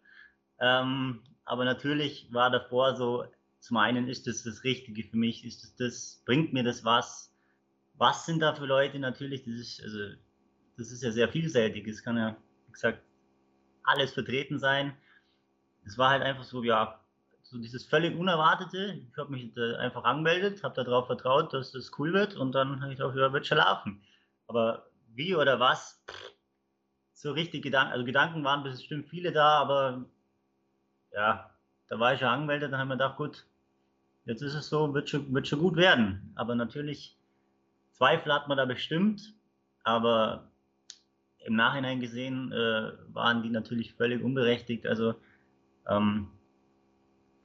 Ähm, 0.58 1.20
aber 1.44 1.64
natürlich 1.64 2.28
war 2.32 2.50
davor 2.50 2.96
so, 2.96 3.24
zum 3.60 3.76
einen 3.76 4.08
ist 4.08 4.26
das 4.26 4.42
das 4.42 4.64
Richtige 4.64 5.04
für 5.04 5.16
mich, 5.16 5.44
ist 5.44 5.62
das, 5.62 5.76
das 5.76 6.22
bringt 6.24 6.52
mir 6.52 6.64
das 6.64 6.84
was? 6.84 7.32
Was 7.94 8.26
sind 8.26 8.40
da 8.40 8.54
für 8.54 8.66
Leute? 8.66 8.98
Natürlich, 8.98 9.44
das 9.44 9.54
ist, 9.54 9.82
also 9.82 9.98
das 10.76 10.90
ist 10.90 11.02
ja 11.02 11.10
sehr 11.10 11.28
vielseitig. 11.28 11.86
Es 11.86 12.02
kann 12.02 12.16
ja, 12.16 12.36
wie 12.66 12.72
gesagt, 12.72 13.02
alles 13.82 14.12
vertreten 14.12 14.58
sein. 14.58 14.96
Es 15.84 15.96
war 15.98 16.10
halt 16.10 16.22
einfach 16.22 16.44
so, 16.44 16.62
ja, 16.62 17.00
so 17.42 17.58
dieses 17.58 17.86
völlig 17.86 18.16
Unerwartete. 18.16 19.00
Ich 19.08 19.16
habe 19.16 19.30
mich 19.30 19.56
einfach 19.78 20.04
angemeldet, 20.04 20.62
habe 20.64 20.82
darauf 20.82 21.06
vertraut, 21.06 21.52
dass 21.54 21.72
das 21.72 21.92
cool 21.98 22.12
wird 22.12 22.34
und 22.36 22.52
dann 22.52 22.82
habe 22.82 22.92
ich 22.92 23.02
auch, 23.02 23.14
ja, 23.14 23.32
wird 23.32 23.46
schon 23.46 23.58
laufen. 23.58 24.02
Aber 24.48 24.90
wie 25.14 25.34
oder 25.34 25.60
was, 25.60 26.02
so 27.14 27.32
richtig 27.32 27.62
Gedanken, 27.62 27.92
also 27.92 28.04
Gedanken 28.04 28.44
waren 28.44 28.62
bestimmt 28.62 29.08
viele 29.08 29.32
da, 29.32 29.58
aber 29.60 30.04
ja, 31.12 31.50
da 31.88 31.98
war 31.98 32.14
ich 32.14 32.20
ja 32.20 32.32
angemeldet, 32.32 32.72
da 32.72 32.78
haben 32.78 32.88
wir 32.88 32.96
gedacht, 32.96 33.16
gut, 33.16 33.46
jetzt 34.24 34.42
ist 34.42 34.54
es 34.54 34.68
so, 34.68 34.92
wird 34.92 35.08
schon, 35.08 35.32
wird 35.32 35.48
schon 35.48 35.60
gut 35.60 35.76
werden. 35.76 36.32
Aber 36.34 36.54
natürlich, 36.54 37.16
Zweifel 37.92 38.32
hat 38.32 38.48
man 38.48 38.58
da 38.58 38.66
bestimmt, 38.66 39.34
aber 39.84 40.50
im 41.46 41.56
Nachhinein 41.56 42.00
gesehen 42.00 42.52
äh, 42.52 42.92
waren 43.12 43.42
die 43.42 43.50
natürlich 43.50 43.94
völlig 43.94 44.22
unberechtigt. 44.22 44.86
Also, 44.86 45.14
ähm, 45.88 46.28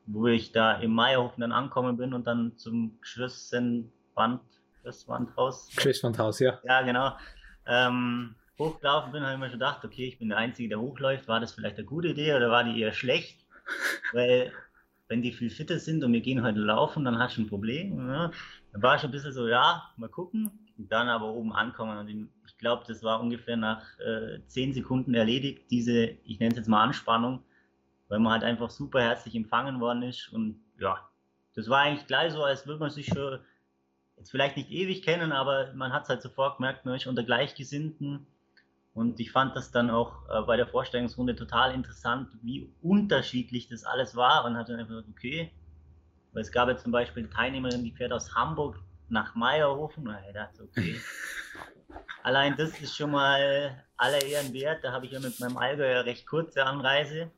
wo 0.07 0.27
ich 0.27 0.51
da 0.51 0.73
im 0.73 0.93
Meierhofen 0.93 1.41
dann 1.41 1.51
angekommen 1.51 1.97
bin 1.97 2.13
und 2.13 2.25
dann 2.27 2.57
zum 2.57 2.99
Geschlossenband, 3.01 4.41
Geschlosswandhaus. 4.77 5.69
Geschlosswandhaus, 5.75 6.39
ja. 6.39 6.59
Ja, 6.63 6.81
genau. 6.81 7.15
Ähm, 7.67 8.35
hochgelaufen 8.57 9.11
bin, 9.11 9.23
habe 9.23 9.33
ich 9.33 9.39
mir 9.39 9.49
schon 9.49 9.59
gedacht, 9.59 9.85
okay, 9.85 10.07
ich 10.07 10.17
bin 10.19 10.29
der 10.29 10.37
Einzige, 10.37 10.69
der 10.69 10.79
hochläuft. 10.79 11.27
War 11.27 11.39
das 11.39 11.53
vielleicht 11.53 11.77
eine 11.77 11.85
gute 11.85 12.09
Idee 12.09 12.33
oder 12.33 12.49
war 12.49 12.63
die 12.63 12.79
eher 12.79 12.93
schlecht? 12.93 13.45
Weil, 14.13 14.51
wenn 15.11 15.21
die 15.21 15.33
viel 15.33 15.49
fitter 15.49 15.77
sind 15.77 16.05
und 16.05 16.13
wir 16.13 16.21
gehen 16.21 16.41
heute 16.41 16.59
laufen, 16.59 17.03
dann 17.03 17.19
hast 17.19 17.35
du 17.35 17.41
ein 17.41 17.49
Problem. 17.49 18.09
Ja. 18.09 18.31
Dann 18.71 18.81
war 18.81 18.95
ich 18.95 19.03
ein 19.03 19.11
bisschen 19.11 19.33
so, 19.33 19.45
ja, 19.45 19.83
mal 19.97 20.07
gucken. 20.07 20.49
Dann 20.77 21.09
aber 21.09 21.33
oben 21.33 21.51
ankommen. 21.51 21.97
Und 21.97 22.07
ich 22.47 22.57
glaube, 22.57 22.85
das 22.87 23.03
war 23.03 23.19
ungefähr 23.19 23.57
nach 23.57 23.99
äh, 23.99 24.39
zehn 24.47 24.73
Sekunden 24.73 25.13
erledigt, 25.13 25.69
diese, 25.69 26.05
ich 26.23 26.39
nenne 26.39 26.51
es 26.51 26.59
jetzt 26.59 26.69
mal 26.69 26.81
Anspannung, 26.81 27.43
weil 28.07 28.19
man 28.19 28.31
halt 28.31 28.43
einfach 28.43 28.69
super 28.69 29.01
herzlich 29.01 29.35
empfangen 29.35 29.81
worden 29.81 30.03
ist. 30.03 30.31
Und 30.31 30.61
ja, 30.79 30.97
das 31.55 31.67
war 31.67 31.81
eigentlich 31.81 32.07
gleich 32.07 32.31
so, 32.31 32.43
als 32.43 32.65
würde 32.65 32.79
man 32.79 32.89
sich 32.89 33.07
schon 33.07 33.39
jetzt 34.15 34.31
vielleicht 34.31 34.55
nicht 34.55 34.71
ewig 34.71 35.03
kennen, 35.03 35.33
aber 35.33 35.73
man 35.73 35.91
hat 35.91 36.03
es 36.03 36.09
halt 36.09 36.21
sofort 36.21 36.55
gemerkt, 36.57 36.85
man 36.85 36.95
ist 36.95 37.05
unter 37.05 37.23
Gleichgesinnten 37.23 38.27
und 38.93 39.19
ich 39.19 39.31
fand 39.31 39.55
das 39.55 39.71
dann 39.71 39.89
auch 39.89 40.27
äh, 40.29 40.41
bei 40.41 40.57
der 40.57 40.67
Vorstellungsrunde 40.67 41.35
total 41.35 41.73
interessant, 41.73 42.29
wie 42.41 42.73
unterschiedlich 42.81 43.69
das 43.69 43.85
alles 43.85 44.15
war. 44.15 44.43
Und 44.45 44.57
hatte 44.57 44.73
dann 44.73 44.81
einfach 44.81 44.95
gesagt, 44.95 45.09
okay, 45.09 45.51
weil 46.33 46.41
es 46.41 46.51
gab 46.51 46.67
ja 46.67 46.75
zum 46.75 46.91
Beispiel 46.91 47.23
eine 47.23 47.31
Teilnehmerin, 47.31 47.83
die 47.83 47.91
fährt 47.91 48.11
aus 48.11 48.35
Hamburg 48.35 48.77
nach 49.07 49.33
Meierhofen. 49.35 50.07
Und 50.07 50.17
ich 50.27 50.33
dachte, 50.33 50.63
okay, 50.63 50.99
allein 52.23 52.57
das 52.57 52.79
ist 52.81 52.95
schon 52.95 53.11
mal 53.11 53.85
aller 53.95 54.21
Ehren 54.23 54.53
wert. 54.53 54.83
Da 54.83 54.91
habe 54.91 55.05
ich 55.05 55.13
ja 55.13 55.21
mit 55.21 55.39
meinem 55.39 55.57
Allgäu 55.57 55.89
ja 55.89 56.01
recht 56.01 56.27
kurze 56.27 56.65
Anreise. 56.65 57.31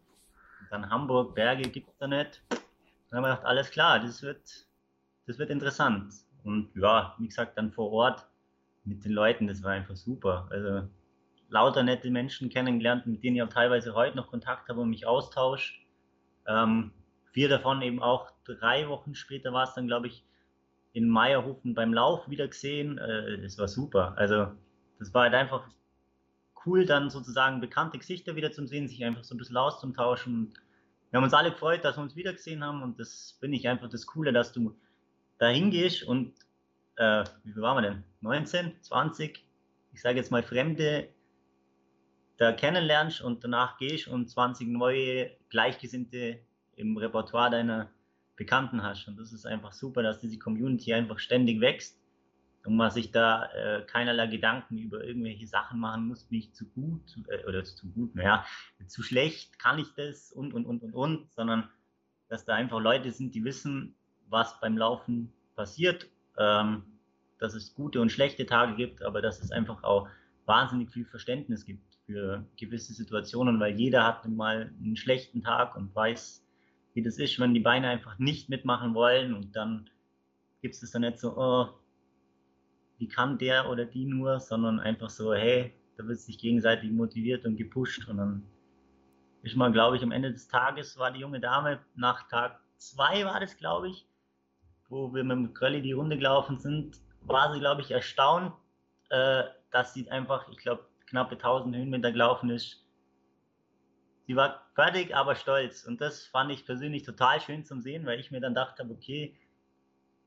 Und 0.62 0.72
dann 0.72 0.90
Hamburg, 0.90 1.36
Berge 1.36 1.70
gibt 1.70 1.90
es 1.90 1.98
da 2.00 2.08
nicht. 2.08 2.42
Dann 2.50 3.18
haben 3.18 3.24
wir 3.26 3.30
gedacht, 3.30 3.46
alles 3.46 3.70
klar, 3.70 4.00
das 4.00 4.24
wird, 4.24 4.42
das 5.28 5.38
wird 5.38 5.52
interessant. 5.52 6.16
Und 6.44 6.72
ja, 6.76 7.16
wie 7.20 7.28
gesagt, 7.28 7.60
dann 7.60 7.72
vor 7.72 7.92
Ort 7.92 8.26
mit 8.86 9.06
den 9.06 9.12
Leuten, 9.12 9.48
das 9.48 9.62
war 9.62 9.74
einfach 9.74 9.96
super. 9.96 10.48
Also 10.50 10.90
lauter 11.54 11.84
nette 11.84 12.10
Menschen 12.10 12.50
kennengelernt, 12.50 13.06
mit 13.06 13.24
denen 13.24 13.36
ich 13.36 13.44
auch 13.44 13.50
teilweise 13.50 13.94
heute 13.94 14.18
noch 14.18 14.28
Kontakt 14.28 14.68
habe 14.70 14.82
und 14.82 14.90
mich 14.90 15.06
austausche. 15.06 15.76
Ähm, 16.48 16.92
vier 17.32 17.48
davon 17.48 17.84
eben 17.84 18.02
auch 18.02 18.32
drei 18.44 18.90
Wochen 18.90 19.14
später 19.14 19.54
war 19.54 19.66
es 19.66 19.76
dann, 19.76 19.86
glaube 19.86 20.08
ich, 20.08 20.26
in 20.94 21.08
Meierhofen 21.08 21.76
beim 21.76 21.94
Lauf 21.94 22.28
wieder 22.28 22.48
gesehen. 22.48 22.98
Äh, 22.98 23.40
das 23.44 23.60
war 23.60 23.68
super. 23.68 24.16
Also 24.18 24.48
das 24.98 25.14
war 25.14 25.24
halt 25.24 25.36
einfach 25.36 25.70
cool, 26.66 26.88
dann 26.88 27.12
sozusagen 27.12 27.62
bekannte 27.62 28.00
Gesichter 28.00 28.36
wieder 28.36 28.52
zu 28.52 28.66
sehen, 28.66 28.88
sich 28.88 29.06
einfach 29.06 29.24
so 29.24 29.36
ein 29.36 29.38
bisschen 29.38 29.58
auszutauschen. 29.58 30.56
Wir 31.12 31.18
haben 31.18 31.24
uns 31.24 31.36
alle 31.36 31.52
gefreut, 31.52 31.86
dass 31.86 31.98
wir 31.98 32.02
uns 32.02 32.16
wieder 32.16 32.34
gesehen 32.34 32.64
haben 32.64 32.82
und 32.82 33.00
das 33.00 33.38
finde 33.40 33.58
ich 33.58 33.68
einfach 33.68 33.90
das 33.90 34.08
Coole, 34.08 34.34
dass 34.34 34.54
du 34.54 34.76
da 35.38 35.50
hingehst 35.50 36.04
und 36.04 36.34
äh, 36.96 37.24
wie 37.44 37.54
viel 37.54 37.62
waren 37.62 37.78
wir 37.84 37.90
denn? 37.92 38.04
19, 38.22 38.82
20, 38.82 39.46
ich 39.94 40.02
sage 40.02 40.18
jetzt 40.18 40.32
mal 40.32 40.42
Fremde 40.42 41.10
da 42.38 42.52
kennenlernst 42.52 43.22
und 43.22 43.44
danach 43.44 43.78
gehst 43.78 44.08
und 44.08 44.30
20 44.30 44.68
neue 44.68 45.32
Gleichgesinnte 45.50 46.40
im 46.76 46.98
Repertoire 46.98 47.52
deiner 47.52 47.90
Bekannten 48.36 48.82
hast. 48.82 49.08
Und 49.08 49.18
das 49.18 49.32
ist 49.32 49.46
einfach 49.46 49.74
super, 49.74 50.02
dass 50.02 50.20
diese 50.20 50.40
Community 50.40 50.94
einfach 50.94 51.20
ständig 51.20 51.62
wächst 51.62 52.00
und 52.66 52.76
man 52.76 52.90
sich 52.90 53.12
da 53.12 53.46
äh, 53.52 53.84
keinerlei 53.86 54.28
Gedanken 54.28 54.78
über 54.78 55.04
irgendwelche 55.04 55.46
Sachen 55.46 55.80
machen 55.80 56.08
muss, 56.08 56.24
bin 56.24 56.40
ich 56.40 56.54
zu 56.54 56.66
gut 56.70 57.02
äh, 57.28 57.46
oder 57.46 57.64
zu 57.64 57.92
gut, 57.92 58.16
naja, 58.16 58.46
zu 58.88 59.04
schlecht, 59.04 59.60
kann 59.60 59.78
ich 59.80 59.94
das 59.96 60.32
und 60.32 60.54
und 60.54 60.66
und 60.66 60.82
und 60.82 60.94
und, 60.94 61.32
sondern 61.34 61.70
dass 62.30 62.46
da 62.46 62.56
einfach 62.56 62.80
Leute 62.80 63.12
sind, 63.12 63.36
die 63.36 63.44
wissen, 63.44 63.96
was 64.30 64.60
beim 64.60 64.78
Laufen 64.78 65.32
passiert, 65.56 66.10
ähm, 66.38 66.84
dass 67.38 67.54
es 67.54 67.76
gute 67.76 68.02
und 68.02 68.12
schlechte 68.12 68.46
Tage 68.46 68.76
gibt, 68.76 69.04
aber 69.04 69.22
dass 69.22 69.42
es 69.42 69.52
einfach 69.52 69.84
auch 69.84 70.08
wahnsinnig 70.46 70.90
viel 70.90 71.06
Verständnis 71.06 71.66
gibt 71.66 71.93
für 72.06 72.46
gewisse 72.58 72.94
Situationen, 72.94 73.60
weil 73.60 73.80
jeder 73.80 74.06
hat 74.06 74.28
mal 74.28 74.74
einen 74.82 74.96
schlechten 74.96 75.42
Tag 75.42 75.76
und 75.76 75.96
weiß, 75.96 76.46
wie 76.94 77.02
das 77.02 77.18
ist, 77.18 77.40
wenn 77.40 77.54
die 77.54 77.60
Beine 77.60 77.88
einfach 77.88 78.20
nicht 78.20 78.50
mitmachen 78.50 78.94
wollen 78.94 79.34
und 79.34 79.56
dann 79.56 79.90
gibt 80.62 80.76
es 80.76 80.92
dann 80.92 81.02
nicht 81.02 81.20
so, 81.20 81.38
oh, 81.38 81.70
wie 82.98 83.08
kann 83.08 83.38
der 83.38 83.70
oder 83.70 83.86
die 83.86 84.06
nur, 84.06 84.40
sondern 84.40 84.80
einfach 84.80 85.10
so, 85.10 85.34
hey, 85.34 85.74
da 85.98 86.08
wird 86.08 86.20
sich 86.20 86.38
gegenseitig 86.38 86.92
motiviert 86.92 87.46
und 87.46 87.56
gepusht 87.56 88.08
und 88.08 88.18
dann 88.18 88.44
ist 89.42 89.56
man, 89.56 89.74
glaube 89.74 89.98
ich, 89.98 90.04
am 90.04 90.12
Ende 90.12 90.32
des 90.32 90.48
Tages 90.48 90.98
war 90.98 91.12
die 91.12 91.20
junge 91.20 91.40
Dame, 91.40 91.80
nach 91.96 92.28
Tag 92.30 92.60
zwei 92.78 93.26
war 93.26 93.40
das, 93.40 93.58
glaube 93.58 93.90
ich, 93.90 94.08
wo 94.90 95.14
wir 95.14 95.24
mit 95.24 95.38
dem 95.38 95.54
Krölli 95.54 95.82
die 95.82 95.92
Runde 95.92 96.18
gelaufen 96.18 96.60
sind, 96.60 97.00
war 97.22 97.54
sie, 97.54 97.60
glaube 97.60 97.82
ich, 97.82 97.92
erstaunt, 97.92 98.54
äh, 99.10 99.44
dass 99.72 99.94
sie 99.94 100.10
einfach, 100.10 100.48
ich 100.50 100.58
glaube, 100.58 100.86
knappe 101.14 101.36
1000 101.36 101.76
Höhenmeter 101.76 102.12
gelaufen 102.12 102.50
ist. 102.50 102.84
Sie 104.26 104.36
war 104.36 104.66
fertig, 104.74 105.16
aber 105.16 105.36
stolz. 105.36 105.84
Und 105.84 106.02
das 106.02 106.26
fand 106.26 106.52
ich 106.52 106.66
persönlich 106.66 107.04
total 107.04 107.40
schön 107.40 107.66
zum 107.66 107.82
Sehen, 107.82 108.08
weil 108.08 108.20
ich 108.20 108.32
mir 108.32 108.42
dann 108.42 108.56
dachte, 108.56 108.84
okay, 108.90 109.38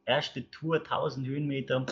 erste 0.04 0.48
Tour 0.48 0.76
1000 0.76 1.26
Höhenmeter, 1.26 1.86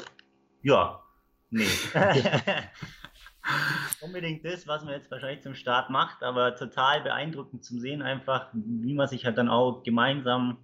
ja, 0.63 1.03
nee. 1.51 1.67
unbedingt 4.01 4.45
das, 4.45 4.69
was 4.69 4.85
man 4.85 4.95
jetzt 4.95 5.11
wahrscheinlich 5.11 5.43
zum 5.43 5.57
Start 5.57 5.91
macht, 5.91 6.23
aber 6.23 6.55
total 6.55 7.03
beeindruckend 7.03 7.65
zum 7.65 7.81
Sehen 7.81 8.01
einfach, 8.01 8.51
wie 8.53 8.95
man 8.95 9.09
sich 9.09 9.27
halt 9.27 9.39
dann 9.39 9.49
auch 9.49 9.83
gemeinsam, 9.83 10.59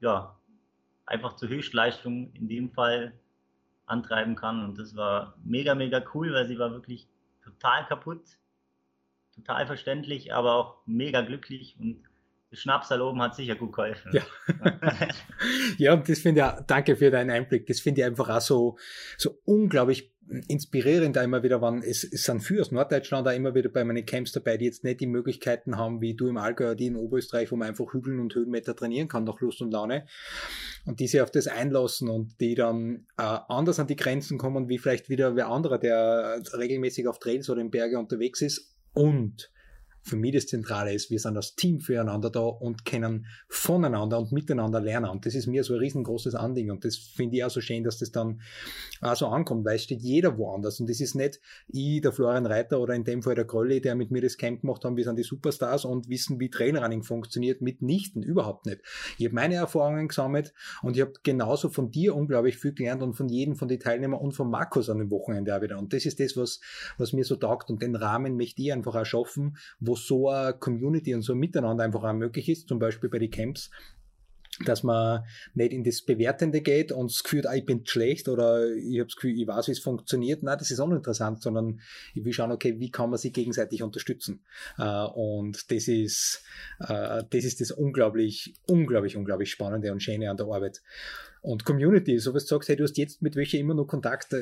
ja, 0.00 0.38
einfach 1.06 1.36
zur 1.36 1.48
Höchstleistung 1.48 2.30
in 2.34 2.46
dem 2.46 2.70
Fall 2.70 3.18
antreiben 3.86 4.36
kann. 4.36 4.64
Und 4.64 4.78
das 4.78 4.94
war 4.96 5.34
mega, 5.44 5.74
mega 5.74 6.04
cool, 6.12 6.34
weil 6.34 6.46
sie 6.46 6.58
war 6.58 6.70
wirklich 6.70 7.08
total 7.44 7.86
kaputt, 7.86 8.22
total 9.34 9.66
verständlich, 9.66 10.34
aber 10.34 10.54
auch 10.54 10.82
mega 10.86 11.20
glücklich 11.20 11.76
und 11.78 12.02
das 12.50 12.60
Schnapsal 12.60 13.02
oben 13.02 13.20
hat 13.20 13.34
sicher 13.34 13.56
gut 13.56 13.72
geholfen. 13.72 14.12
Ja, 14.12 14.22
ja 15.78 15.92
und 15.92 16.08
das 16.08 16.20
finde 16.20 16.40
ich, 16.40 16.64
danke 16.66 16.96
für 16.96 17.10
deinen 17.10 17.30
Einblick, 17.30 17.66
das 17.66 17.80
finde 17.80 18.00
ich 18.00 18.06
einfach 18.06 18.28
auch 18.28 18.40
so, 18.40 18.78
so 19.16 19.40
unglaublich 19.44 20.13
inspirierend 20.48 21.16
da 21.16 21.22
immer 21.22 21.42
wieder, 21.42 21.60
wann 21.60 21.82
es, 21.82 22.04
es 22.04 22.24
sind 22.24 22.40
für 22.40 22.60
aus 22.60 22.72
Norddeutschland 22.72 23.26
da 23.26 23.32
immer 23.32 23.54
wieder 23.54 23.68
bei 23.68 23.84
meinen 23.84 24.06
Camps 24.06 24.32
dabei, 24.32 24.56
die 24.56 24.64
jetzt 24.64 24.84
nicht 24.84 25.00
die 25.00 25.06
Möglichkeiten 25.06 25.76
haben, 25.76 26.00
wie 26.00 26.14
du 26.14 26.28
im 26.28 26.36
Allgäu 26.36 26.74
die 26.74 26.86
in 26.86 26.96
Oberösterreich, 26.96 27.52
wo 27.52 27.56
man 27.56 27.68
einfach 27.68 27.92
Hügeln 27.92 28.20
und 28.20 28.34
Höhenmeter 28.34 28.74
trainieren 28.74 29.08
kann 29.08 29.24
nach 29.24 29.40
Lust 29.40 29.60
und 29.60 29.70
Laune. 29.70 30.06
Und 30.86 31.00
die 31.00 31.06
sich 31.06 31.20
auf 31.20 31.30
das 31.30 31.46
einlassen 31.46 32.08
und 32.08 32.40
die 32.40 32.54
dann 32.54 33.06
äh, 33.18 33.22
anders 33.48 33.78
an 33.78 33.86
die 33.86 33.96
Grenzen 33.96 34.38
kommen, 34.38 34.68
wie 34.68 34.78
vielleicht 34.78 35.08
wieder 35.08 35.36
wer 35.36 35.48
anderer, 35.48 35.78
der 35.78 36.42
regelmäßig 36.56 37.06
auf 37.08 37.18
Trails 37.18 37.48
oder 37.50 37.60
in 37.60 37.70
Berge 37.70 37.98
unterwegs 37.98 38.40
ist. 38.40 38.74
Und 38.92 39.50
für 40.04 40.16
mich 40.16 40.34
das 40.34 40.46
Zentrale 40.46 40.92
ist, 40.92 41.10
wir 41.10 41.18
sind 41.18 41.36
als 41.36 41.56
Team 41.56 41.80
füreinander 41.80 42.28
da 42.28 42.40
und 42.40 42.84
können 42.84 43.26
voneinander 43.48 44.18
und 44.18 44.32
miteinander 44.32 44.78
lernen. 44.78 45.08
Und 45.08 45.24
das 45.24 45.34
ist 45.34 45.46
mir 45.46 45.64
so 45.64 45.72
ein 45.72 45.80
riesengroßes 45.80 46.34
Anliegen. 46.34 46.70
Und 46.70 46.84
das 46.84 46.96
finde 46.96 47.36
ich 47.36 47.44
auch 47.44 47.50
so 47.50 47.62
schön, 47.62 47.84
dass 47.84 47.98
das 47.98 48.12
dann 48.12 48.42
auch 49.00 49.16
so 49.16 49.28
ankommt, 49.28 49.64
weil 49.64 49.76
es 49.76 49.84
steht 49.84 50.02
jeder 50.02 50.36
woanders. 50.36 50.78
Und 50.78 50.90
das 50.90 51.00
ist 51.00 51.14
nicht 51.14 51.40
ich, 51.68 52.02
der 52.02 52.12
Florian 52.12 52.44
Reiter 52.44 52.80
oder 52.80 52.94
in 52.94 53.04
dem 53.04 53.22
Fall 53.22 53.34
der 53.34 53.46
Grolli, 53.46 53.80
der 53.80 53.94
mit 53.94 54.10
mir 54.10 54.20
das 54.20 54.36
Camp 54.36 54.60
gemacht 54.60 54.84
haben, 54.84 54.98
wir 54.98 55.04
sind 55.04 55.18
die 55.18 55.22
Superstars 55.22 55.86
und 55.86 56.10
wissen, 56.10 56.38
wie 56.38 56.50
Trailrunning 56.50 57.02
funktioniert, 57.02 57.62
mitnichten, 57.62 58.22
überhaupt 58.22 58.66
nicht. 58.66 58.82
Ich 59.16 59.24
habe 59.24 59.34
meine 59.34 59.54
Erfahrungen 59.54 60.08
gesammelt 60.08 60.52
und 60.82 60.96
ich 60.96 61.00
habe 61.00 61.14
genauso 61.22 61.70
von 61.70 61.90
dir 61.90 62.14
unglaublich 62.14 62.58
viel 62.58 62.74
gelernt 62.74 63.02
und 63.02 63.14
von 63.14 63.30
jedem 63.30 63.56
von 63.56 63.68
den 63.68 63.80
Teilnehmern 63.80 64.20
und 64.20 64.32
von 64.32 64.50
Markus 64.50 64.90
an 64.90 64.98
dem 64.98 65.10
Wochenende 65.10 65.56
auch 65.56 65.62
wieder. 65.62 65.78
Und 65.78 65.94
das 65.94 66.04
ist 66.04 66.20
das, 66.20 66.36
was, 66.36 66.60
was 66.98 67.14
mir 67.14 67.24
so 67.24 67.36
taugt. 67.36 67.70
Und 67.70 67.80
den 67.80 67.96
Rahmen 67.96 68.36
möchte 68.36 68.60
ich 68.60 68.70
einfach 68.70 68.94
auch 68.94 69.06
schaffen, 69.06 69.56
wo 69.80 69.93
so 69.96 70.28
eine 70.28 70.54
Community 70.54 71.14
und 71.14 71.22
so 71.22 71.32
ein 71.32 71.38
Miteinander 71.38 71.84
einfach 71.84 72.04
auch 72.04 72.12
möglich 72.12 72.48
ist, 72.48 72.68
zum 72.68 72.78
Beispiel 72.78 73.10
bei 73.10 73.18
den 73.18 73.30
Camps, 73.30 73.70
dass 74.64 74.82
man 74.84 75.24
nicht 75.54 75.72
in 75.72 75.82
das 75.82 76.02
Bewertende 76.02 76.60
geht 76.60 76.92
und 76.92 77.10
das 77.10 77.24
Gefühl, 77.24 77.46
ah, 77.46 77.54
ich 77.54 77.66
bin 77.66 77.84
schlecht 77.84 78.28
oder 78.28 78.72
ich 78.72 78.98
habe 79.00 79.06
das 79.06 79.16
Gefühl, 79.16 79.38
ich 79.38 79.46
weiß, 79.46 79.66
wie 79.66 79.72
es 79.72 79.80
funktioniert. 79.80 80.42
Nein, 80.42 80.58
das 80.58 80.70
ist 80.70 80.78
auch 80.78 80.90
interessant, 80.90 81.42
sondern 81.42 81.80
ich 82.14 82.24
will 82.24 82.32
schauen, 82.32 82.52
okay, 82.52 82.78
wie 82.78 82.90
kann 82.90 83.10
man 83.10 83.18
sich 83.18 83.32
gegenseitig 83.32 83.82
unterstützen? 83.82 84.44
Äh, 84.78 85.06
und 85.06 85.70
das 85.72 85.88
ist, 85.88 86.44
äh, 86.80 87.24
das 87.28 87.44
ist 87.44 87.60
das 87.60 87.72
unglaublich, 87.72 88.54
unglaublich, 88.68 89.16
unglaublich 89.16 89.50
Spannende 89.50 89.90
und 89.90 90.02
Schöne 90.02 90.30
an 90.30 90.36
der 90.36 90.46
Arbeit. 90.46 90.82
Und 91.40 91.64
Community, 91.64 92.18
so 92.20 92.32
was 92.32 92.46
du 92.46 92.54
sagst, 92.54 92.68
hey, 92.68 92.76
du 92.76 92.84
hast 92.84 92.96
jetzt 92.96 93.22
mit 93.22 93.36
welcher 93.36 93.58
immer 93.58 93.74
noch 93.74 93.86
Kontakt, 93.86 94.34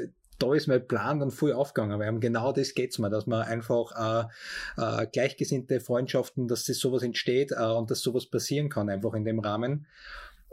da 0.43 0.55
ist 0.55 0.67
mein 0.67 0.87
Plan 0.87 1.21
dann 1.21 1.31
voll 1.31 1.53
aufgegangen, 1.53 1.99
weil 1.99 2.09
um 2.09 2.21
genau 2.21 2.53
das 2.53 2.75
geht's 2.75 2.99
mir, 2.99 3.11
dass 3.11 3.27
man 3.27 3.43
einfach 3.43 4.29
äh, 4.77 5.03
äh, 5.03 5.07
gleichgesinnte 5.07 5.81
Freundschaften, 5.81 6.49
dass 6.49 6.65
das 6.65 6.79
sowas 6.79 7.03
entsteht 7.03 7.53
äh, 7.53 7.65
und 7.65 7.91
dass 7.91 8.01
sowas 8.01 8.27
passieren 8.27 8.69
kann, 8.69 8.89
einfach 8.89 9.15
in 9.15 9.25
dem 9.25 9.39
Rahmen. 9.39 9.87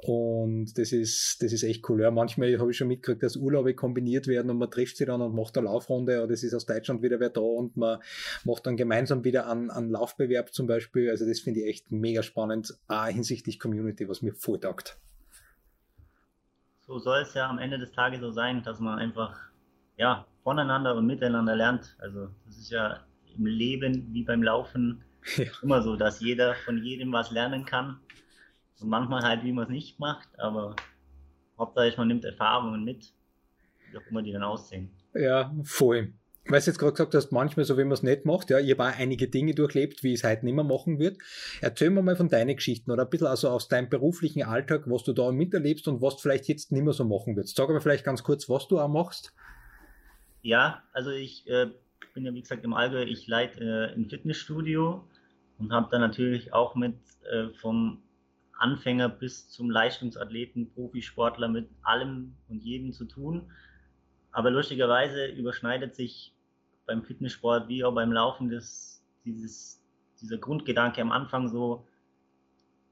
Und 0.02 0.78
das 0.78 0.94
ist, 0.94 1.44
das 1.44 1.52
ist 1.52 1.64
echt 1.64 1.90
cool. 1.90 2.02
Ja, 2.02 2.12
manchmal 2.12 2.58
habe 2.58 2.72
ich 2.72 2.78
schon 2.78 2.88
mitgekriegt, 2.88 3.22
dass 3.22 3.36
Urlaube 3.36 3.74
kombiniert 3.74 4.28
werden 4.28 4.50
und 4.50 4.58
man 4.58 4.72
trifft 4.72 4.96
sie 4.96 5.06
dann 5.06 5.22
und 5.22 5.36
macht 5.36 5.58
eine 5.58 5.66
Laufrunde 5.66 6.24
oder 6.24 6.34
es 6.34 6.44
ist 6.44 6.54
aus 6.54 6.66
Deutschland 6.66 7.02
wieder 7.02 7.20
wer 7.20 7.30
da 7.30 7.42
und 7.42 7.76
man 7.76 8.00
macht 8.46 8.66
dann 8.66 8.78
gemeinsam 8.78 9.26
wieder 9.26 9.50
einen, 9.50 9.70
einen 9.70 9.90
Laufbewerb 9.90 10.54
zum 10.54 10.68
Beispiel. 10.68 11.10
Also 11.10 11.26
das 11.26 11.42
finde 11.42 11.62
ich 11.62 11.68
echt 11.68 11.92
mega 11.92 12.24
spannend, 12.24 12.78
auch 12.88 13.08
hinsichtlich 13.08 13.60
Community, 13.60 14.08
was 14.08 14.22
mir 14.22 14.34
vortagt. 14.34 14.98
So 16.80 16.98
soll 16.98 17.22
es 17.22 17.34
ja 17.34 17.50
am 17.50 17.60
Ende 17.60 17.78
des 17.78 17.92
Tages 17.92 18.22
so 18.22 18.32
sein, 18.32 18.64
dass 18.64 18.80
man 18.80 19.00
einfach 19.00 19.49
ja, 20.00 20.26
voneinander 20.44 20.96
und 20.96 21.06
miteinander 21.06 21.56
lernt. 21.56 21.96
Also 22.00 22.30
das 22.46 22.58
ist 22.58 22.72
ja 22.72 23.02
im 23.38 23.46
Leben 23.46 24.08
wie 24.14 24.24
beim 24.24 24.42
Laufen 24.42 25.04
ja. 25.38 25.46
immer 25.62 25.82
so, 25.84 25.96
dass 25.96 26.22
jeder 26.22 26.56
von 26.56 26.82
jedem 26.82 27.12
was 27.12 27.32
lernen 27.32 27.66
kann 27.66 28.00
und 28.80 28.90
manchmal 28.90 29.22
halt, 29.24 29.44
wie 29.44 29.52
man 29.52 29.66
es 29.66 29.70
nicht 29.70 30.00
macht, 30.00 30.28
aber 30.40 30.76
hauptsächlich 31.58 31.98
man 31.98 32.08
nimmt 32.08 32.24
Erfahrungen 32.24 32.84
mit, 32.86 33.14
wie 33.92 33.98
auch 33.98 34.08
immer 34.10 34.24
die 34.24 34.32
dann 34.32 34.44
aussehen. 34.44 34.90
Ja, 35.14 35.54
voll. 35.64 36.14
Weil 36.46 36.62
du 36.62 36.66
jetzt 36.68 36.80
gerade 36.80 36.94
gesagt 36.94 37.14
hast, 37.14 37.32
manchmal 37.32 37.66
so, 37.66 37.78
wie 37.78 37.84
man 37.84 37.92
es 37.92 38.02
nicht 38.02 38.26
macht, 38.26 38.50
ja, 38.50 38.58
ich 38.58 38.72
habe 38.72 38.86
auch 38.86 38.98
einige 38.98 39.28
Dinge 39.28 39.54
durchlebt, 39.54 40.04
wie 40.04 40.14
ich 40.14 40.22
es 40.22 40.24
heute 40.24 40.46
nicht 40.46 40.56
mehr 40.56 40.64
machen 40.64 40.98
wird. 40.98 41.18
Erzähl 41.62 41.90
mir 41.90 42.02
mal 42.02 42.16
von 42.16 42.30
deinen 42.30 42.56
Geschichten 42.56 42.90
oder 42.90 43.04
ein 43.04 43.10
bisschen 43.10 43.28
also 43.28 43.50
aus 43.50 43.68
deinem 43.68 43.90
beruflichen 43.90 44.44
Alltag, 44.44 44.84
was 44.86 45.04
du 45.04 45.14
da 45.14 45.32
miterlebst 45.32 45.88
und 45.90 46.02
was 46.02 46.16
du 46.16 46.22
vielleicht 46.22 46.48
jetzt 46.48 46.72
nicht 46.72 46.84
mehr 46.84 46.94
so 46.94 47.04
machen 47.04 47.36
würdest. 47.36 47.58
Sag 47.58 47.70
aber 47.70 47.82
vielleicht 47.82 48.06
ganz 48.06 48.24
kurz, 48.24 48.50
was 48.50 48.68
du 48.68 48.80
auch 48.80 48.88
machst. 48.88 49.34
Ja, 50.42 50.84
also 50.94 51.12
ich 51.12 51.48
äh, 51.50 51.70
bin 52.14 52.26
ja 52.26 52.34
wie 52.34 52.42
gesagt 52.42 52.64
im 52.64 52.74
Allgäu, 52.74 53.04
ich 53.04 53.28
leite 53.28 53.60
äh, 53.62 53.94
ein 53.94 54.10
Fitnessstudio 54.10 55.06
und 55.58 55.72
habe 55.72 55.90
da 55.92 56.00
natürlich 56.00 56.54
auch 56.54 56.76
mit 56.76 56.96
äh, 57.30 57.50
vom 57.50 58.02
Anfänger 58.58 59.10
bis 59.10 59.50
zum 59.50 59.70
Leistungsathleten, 59.70 60.72
Profisportler 60.74 61.48
mit 61.48 61.70
allem 61.82 62.36
und 62.48 62.64
jedem 62.64 62.94
zu 62.94 63.06
tun. 63.06 63.52
Aber 64.32 64.52
lustigerweise 64.52 65.28
überschneidet 65.28 65.96
sich 65.96 66.34
beim 66.86 67.04
Fitnesssport 67.04 67.68
wie 67.68 67.84
auch 67.84 67.94
beim 67.94 68.12
Laufen 68.12 68.50
das, 68.50 69.04
dieses, 69.26 69.82
dieser 70.22 70.38
Grundgedanke 70.38 71.02
am 71.02 71.12
Anfang 71.12 71.48
so, 71.48 71.88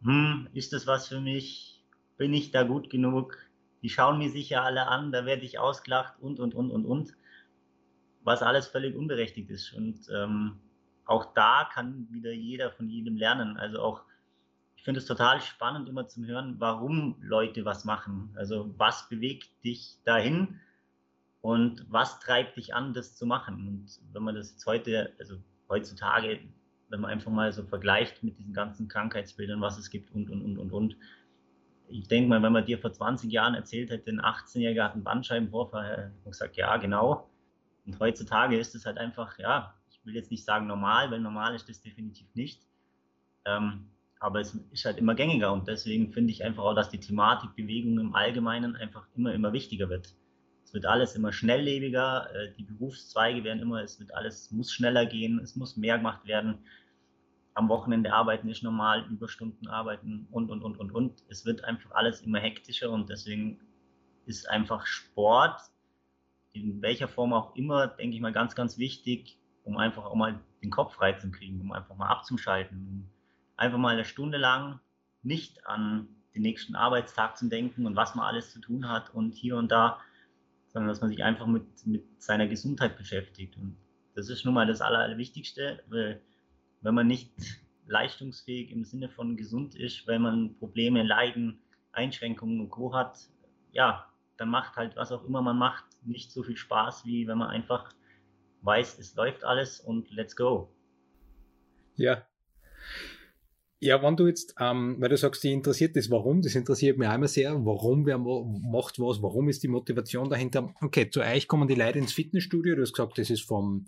hm, 0.02 0.48
ist 0.54 0.74
das 0.74 0.88
was 0.88 1.08
für 1.08 1.20
mich? 1.20 1.84
Bin 2.18 2.34
ich 2.34 2.52
da 2.52 2.64
gut 2.64 2.90
genug? 2.90 3.38
Die 3.84 3.90
schauen 3.90 4.18
mir 4.18 4.30
sicher 4.32 4.64
alle 4.64 4.88
an, 4.88 5.12
da 5.12 5.26
werde 5.26 5.44
ich 5.44 5.60
ausgelacht 5.60 6.14
und, 6.20 6.40
und, 6.40 6.56
und, 6.56 6.72
und, 6.72 6.86
und. 6.86 7.14
Was 8.28 8.44
alles 8.44 8.68
völlig 8.68 8.96
unberechtigt 8.96 9.50
ist. 9.50 9.74
Und 9.74 10.00
ähm, 10.14 10.60
auch 11.06 11.34
da 11.34 11.70
kann 11.74 12.08
wieder 12.12 12.32
jeder 12.32 12.72
von 12.72 12.90
jedem 12.90 13.16
lernen. 13.16 13.58
Also 13.58 13.80
auch 13.80 14.04
finde 14.88 15.02
es 15.02 15.06
total 15.06 15.42
spannend, 15.42 15.90
immer 15.90 16.08
zu 16.08 16.26
hören, 16.26 16.56
warum 16.60 17.18
Leute 17.20 17.66
was 17.66 17.84
machen. 17.84 18.34
Also 18.38 18.74
was 18.78 19.10
bewegt 19.10 19.50
dich 19.66 19.98
dahin 20.06 20.62
und 21.42 21.86
was 21.90 22.22
treibt 22.22 22.56
dich 22.56 22.74
an, 22.74 22.94
das 22.94 23.18
zu 23.18 23.26
machen. 23.26 23.68
Und 23.68 24.00
wenn 24.14 24.24
man 24.24 24.36
das 24.36 24.52
jetzt 24.52 24.66
heute, 24.66 25.12
also 25.20 25.40
heutzutage, 25.68 26.40
wenn 26.88 27.02
man 27.02 27.12
einfach 27.12 27.30
mal 27.30 27.52
so 27.52 27.64
vergleicht 27.64 28.24
mit 28.24 28.40
diesen 28.40 28.54
ganzen 28.54 28.88
Krankheitsbildern, 28.88 29.60
was 29.60 29.78
es 29.78 29.90
gibt 29.90 30.16
und, 30.16 30.30
und, 30.30 30.42
und, 30.42 30.58
und, 30.58 30.72
und. 30.72 30.98
Ich 31.90 32.08
denke 32.08 32.30
mal, 32.30 32.42
wenn 32.42 32.54
man 32.54 32.66
dir 32.66 32.80
vor 32.80 32.94
20 32.94 33.30
Jahren 33.30 33.56
erzählt 33.56 33.90
hätte, 33.90 34.10
ein 34.10 34.22
18-Jähriger 34.22 34.86
hat 34.86 34.94
einen 34.94 35.04
Bandscheibenvorfall, 35.04 35.90
hätte 35.90 36.14
man 36.24 36.32
gesagt, 36.32 36.56
ja, 36.56 36.78
genau. 36.78 37.27
Und 37.88 38.00
heutzutage 38.00 38.60
ist 38.60 38.76
es 38.76 38.86
halt 38.86 38.98
einfach, 38.98 39.40
ja, 39.40 39.74
ich 39.90 40.06
will 40.06 40.14
jetzt 40.14 40.30
nicht 40.30 40.44
sagen 40.44 40.68
normal, 40.68 41.10
weil 41.10 41.22
normal 41.22 41.56
ist 41.56 41.70
das 41.70 41.82
definitiv 41.82 42.28
nicht. 42.36 42.62
Ähm, 43.46 43.90
aber 44.20 44.42
es 44.42 44.54
ist 44.72 44.86
halt 44.86 44.98
immer 44.98 45.16
gängiger 45.16 45.54
und 45.54 45.68
deswegen 45.68 46.12
finde 46.12 46.32
ich 46.32 46.44
einfach 46.44 46.64
auch, 46.64 46.74
dass 46.74 46.90
die 46.90 47.00
Thematik 47.00 47.56
Bewegung 47.56 48.00
im 48.00 48.16
Allgemeinen 48.16 48.76
einfach 48.76 49.08
immer, 49.16 49.34
immer 49.34 49.54
wichtiger 49.54 49.90
wird. 49.90 50.16
Es 50.66 50.74
wird 50.74 50.86
alles 50.86 51.16
immer 51.16 51.32
schnelllebiger, 51.32 52.30
äh, 52.36 52.54
die 52.58 52.64
Berufszweige 52.64 53.44
werden 53.46 53.62
immer, 53.62 53.82
es 53.84 54.00
wird 54.00 54.14
alles, 54.14 54.52
muss 54.52 54.74
schneller 54.74 55.06
gehen, 55.06 55.40
es 55.40 55.56
muss 55.56 55.78
mehr 55.78 55.98
gemacht 55.98 56.26
werden. 56.26 56.58
Am 57.54 57.70
Wochenende 57.70 58.12
arbeiten 58.12 58.50
ist 58.50 58.64
normal, 58.64 59.08
Überstunden 59.10 59.68
arbeiten 59.68 60.28
und, 60.32 60.50
und, 60.50 60.62
und, 60.62 60.78
und, 60.78 60.92
und. 60.92 61.24
Es 61.30 61.46
wird 61.46 61.64
einfach 61.64 61.92
alles 61.92 62.22
immer 62.22 62.40
hektischer 62.40 62.92
und 62.92 63.10
deswegen 63.10 63.62
ist 64.26 64.50
einfach 64.50 64.86
Sport, 64.86 65.62
in 66.64 66.82
welcher 66.82 67.08
Form 67.08 67.34
auch 67.34 67.56
immer, 67.56 67.88
denke 67.88 68.16
ich 68.16 68.22
mal, 68.22 68.34
ganz, 68.34 68.56
ganz 68.56 68.78
wichtig, 68.78 69.38
um 69.64 69.78
einfach 69.78 70.06
auch 70.06 70.16
mal 70.16 70.40
den 70.62 70.72
Kopf 70.72 70.96
frei 70.96 71.14
zu 71.14 71.32
kriegen, 71.32 71.62
um 71.62 71.72
einfach 71.72 71.96
mal 71.96 72.08
abzuschalten, 72.08 73.10
einfach 73.56 73.78
mal 73.78 73.94
eine 73.94 74.06
Stunde 74.06 74.38
lang 74.38 74.80
nicht 75.24 75.66
an 75.68 76.08
den 76.36 76.44
nächsten 76.44 76.76
Arbeitstag 76.76 77.38
zu 77.38 77.50
denken 77.50 77.86
und 77.86 77.96
was 77.96 78.16
man 78.16 78.26
alles 78.26 78.52
zu 78.52 78.60
tun 78.60 78.90
hat 78.90 79.14
und 79.14 79.34
hier 79.34 79.58
und 79.58 79.72
da, 79.72 80.00
sondern 80.68 80.90
dass 80.90 81.02
man 81.02 81.10
sich 81.10 81.24
einfach 81.24 81.48
mit, 81.48 81.66
mit 81.86 82.22
seiner 82.22 82.48
Gesundheit 82.48 82.98
beschäftigt. 82.98 83.58
Und 83.58 83.78
das 84.16 84.30
ist 84.30 84.46
nun 84.46 84.54
mal 84.54 84.68
das 84.68 84.82
Allerwichtigste, 84.82 85.84
weil 85.88 86.22
wenn 86.82 86.94
man 86.94 87.08
nicht 87.08 87.32
leistungsfähig 87.88 88.72
im 88.72 88.84
Sinne 88.84 89.10
von 89.10 89.38
gesund 89.38 89.76
ist, 89.76 90.08
wenn 90.08 90.22
man 90.22 90.56
Probleme, 90.60 91.04
Leiden, 91.04 91.60
Einschränkungen 91.92 92.60
und 92.60 92.70
Co. 92.70 92.94
hat, 92.94 93.18
ja, 93.72 94.06
dann 94.38 94.50
macht 94.50 94.76
halt 94.76 94.96
was 94.96 95.12
auch 95.12 95.24
immer 95.24 95.42
man 95.42 95.58
macht 95.58 95.86
nicht 96.04 96.32
so 96.32 96.44
viel 96.44 96.58
Spaß, 96.58 97.06
wie 97.06 97.28
wenn 97.28 97.38
man 97.38 97.50
einfach 97.50 97.94
weiß, 98.62 99.00
es 99.00 99.16
läuft 99.16 99.44
alles 99.44 99.80
und 99.80 100.10
let's 100.12 100.36
go. 100.36 100.70
Ja, 101.96 102.26
ja, 103.80 104.02
wenn 104.02 104.16
du 104.16 104.26
jetzt, 104.26 104.56
ähm, 104.60 104.96
weil 105.00 105.10
du 105.10 105.18
sagst, 105.18 105.44
die 105.44 105.54
interessiert 105.54 105.96
das 105.96 106.10
Warum, 106.10 106.42
das 106.42 106.56
interessiert 106.56 106.98
mich 106.98 107.08
einmal 107.08 107.28
sehr. 107.28 107.54
Warum, 107.64 108.08
wer 108.08 108.18
macht 108.18 109.00
was, 109.00 109.22
warum 109.22 109.50
ist 109.50 109.62
die 109.62 109.68
Motivation 109.68 110.30
dahinter? 110.30 110.74
Okay, 110.82 111.12
zu 111.12 111.22
euch 111.22 111.48
kommen 111.48 111.68
die 111.68 111.76
Leute 111.76 112.00
ins 112.00 112.12
Fitnessstudio. 112.12 112.76
Du 112.76 112.82
hast 112.82 112.94
gesagt, 112.94 113.20
das 113.20 113.30
ist 113.30 113.44
vom 113.44 113.86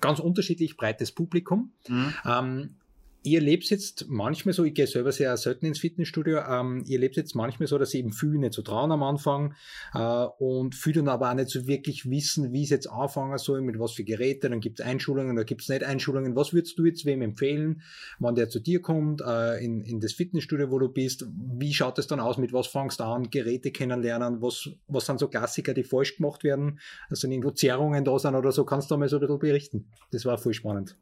ganz 0.00 0.18
unterschiedlich 0.18 0.76
breites 0.76 1.12
Publikum. 1.12 1.72
Mhm. 1.86 2.14
Ähm, 2.24 2.76
ihr 3.24 3.40
lebt 3.40 3.64
jetzt 3.70 4.06
manchmal 4.08 4.52
so, 4.52 4.64
ich 4.64 4.74
gehe 4.74 4.86
selber 4.86 5.10
sehr 5.10 5.36
selten 5.38 5.64
ins 5.64 5.78
Fitnessstudio, 5.78 6.40
ähm, 6.46 6.84
ihr 6.86 6.98
lebt 6.98 7.16
jetzt 7.16 7.34
manchmal 7.34 7.66
so, 7.66 7.78
dass 7.78 7.94
ihr 7.94 8.00
eben 8.00 8.12
viel 8.12 8.38
nicht 8.38 8.52
so 8.52 8.60
trauen 8.60 8.92
am 8.92 9.02
Anfang 9.02 9.54
äh, 9.94 10.26
und 10.38 10.74
viel 10.74 10.92
dann 10.92 11.08
aber 11.08 11.30
auch 11.30 11.34
nicht 11.34 11.48
so 11.48 11.66
wirklich 11.66 12.08
wissen, 12.08 12.52
wie 12.52 12.62
es 12.62 12.70
jetzt 12.70 12.86
anfangen 12.86 13.38
soll, 13.38 13.62
mit 13.62 13.78
was 13.78 13.92
für 13.92 14.04
Geräte, 14.04 14.50
dann 14.50 14.60
gibt 14.60 14.78
es 14.78 14.86
Einschulungen 14.86 15.32
oder 15.32 15.44
gibt 15.44 15.62
es 15.62 15.70
nicht 15.70 15.82
Einschulungen. 15.82 16.36
Was 16.36 16.52
würdest 16.52 16.78
du 16.78 16.84
jetzt 16.84 17.06
wem 17.06 17.22
empfehlen, 17.22 17.82
wenn 18.18 18.34
der 18.34 18.50
zu 18.50 18.60
dir 18.60 18.82
kommt, 18.82 19.22
äh, 19.22 19.64
in, 19.64 19.82
in 19.82 20.00
das 20.00 20.12
Fitnessstudio, 20.12 20.70
wo 20.70 20.78
du 20.78 20.90
bist? 20.90 21.26
Wie 21.58 21.72
schaut 21.72 21.98
es 21.98 22.06
dann 22.06 22.20
aus, 22.20 22.36
mit 22.36 22.52
was 22.52 22.66
fangst 22.66 23.00
du 23.00 23.04
an, 23.04 23.30
Geräte 23.30 23.70
kennenlernen, 23.70 24.42
was, 24.42 24.68
was 24.86 25.06
sind 25.06 25.18
so 25.18 25.28
Klassiker, 25.28 25.72
die 25.72 25.82
falsch 25.82 26.16
gemacht 26.16 26.44
werden, 26.44 26.78
also 27.08 27.26
irgendwo 27.26 27.52
Zerrungen 27.52 28.04
da 28.04 28.18
sind 28.18 28.34
oder 28.34 28.52
so, 28.52 28.64
kannst 28.64 28.90
du 28.90 28.98
mal 28.98 29.08
so 29.08 29.16
ein 29.16 29.20
bisschen 29.20 29.38
berichten. 29.38 29.86
Das 30.10 30.26
war 30.26 30.36
voll 30.36 30.52
spannend. 30.52 30.98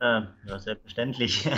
Äh, 0.00 0.22
ja, 0.46 0.58
selbstverständlich. 0.58 1.48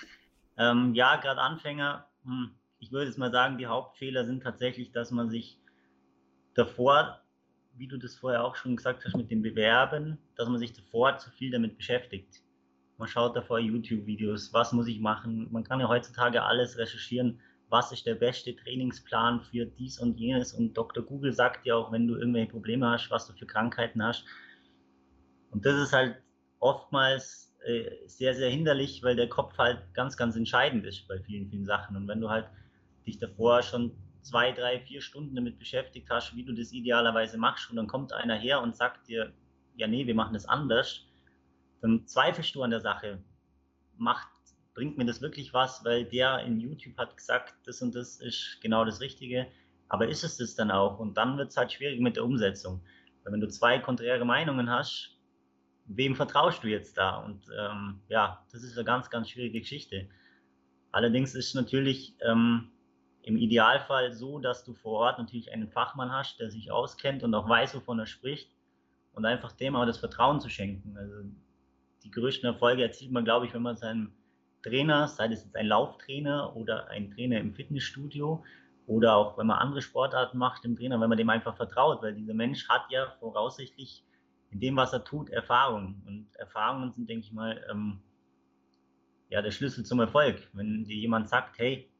ähm, 0.58 0.94
ja, 0.94 1.16
gerade 1.16 1.40
Anfänger, 1.40 2.06
hm, 2.24 2.50
ich 2.78 2.92
würde 2.92 3.06
jetzt 3.06 3.18
mal 3.18 3.32
sagen, 3.32 3.58
die 3.58 3.66
Hauptfehler 3.66 4.24
sind 4.24 4.42
tatsächlich, 4.42 4.92
dass 4.92 5.10
man 5.10 5.30
sich 5.30 5.58
davor, 6.54 7.20
wie 7.74 7.88
du 7.88 7.96
das 7.98 8.14
vorher 8.14 8.44
auch 8.44 8.56
schon 8.56 8.76
gesagt 8.76 9.04
hast, 9.04 9.16
mit 9.16 9.30
dem 9.30 9.42
Bewerben, 9.42 10.18
dass 10.36 10.48
man 10.48 10.58
sich 10.58 10.72
davor 10.72 11.18
zu 11.18 11.30
viel 11.30 11.50
damit 11.50 11.76
beschäftigt. 11.76 12.42
Man 12.98 13.08
schaut 13.08 13.36
davor 13.36 13.58
YouTube-Videos, 13.58 14.52
was 14.52 14.72
muss 14.72 14.88
ich 14.88 15.00
machen. 15.00 15.48
Man 15.50 15.64
kann 15.64 15.80
ja 15.80 15.88
heutzutage 15.88 16.42
alles 16.42 16.78
recherchieren, 16.78 17.40
was 17.68 17.92
ist 17.92 18.06
der 18.06 18.14
beste 18.14 18.54
Trainingsplan 18.56 19.42
für 19.42 19.66
dies 19.66 19.98
und 19.98 20.18
jenes. 20.18 20.54
Und 20.54 20.74
Dr. 20.74 21.02
Google 21.04 21.32
sagt 21.32 21.66
dir 21.66 21.76
auch, 21.76 21.92
wenn 21.92 22.06
du 22.06 22.16
irgendwelche 22.16 22.50
Probleme 22.50 22.88
hast, 22.88 23.10
was 23.10 23.26
du 23.26 23.34
für 23.34 23.46
Krankheiten 23.46 24.02
hast. 24.02 24.24
Und 25.50 25.66
das 25.66 25.78
ist 25.78 25.92
halt 25.92 26.22
oftmals 26.60 27.45
äh, 27.66 28.06
sehr, 28.06 28.34
sehr 28.34 28.48
hinderlich, 28.48 29.02
weil 29.02 29.16
der 29.16 29.28
Kopf 29.28 29.58
halt 29.58 29.82
ganz, 29.92 30.16
ganz 30.16 30.36
entscheidend 30.36 30.84
ist 30.86 31.08
bei 31.08 31.18
vielen, 31.18 31.48
vielen 31.50 31.64
Sachen. 31.64 31.96
Und 31.96 32.06
wenn 32.06 32.20
du 32.20 32.30
halt 32.30 32.46
dich 33.06 33.18
davor 33.18 33.62
schon 33.62 33.90
zwei, 34.22 34.52
drei, 34.52 34.78
vier 34.80 35.00
Stunden 35.00 35.34
damit 35.34 35.58
beschäftigt 35.58 36.08
hast, 36.08 36.36
wie 36.36 36.44
du 36.44 36.52
das 36.52 36.72
idealerweise 36.72 37.38
machst, 37.38 37.68
und 37.68 37.76
dann 37.76 37.88
kommt 37.88 38.12
einer 38.12 38.36
her 38.36 38.62
und 38.62 38.76
sagt 38.76 39.08
dir, 39.08 39.32
ja, 39.74 39.88
nee, 39.88 40.06
wir 40.06 40.14
machen 40.14 40.34
das 40.34 40.46
anders, 40.46 41.06
dann 41.80 42.06
zweifelst 42.06 42.54
du 42.54 42.62
an 42.62 42.70
der 42.70 42.80
Sache. 42.80 43.22
Macht, 43.96 44.28
bringt 44.74 44.96
mir 44.96 45.04
das 45.04 45.20
wirklich 45.20 45.52
was, 45.52 45.84
weil 45.84 46.04
der 46.04 46.40
in 46.44 46.60
YouTube 46.60 46.96
hat 46.98 47.16
gesagt, 47.16 47.54
das 47.66 47.82
und 47.82 47.94
das 47.94 48.20
ist 48.20 48.58
genau 48.60 48.84
das 48.84 49.00
Richtige. 49.00 49.48
Aber 49.88 50.08
ist 50.08 50.22
es 50.22 50.36
das 50.36 50.54
dann 50.54 50.70
auch? 50.70 51.00
Und 51.00 51.16
dann 51.16 51.36
wird 51.36 51.50
es 51.50 51.56
halt 51.56 51.72
schwierig 51.72 52.00
mit 52.00 52.16
der 52.16 52.24
Umsetzung. 52.24 52.80
Weil 53.24 53.32
wenn 53.32 53.40
du 53.40 53.48
zwei 53.48 53.78
konträre 53.80 54.24
Meinungen 54.24 54.70
hast, 54.70 55.15
wem 55.86 56.14
vertraust 56.16 56.62
du 56.62 56.68
jetzt 56.68 56.96
da? 56.98 57.16
Und 57.16 57.46
ähm, 57.58 58.00
ja, 58.08 58.44
das 58.52 58.62
ist 58.62 58.76
eine 58.76 58.84
ganz, 58.84 59.10
ganz 59.10 59.30
schwierige 59.30 59.60
Geschichte. 59.60 60.08
Allerdings 60.92 61.34
ist 61.34 61.48
es 61.48 61.54
natürlich 61.54 62.14
ähm, 62.20 62.70
im 63.22 63.36
Idealfall 63.36 64.12
so, 64.12 64.38
dass 64.38 64.64
du 64.64 64.74
vor 64.74 65.00
Ort 65.00 65.18
natürlich 65.18 65.52
einen 65.52 65.68
Fachmann 65.68 66.12
hast, 66.12 66.40
der 66.40 66.50
sich 66.50 66.70
auskennt 66.70 67.22
und 67.22 67.34
auch 67.34 67.48
weiß, 67.48 67.74
wovon 67.74 67.98
er 67.98 68.06
spricht. 68.06 68.50
und 69.12 69.24
einfach 69.24 69.52
dem 69.52 69.74
auch 69.76 69.86
das 69.86 69.98
Vertrauen 69.98 70.40
zu 70.40 70.50
schenken. 70.50 70.96
Also 70.96 71.14
die 72.04 72.10
größten 72.10 72.46
Erfolge 72.46 72.82
erzielt 72.82 73.12
man, 73.12 73.24
glaube 73.24 73.46
ich, 73.46 73.54
wenn 73.54 73.62
man 73.62 73.76
seinem 73.76 74.12
Trainer, 74.62 75.08
sei 75.08 75.26
es 75.26 75.44
jetzt 75.44 75.56
ein 75.56 75.66
Lauftrainer 75.66 76.54
oder 76.54 76.88
ein 76.88 77.10
Trainer 77.10 77.38
im 77.40 77.54
Fitnessstudio 77.54 78.44
oder 78.86 79.16
auch 79.16 79.38
wenn 79.38 79.46
man 79.46 79.58
andere 79.58 79.82
Sportarten 79.82 80.38
macht 80.38 80.64
im 80.64 80.76
Trainer, 80.76 81.00
wenn 81.00 81.08
man 81.08 81.18
dem 81.18 81.30
einfach 81.30 81.56
vertraut, 81.56 82.02
weil 82.02 82.14
dieser 82.14 82.34
Mensch 82.34 82.68
hat 82.68 82.82
ja 82.90 83.10
voraussichtlich 83.18 84.04
in 84.50 84.60
dem, 84.60 84.76
was 84.76 84.92
er 84.92 85.04
tut, 85.04 85.30
Erfahrung. 85.30 86.02
Und 86.06 86.28
Erfahrungen 86.36 86.92
sind, 86.92 87.08
denke 87.08 87.26
ich 87.26 87.32
mal, 87.32 87.64
ähm, 87.70 88.00
ja, 89.28 89.42
der 89.42 89.50
Schlüssel 89.50 89.84
zum 89.84 90.00
Erfolg. 90.00 90.48
Wenn 90.52 90.84
dir 90.84 90.96
jemand 90.96 91.28
sagt, 91.28 91.58
hey, 91.58 91.90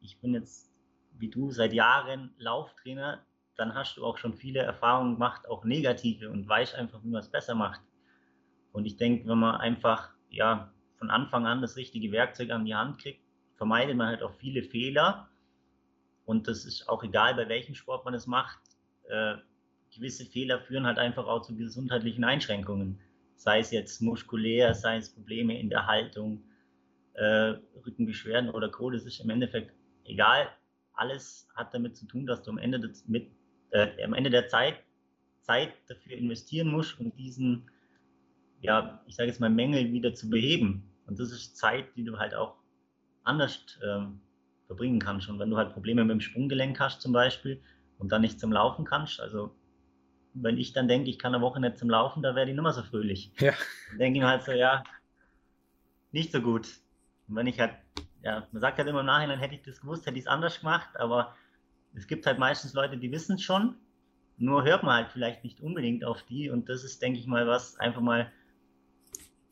ich 0.00 0.20
bin 0.20 0.34
jetzt 0.34 0.70
wie 1.18 1.28
du 1.28 1.50
seit 1.50 1.72
Jahren 1.72 2.34
Lauftrainer, 2.38 3.24
dann 3.56 3.74
hast 3.74 3.96
du 3.96 4.04
auch 4.04 4.18
schon 4.18 4.34
viele 4.34 4.60
Erfahrungen 4.60 5.14
gemacht, 5.14 5.48
auch 5.48 5.64
negative 5.64 6.30
und 6.30 6.46
weißt 6.46 6.74
einfach, 6.74 7.02
wie 7.02 7.08
man 7.08 7.20
es 7.20 7.30
besser 7.30 7.54
macht. 7.54 7.80
Und 8.72 8.84
ich 8.84 8.96
denke, 8.96 9.26
wenn 9.28 9.38
man 9.38 9.56
einfach 9.56 10.10
ja 10.28 10.72
von 10.98 11.10
Anfang 11.10 11.46
an 11.46 11.62
das 11.62 11.76
richtige 11.76 12.12
Werkzeug 12.12 12.50
an 12.50 12.66
die 12.66 12.74
Hand 12.74 12.98
kriegt, 12.98 13.22
vermeidet 13.54 13.96
man 13.96 14.08
halt 14.08 14.22
auch 14.22 14.32
viele 14.32 14.62
Fehler. 14.62 15.28
Und 16.26 16.48
das 16.48 16.64
ist 16.64 16.88
auch 16.88 17.02
egal, 17.02 17.34
bei 17.34 17.48
welchem 17.48 17.74
Sport 17.74 18.04
man 18.04 18.12
es 18.12 18.26
macht. 18.26 18.58
Äh, 19.08 19.36
gewisse 19.96 20.24
Fehler 20.24 20.60
führen 20.60 20.86
halt 20.86 20.98
einfach 20.98 21.26
auch 21.26 21.42
zu 21.42 21.56
gesundheitlichen 21.56 22.24
Einschränkungen. 22.24 23.00
Sei 23.36 23.58
es 23.58 23.70
jetzt 23.70 24.00
muskulär, 24.00 24.74
sei 24.74 24.96
es 24.96 25.10
Probleme 25.10 25.58
in 25.58 25.68
der 25.68 25.86
Haltung, 25.86 26.42
äh, 27.14 27.54
Rückenbeschwerden 27.84 28.50
oder 28.50 28.68
Co. 28.68 28.90
Das 28.90 29.04
ist 29.04 29.20
im 29.20 29.30
Endeffekt 29.30 29.72
egal. 30.04 30.48
Alles 30.94 31.48
hat 31.54 31.74
damit 31.74 31.96
zu 31.96 32.06
tun, 32.06 32.26
dass 32.26 32.42
du 32.42 32.50
am 32.50 32.58
Ende, 32.58 32.80
des, 32.80 33.06
mit, 33.06 33.30
äh, 33.70 34.02
am 34.02 34.14
Ende 34.14 34.30
der 34.30 34.48
Zeit 34.48 34.76
Zeit 35.46 35.72
dafür 35.86 36.16
investieren 36.16 36.68
musst, 36.68 36.98
um 36.98 37.14
diesen, 37.14 37.70
ja, 38.60 39.00
ich 39.06 39.14
sage 39.14 39.28
jetzt 39.28 39.40
mal, 39.40 39.50
Mängel 39.50 39.92
wieder 39.92 40.12
zu 40.12 40.28
beheben. 40.28 40.90
Und 41.06 41.20
das 41.20 41.30
ist 41.30 41.56
Zeit, 41.56 41.96
die 41.96 42.04
du 42.04 42.18
halt 42.18 42.34
auch 42.34 42.56
anders 43.22 43.78
ähm, 43.84 44.20
verbringen 44.66 44.98
kannst. 44.98 45.28
Und 45.28 45.38
wenn 45.38 45.50
du 45.50 45.56
halt 45.56 45.72
Probleme 45.72 46.04
mit 46.04 46.14
dem 46.14 46.20
Sprunggelenk 46.20 46.80
hast 46.80 47.00
zum 47.00 47.12
Beispiel 47.12 47.62
und 47.98 48.10
dann 48.10 48.22
nicht 48.22 48.40
zum 48.40 48.52
Laufen 48.52 48.84
kannst, 48.84 49.20
also 49.20 49.54
wenn 50.42 50.58
ich 50.58 50.72
dann 50.72 50.88
denke, 50.88 51.10
ich 51.10 51.18
kann 51.18 51.34
eine 51.34 51.42
Woche 51.42 51.60
nicht 51.60 51.78
zum 51.78 51.90
Laufen, 51.90 52.22
da 52.22 52.34
wäre 52.34 52.46
die 52.46 52.52
nicht 52.52 52.62
mehr 52.62 52.72
so 52.72 52.82
fröhlich. 52.82 53.32
Ja. 53.38 53.52
Dann 53.90 53.98
denke 53.98 54.18
ich 54.18 54.22
mir 54.22 54.28
halt 54.28 54.44
so, 54.44 54.52
ja, 54.52 54.84
nicht 56.12 56.32
so 56.32 56.40
gut. 56.40 56.68
Und 57.28 57.36
wenn 57.36 57.46
ich 57.46 57.58
halt, 57.58 57.74
ja, 58.22 58.46
man 58.52 58.60
sagt 58.60 58.78
halt 58.78 58.88
immer 58.88 59.00
im 59.00 59.06
Nachhinein, 59.06 59.38
hätte 59.38 59.54
ich 59.54 59.62
das 59.62 59.80
gewusst, 59.80 60.06
hätte 60.06 60.18
ich 60.18 60.24
es 60.24 60.28
anders 60.28 60.60
gemacht, 60.60 60.88
aber 60.96 61.34
es 61.94 62.06
gibt 62.06 62.26
halt 62.26 62.38
meistens 62.38 62.74
Leute, 62.74 62.98
die 62.98 63.10
wissen 63.10 63.36
es 63.36 63.42
schon, 63.42 63.76
nur 64.36 64.64
hört 64.64 64.82
man 64.82 64.94
halt 64.94 65.12
vielleicht 65.12 65.42
nicht 65.44 65.60
unbedingt 65.60 66.04
auf 66.04 66.22
die 66.24 66.50
und 66.50 66.68
das 66.68 66.84
ist, 66.84 67.00
denke 67.00 67.18
ich 67.18 67.26
mal, 67.26 67.46
was 67.46 67.78
einfach 67.80 68.02
mal 68.02 68.30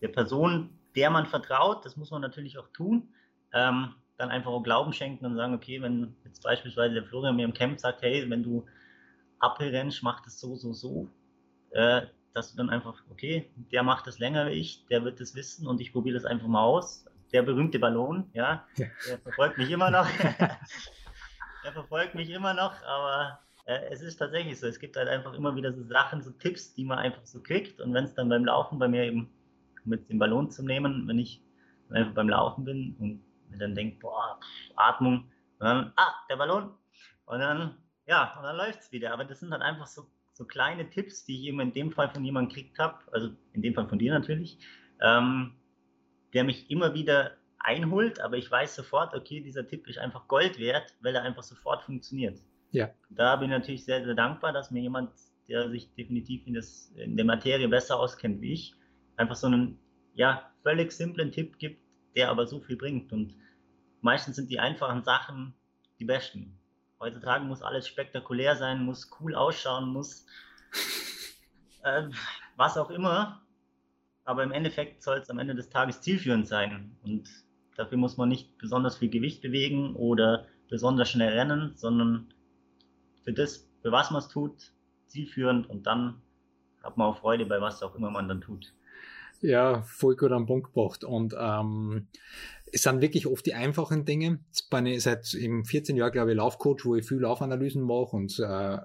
der 0.02 0.08
Person, 0.08 0.78
der 0.94 1.08
man 1.10 1.26
vertraut, 1.26 1.84
das 1.86 1.96
muss 1.96 2.10
man 2.10 2.20
natürlich 2.20 2.58
auch 2.58 2.68
tun, 2.68 3.08
ähm, 3.52 3.94
dann 4.18 4.30
einfach 4.30 4.50
auch 4.50 4.62
Glauben 4.62 4.92
schenken 4.92 5.24
und 5.24 5.36
sagen, 5.36 5.54
okay, 5.54 5.80
wenn 5.80 6.14
jetzt 6.24 6.42
beispielsweise 6.42 6.94
der 6.94 7.04
Florian 7.04 7.36
mir 7.36 7.46
im 7.46 7.54
Camp 7.54 7.80
sagt, 7.80 8.02
hey, 8.02 8.28
wenn 8.28 8.42
du 8.42 8.66
Uphill 9.44 9.70
rennst, 9.70 10.02
mach 10.02 10.20
das 10.20 10.38
so, 10.40 10.54
so, 10.56 10.72
so, 10.72 11.08
äh, 11.70 12.02
dass 12.32 12.50
du 12.50 12.56
dann 12.56 12.70
einfach, 12.70 13.02
okay, 13.10 13.50
der 13.72 13.82
macht 13.82 14.06
das 14.06 14.18
länger 14.18 14.46
wie 14.46 14.52
ich, 14.52 14.86
der 14.86 15.04
wird 15.04 15.20
das 15.20 15.34
wissen 15.34 15.66
und 15.66 15.80
ich 15.80 15.92
probiere 15.92 16.14
das 16.14 16.24
einfach 16.24 16.46
mal 16.46 16.62
aus 16.62 17.06
der 17.32 17.42
berühmte 17.42 17.78
Ballon, 17.78 18.30
ja, 18.32 18.64
ja. 18.76 18.86
der 19.08 19.18
verfolgt 19.18 19.58
mich 19.58 19.70
immer 19.70 19.90
noch. 19.90 20.08
der 21.64 21.72
verfolgt 21.72 22.14
mich 22.14 22.30
immer 22.30 22.54
noch, 22.54 22.80
aber 22.84 23.40
äh, 23.66 23.80
es 23.90 24.02
ist 24.02 24.16
tatsächlich 24.18 24.60
so. 24.60 24.66
Es 24.66 24.78
gibt 24.78 24.96
halt 24.96 25.08
einfach 25.08 25.34
immer 25.34 25.56
wieder 25.56 25.72
so 25.72 25.82
Sachen, 25.82 26.22
so 26.22 26.30
Tipps, 26.30 26.74
die 26.74 26.84
man 26.84 26.98
einfach 26.98 27.24
so 27.24 27.42
kriegt. 27.42 27.80
Und 27.80 27.92
wenn 27.94 28.04
es 28.04 28.14
dann 28.14 28.28
beim 28.28 28.44
Laufen 28.44 28.78
bei 28.78 28.86
mir 28.86 29.04
eben 29.04 29.30
mit 29.84 30.08
dem 30.08 30.18
Ballon 30.18 30.50
zu 30.50 30.64
nehmen, 30.64 31.08
wenn 31.08 31.18
ich 31.18 31.42
einfach 31.90 32.14
beim 32.14 32.28
Laufen 32.28 32.64
bin 32.64 32.96
und 32.98 33.24
mir 33.50 33.58
dann 33.58 33.74
denke, 33.74 33.98
boah, 34.00 34.38
Atmung, 34.76 35.30
und 35.58 35.66
dann, 35.66 35.92
ah, 35.96 36.14
der 36.28 36.36
Ballon. 36.36 36.74
Und 37.26 37.38
dann, 37.38 37.76
ja, 38.06 38.34
und 38.36 38.42
dann 38.44 38.56
läuft 38.56 38.80
es 38.80 38.92
wieder. 38.92 39.12
Aber 39.12 39.24
das 39.24 39.40
sind 39.40 39.52
halt 39.52 39.62
einfach 39.62 39.86
so, 39.86 40.06
so 40.32 40.44
kleine 40.44 40.88
Tipps, 40.90 41.24
die 41.24 41.40
ich 41.40 41.46
eben 41.46 41.60
in 41.60 41.72
dem 41.72 41.92
Fall 41.92 42.10
von 42.10 42.24
jemandem 42.24 42.54
gekriegt 42.54 42.78
habe, 42.78 42.98
also 43.12 43.30
in 43.52 43.62
dem 43.62 43.74
Fall 43.74 43.88
von 43.88 43.98
dir 43.98 44.12
natürlich, 44.12 44.58
ähm, 45.00 45.54
der 46.32 46.44
mich 46.44 46.70
immer 46.70 46.94
wieder 46.94 47.32
einholt, 47.58 48.20
aber 48.20 48.36
ich 48.36 48.50
weiß 48.50 48.74
sofort, 48.74 49.14
okay, 49.14 49.40
dieser 49.40 49.66
Tipp 49.66 49.88
ist 49.88 49.98
einfach 49.98 50.28
Gold 50.28 50.58
wert, 50.58 50.94
weil 51.00 51.14
er 51.14 51.22
einfach 51.22 51.42
sofort 51.42 51.82
funktioniert. 51.82 52.38
Ja. 52.72 52.90
Da 53.08 53.36
bin 53.36 53.50
ich 53.50 53.58
natürlich 53.58 53.84
sehr, 53.84 54.04
sehr 54.04 54.14
dankbar, 54.14 54.52
dass 54.52 54.70
mir 54.70 54.82
jemand, 54.82 55.10
der 55.48 55.70
sich 55.70 55.94
definitiv 55.94 56.46
in, 56.46 56.54
das, 56.54 56.92
in 56.96 57.16
der 57.16 57.24
Materie 57.24 57.68
besser 57.68 57.98
auskennt 57.98 58.40
wie 58.42 58.52
ich, 58.52 58.74
einfach 59.16 59.36
so 59.36 59.46
einen 59.46 59.78
ja, 60.14 60.50
völlig 60.62 60.92
simplen 60.92 61.32
Tipp 61.32 61.58
gibt, 61.58 61.80
der 62.16 62.30
aber 62.30 62.46
so 62.46 62.60
viel 62.60 62.76
bringt. 62.76 63.12
Und 63.12 63.34
meistens 64.00 64.36
sind 64.36 64.50
die 64.50 64.58
einfachen 64.58 65.02
Sachen 65.02 65.54
die 65.98 66.04
besten. 66.04 66.58
Heutzutage 67.04 67.44
muss 67.44 67.62
alles 67.62 67.86
spektakulär 67.86 68.56
sein, 68.56 68.84
muss 68.84 69.10
cool 69.20 69.34
ausschauen, 69.34 69.90
muss 69.90 70.26
äh, 71.82 72.08
was 72.56 72.78
auch 72.78 72.90
immer 72.90 73.44
aber 74.24 74.42
im 74.42 74.52
Endeffekt 74.52 75.02
soll 75.02 75.18
es 75.18 75.30
am 75.30 75.38
Ende 75.38 75.54
des 75.54 75.68
Tages 75.68 76.00
zielführend 76.00 76.48
sein. 76.48 76.96
Und 77.02 77.28
dafür 77.76 77.98
muss 77.98 78.16
man 78.16 78.28
nicht 78.28 78.56
besonders 78.58 78.96
viel 78.96 79.10
Gewicht 79.10 79.42
bewegen 79.42 79.94
oder 79.96 80.46
besonders 80.68 81.10
schnell 81.10 81.32
rennen, 81.34 81.72
sondern 81.76 82.32
für 83.22 83.32
das, 83.32 83.68
für 83.82 83.92
was 83.92 84.10
man 84.10 84.20
es 84.20 84.28
tut, 84.28 84.72
zielführend 85.06 85.68
und 85.68 85.86
dann 85.86 86.22
hat 86.82 86.96
man 86.96 87.08
auch 87.08 87.18
Freude 87.18 87.46
bei 87.46 87.60
was 87.60 87.82
auch 87.82 87.94
immer 87.94 88.10
man 88.10 88.28
dann 88.28 88.40
tut. 88.40 88.72
Ja, 89.40 89.82
voll 89.82 90.16
gut 90.16 90.32
am 90.32 90.46
Punkt 90.46 90.72
gebracht. 90.72 91.04
Und 91.04 91.34
ähm, 91.38 92.08
es 92.74 92.82
sind 92.82 93.00
wirklich 93.00 93.26
oft 93.26 93.46
die 93.46 93.54
einfachen 93.54 94.04
Dinge. 94.04 94.40
Jetzt 94.48 94.68
bin 94.68 94.86
ich 94.86 95.04
seit 95.04 95.32
im 95.34 95.64
14 95.64 95.96
Jahren, 95.96 96.10
glaube 96.10 96.32
ich, 96.32 96.36
Laufcoach, 96.36 96.84
wo 96.84 96.96
ich 96.96 97.06
viel 97.06 97.20
Laufanalysen 97.20 97.82
mache 97.82 98.16
und 98.16 98.38
äh, 98.40 98.78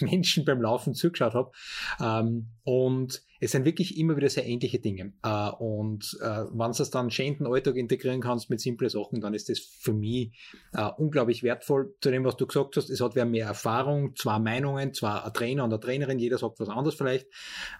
Menschen 0.00 0.44
beim 0.44 0.60
Laufen 0.60 0.94
zugeschaut 0.94 1.34
habe. 1.34 1.52
Ähm, 2.00 2.48
und 2.64 3.22
es 3.40 3.52
sind 3.52 3.64
wirklich 3.64 3.96
immer 3.96 4.16
wieder 4.16 4.28
sehr 4.28 4.46
ähnliche 4.46 4.78
Dinge. 4.78 5.14
Äh, 5.22 5.50
und 5.58 6.18
äh, 6.20 6.44
wenn 6.52 6.72
du 6.72 6.82
es 6.82 6.90
dann 6.90 7.10
schön 7.10 7.28
in 7.28 7.38
den 7.38 7.46
Alltag 7.46 7.76
integrieren 7.76 8.20
kannst 8.20 8.50
mit 8.50 8.60
simplen 8.60 8.90
Sachen, 8.90 9.20
dann 9.20 9.32
ist 9.32 9.48
das 9.48 9.58
für 9.58 9.94
mich 9.94 10.32
äh, 10.74 10.90
unglaublich 10.98 11.42
wertvoll. 11.42 11.94
Zu 12.02 12.10
dem, 12.10 12.24
was 12.24 12.36
du 12.36 12.46
gesagt 12.46 12.76
hast, 12.76 12.90
es 12.90 13.00
hat 13.00 13.14
wer 13.14 13.24
mehr 13.24 13.46
Erfahrung, 13.46 14.14
zwei 14.14 14.38
Meinungen, 14.38 14.92
zwar 14.92 15.24
ein 15.24 15.32
Trainer 15.32 15.64
und 15.64 15.72
eine 15.72 15.80
Trainerin, 15.80 16.18
jeder 16.18 16.36
sagt 16.36 16.60
was 16.60 16.68
anderes 16.68 16.94
vielleicht. 16.94 17.26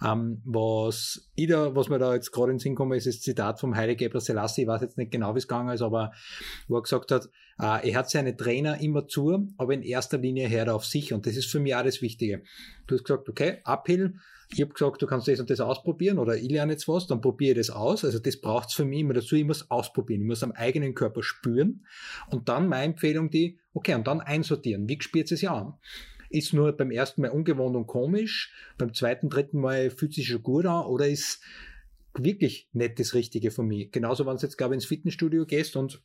Ähm, 0.03 0.41
was 0.45 1.31
ich 1.35 1.49
da, 1.49 1.75
was 1.77 1.91
mir 1.91 1.99
da 1.99 2.15
jetzt 2.15 2.33
gerade 2.33 2.53
in 2.53 2.57
den 2.57 2.61
Sinn 2.61 2.75
kommt, 2.75 2.95
ist 2.95 3.07
das 3.07 3.21
Zitat 3.21 3.61
vom 3.61 3.77
Heilige 3.77 4.07
Gebrselassie, 4.07 4.31
Selassie, 4.31 4.63
ich 4.63 4.69
weiß 4.69 4.81
jetzt 4.81 4.99
nicht 4.99 5.13
genau, 5.13 5.35
wie 5.35 5.39
es 5.39 5.49
gegangen 5.49 5.75
ist, 5.75 5.83
aber 5.83 6.13
wo 6.69 6.77
er 6.77 6.83
gesagt 6.83 7.11
hat, 7.11 7.29
er 7.59 7.95
hat 7.95 8.09
seine 8.09 8.35
Trainer 8.35 8.81
immer 8.81 9.07
zu, 9.07 9.49
aber 9.59 9.75
in 9.75 9.83
erster 9.83 10.17
Linie 10.17 10.49
hört 10.49 10.69
er 10.69 10.75
auf 10.75 10.87
sich 10.87 11.13
und 11.13 11.27
das 11.27 11.37
ist 11.37 11.51
für 11.51 11.61
mich 11.61 11.75
auch 11.75 11.83
das 11.83 12.01
Wichtige. 12.01 12.43
Du 12.87 12.95
hast 12.95 13.05
gesagt, 13.05 13.29
okay, 13.29 13.59
Uphill, 13.65 14.15
ich 14.53 14.61
habe 14.61 14.73
gesagt, 14.73 15.01
du 15.01 15.07
kannst 15.07 15.29
das 15.29 15.39
und 15.39 15.49
das 15.49 15.61
ausprobieren 15.61 16.19
oder 16.19 16.37
ich 16.37 16.51
lerne 16.51 16.73
jetzt 16.73 16.89
was, 16.89 17.07
dann 17.07 17.21
probiere 17.21 17.55
das 17.55 17.71
aus. 17.71 18.05
Also 18.05 18.19
das 18.19 18.41
braucht's 18.41 18.75
für 18.75 18.85
mich 18.85 19.01
immer 19.01 19.15
dazu, 19.15 19.37
ich 19.37 19.45
muss 19.45 19.71
ausprobieren, 19.71 20.23
ich 20.23 20.27
muss 20.27 20.43
am 20.43 20.53
eigenen 20.53 20.95
Körper 20.95 21.23
spüren 21.23 21.87
und 22.31 22.49
dann 22.49 22.69
meine 22.69 22.93
Empfehlung 22.93 23.31
die, 23.31 23.59
okay, 23.75 23.95
und 23.95 24.07
dann 24.07 24.21
einsortieren. 24.21 24.89
Wie 24.89 25.01
spürt 25.01 25.31
es 25.31 25.41
ja 25.41 25.55
an? 25.55 25.75
Ist 26.31 26.53
nur 26.53 26.73
beim 26.73 26.91
ersten 26.91 27.23
Mal 27.23 27.31
ungewohnt 27.31 27.77
und 27.77 27.87
komisch, 27.87 28.53
beim 28.77 28.93
zweiten, 28.93 29.31
dritten 29.31 29.61
Mal 29.61 29.91
fühlt 29.91 30.15
sich 30.15 30.29
schon 30.29 30.43
gut 30.43 30.67
an 30.67 30.85
oder 30.87 31.09
ist 31.09 31.43
wirklich 32.15 32.69
nicht 32.73 32.99
das 32.99 33.15
Richtige 33.15 33.51
für 33.51 33.63
mich. 33.63 33.93
Genauso, 33.93 34.27
wenn 34.27 34.37
du 34.37 34.43
jetzt, 34.43 34.57
glaube 34.57 34.75
ich, 34.75 34.79
ins 34.79 34.87
Fitnessstudio 34.87 35.47
gehst 35.47 35.77
und 35.77 36.03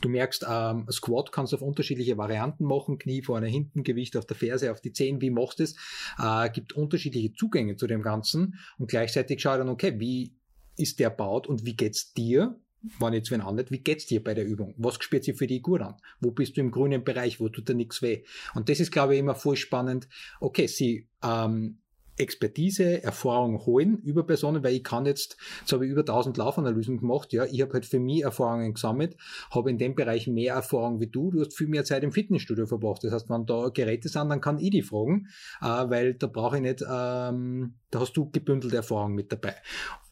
Du 0.00 0.08
merkst, 0.08 0.46
ähm, 0.48 0.86
Squat 0.90 1.32
kannst 1.32 1.52
du 1.52 1.56
auf 1.56 1.62
unterschiedliche 1.62 2.16
Varianten 2.16 2.64
machen, 2.64 2.98
Knie 2.98 3.22
vorne, 3.22 3.48
hinten, 3.48 3.82
Gewicht 3.82 4.16
auf 4.16 4.26
der 4.26 4.36
Ferse, 4.36 4.70
auf 4.70 4.80
die 4.80 4.92
Zehen, 4.92 5.20
wie 5.20 5.30
machst 5.30 5.58
du 5.58 5.64
es? 5.64 5.76
Äh, 6.18 6.50
gibt 6.50 6.74
unterschiedliche 6.74 7.32
Zugänge 7.32 7.76
zu 7.76 7.86
dem 7.86 8.02
Ganzen 8.02 8.58
und 8.78 8.88
gleichzeitig 8.88 9.40
schau 9.40 9.56
dann, 9.56 9.68
okay, 9.68 9.98
wie 9.98 10.34
ist 10.76 10.98
der 10.98 11.10
baut 11.10 11.46
und 11.46 11.64
wie 11.64 11.76
geht's 11.76 12.12
dir? 12.12 12.58
Wenn 12.98 13.12
jetzt 13.12 13.30
wen 13.30 13.44
handelt, 13.44 13.70
wie 13.70 13.80
geht's 13.80 14.06
dir 14.06 14.24
bei 14.24 14.32
der 14.32 14.46
Übung? 14.46 14.74
Was 14.78 14.94
spürt 15.02 15.24
sich 15.24 15.36
für 15.36 15.46
dich 15.46 15.62
gut 15.62 15.82
an? 15.82 15.96
Wo 16.20 16.30
bist 16.30 16.56
du 16.56 16.62
im 16.62 16.70
grünen 16.70 17.04
Bereich? 17.04 17.38
Wo 17.38 17.50
tut 17.50 17.68
dir 17.68 17.74
nichts 17.74 18.00
weh? 18.00 18.24
Und 18.54 18.70
das 18.70 18.80
ist, 18.80 18.90
glaube 18.90 19.14
ich, 19.14 19.20
immer 19.20 19.34
voll 19.34 19.56
spannend. 19.56 20.08
Okay, 20.40 20.66
sie 20.66 21.06
ähm, 21.22 21.80
Expertise, 22.20 23.02
Erfahrung 23.02 23.64
holen 23.66 23.98
über 23.98 24.24
Personen, 24.24 24.62
weil 24.62 24.74
ich 24.74 24.84
kann 24.84 25.06
jetzt, 25.06 25.36
jetzt 25.60 25.72
habe 25.72 25.86
ich 25.86 25.92
über 25.92 26.00
1000 26.00 26.36
Laufanalysen 26.36 26.98
gemacht, 26.98 27.32
ja, 27.32 27.44
ich 27.44 27.60
habe 27.62 27.72
halt 27.72 27.86
für 27.86 28.00
mich 28.00 28.22
Erfahrungen 28.22 28.74
gesammelt, 28.74 29.16
habe 29.50 29.70
in 29.70 29.78
dem 29.78 29.94
Bereich 29.94 30.26
mehr 30.26 30.54
Erfahrung 30.54 31.00
wie 31.00 31.06
du, 31.06 31.30
du 31.30 31.40
hast 31.40 31.56
viel 31.56 31.68
mehr 31.68 31.84
Zeit 31.84 32.02
im 32.02 32.12
Fitnessstudio 32.12 32.66
verbracht, 32.66 33.04
das 33.04 33.12
heißt, 33.12 33.30
wenn 33.30 33.46
da 33.46 33.68
Geräte 33.68 34.08
sind, 34.08 34.28
dann 34.28 34.40
kann 34.40 34.58
ich 34.58 34.70
die 34.70 34.82
fragen, 34.82 35.28
äh, 35.60 35.66
weil 35.66 36.14
da 36.14 36.26
brauche 36.26 36.56
ich 36.56 36.62
nicht, 36.62 36.82
ähm, 36.82 37.74
da 37.90 38.00
hast 38.00 38.12
du 38.16 38.30
gebündelte 38.30 38.76
Erfahrung 38.76 39.14
mit 39.14 39.32
dabei. 39.32 39.54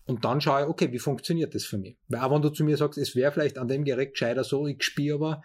Und 0.09 0.25
dann 0.25 0.41
schaue 0.41 0.63
ich, 0.63 0.69
okay, 0.69 0.91
wie 0.91 0.99
funktioniert 0.99 1.55
das 1.55 1.67
für 1.67 1.77
mich? 1.77 1.99
Weil 2.09 2.23
auch 2.23 2.35
wenn 2.35 2.41
du 2.41 2.49
zu 2.49 2.65
mir 2.65 2.79
sagst, 2.79 2.99
es 2.99 3.15
wäre 3.15 3.31
vielleicht 3.31 3.59
an 3.59 3.69
dem 3.69 3.85
Gerät 3.85 4.13
gescheiter 4.13 4.43
so, 4.43 4.67
ich 4.67 4.83
spiele 4.83 5.17
aber, 5.17 5.43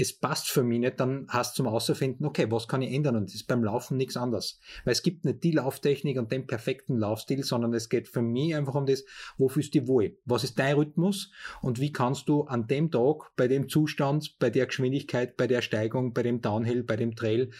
es 0.00 0.12
passt 0.12 0.48
für 0.48 0.62
mich 0.62 0.80
nicht, 0.80 1.00
dann 1.00 1.26
hast 1.28 1.58
du 1.58 1.62
zum 1.62 1.72
Außerfinden, 1.72 2.26
okay, 2.26 2.50
was 2.50 2.68
kann 2.68 2.82
ich 2.82 2.92
ändern? 2.92 3.16
Und 3.16 3.28
das 3.28 3.34
ist 3.34 3.46
beim 3.46 3.64
Laufen 3.64 3.96
nichts 3.96 4.16
anderes. 4.16 4.58
Weil 4.84 4.92
es 4.92 5.02
gibt 5.02 5.24
nicht 5.24 5.42
die 5.44 5.52
Lauftechnik 5.52 6.18
und 6.18 6.32
den 6.32 6.46
perfekten 6.46 6.96
Laufstil, 6.96 7.42
sondern 7.42 7.74
es 7.74 7.88
geht 7.88 8.08
für 8.08 8.22
mich 8.22 8.54
einfach 8.54 8.74
um 8.74 8.86
das, 8.86 9.04
wo 9.38 9.48
fühlst 9.48 9.74
du 9.74 9.80
dich 9.80 9.88
wohl? 9.88 10.16
Was 10.24 10.44
ist 10.44 10.58
dein 10.58 10.76
Rhythmus? 10.76 11.30
Und 11.62 11.80
wie 11.80 11.92
kannst 11.92 12.28
du 12.28 12.42
an 12.44 12.66
dem 12.66 12.90
Tag, 12.90 13.32
bei 13.36 13.48
dem 13.48 13.68
Zustand, 13.68 14.38
bei 14.38 14.50
der 14.50 14.66
Geschwindigkeit, 14.66 15.36
bei 15.36 15.46
der 15.46 15.62
Steigung, 15.62 16.12
bei 16.12 16.22
dem 16.22 16.40
Downhill, 16.40 16.82
bei 16.82 16.96
dem 16.96 17.14
Trail, 17.14 17.50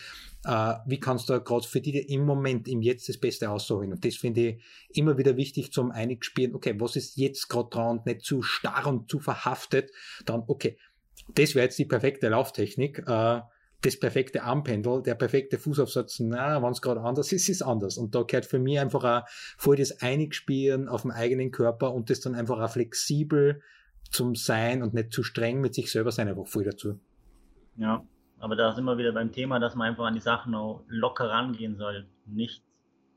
äh, 0.44 0.74
wie 0.86 0.98
kannst 1.00 1.28
du 1.28 1.40
gerade 1.40 1.66
für 1.66 1.80
dich 1.80 2.08
im 2.08 2.24
Moment, 2.24 2.66
im 2.66 2.80
Jetzt 2.80 3.08
das 3.08 3.18
Beste 3.18 3.50
aussuchen? 3.50 3.92
Und 3.92 4.04
das 4.04 4.16
finde 4.16 4.40
ich 4.40 4.62
immer 4.96 5.18
wieder 5.18 5.36
wichtig 5.36 5.72
zum 5.72 5.90
Einigspielen, 5.90 6.54
okay, 6.54 6.74
was 6.78 6.96
ist 6.96 7.16
jetzt 7.16 7.48
gerade 7.48 7.68
dran 7.70 7.98
und 7.98 8.06
nicht 8.06 8.22
zu 8.22 8.42
starr 8.42 8.86
und 8.86 9.10
zu 9.10 9.18
verhaftet, 9.18 9.90
dann, 10.24 10.42
okay, 10.46 10.78
das 11.34 11.54
wäre 11.54 11.64
jetzt 11.64 11.78
die 11.78 11.84
perfekte 11.84 12.28
Lauftechnik, 12.28 13.04
äh, 13.06 13.40
das 13.82 13.98
perfekte 13.98 14.42
Armpendel, 14.42 15.02
der 15.02 15.14
perfekte 15.14 15.58
Fußaufsatz, 15.58 16.20
na, 16.20 16.62
wenn 16.62 16.70
es 16.70 16.82
gerade 16.82 17.00
anders 17.00 17.32
ist, 17.32 17.48
ist 17.48 17.62
anders. 17.62 17.96
Und 17.96 18.14
da 18.14 18.22
gehört 18.22 18.44
für 18.44 18.58
mich 18.58 18.78
einfach 18.78 19.04
auch 19.04 19.28
voll 19.56 19.76
das 19.76 20.02
Einigspielen 20.02 20.88
auf 20.88 21.02
dem 21.02 21.10
eigenen 21.10 21.50
Körper 21.50 21.94
und 21.94 22.10
das 22.10 22.20
dann 22.20 22.34
einfach 22.34 22.60
auch 22.60 22.70
flexibel 22.70 23.62
zum 24.10 24.34
Sein 24.34 24.82
und 24.82 24.92
nicht 24.92 25.12
zu 25.12 25.22
streng 25.22 25.60
mit 25.60 25.74
sich 25.74 25.90
selber 25.90 26.12
sein, 26.12 26.28
einfach 26.28 26.46
voll 26.46 26.64
dazu. 26.64 27.00
Ja, 27.76 28.04
aber 28.38 28.56
da 28.56 28.72
sind 28.72 28.84
wir 28.84 28.98
wieder 28.98 29.12
beim 29.12 29.32
Thema, 29.32 29.58
dass 29.58 29.74
man 29.74 29.88
einfach 29.88 30.04
an 30.04 30.14
die 30.14 30.20
Sachen 30.20 30.54
auch 30.54 30.82
locker 30.88 31.28
rangehen 31.30 31.76
soll. 31.76 32.06
Nicht 32.26 32.62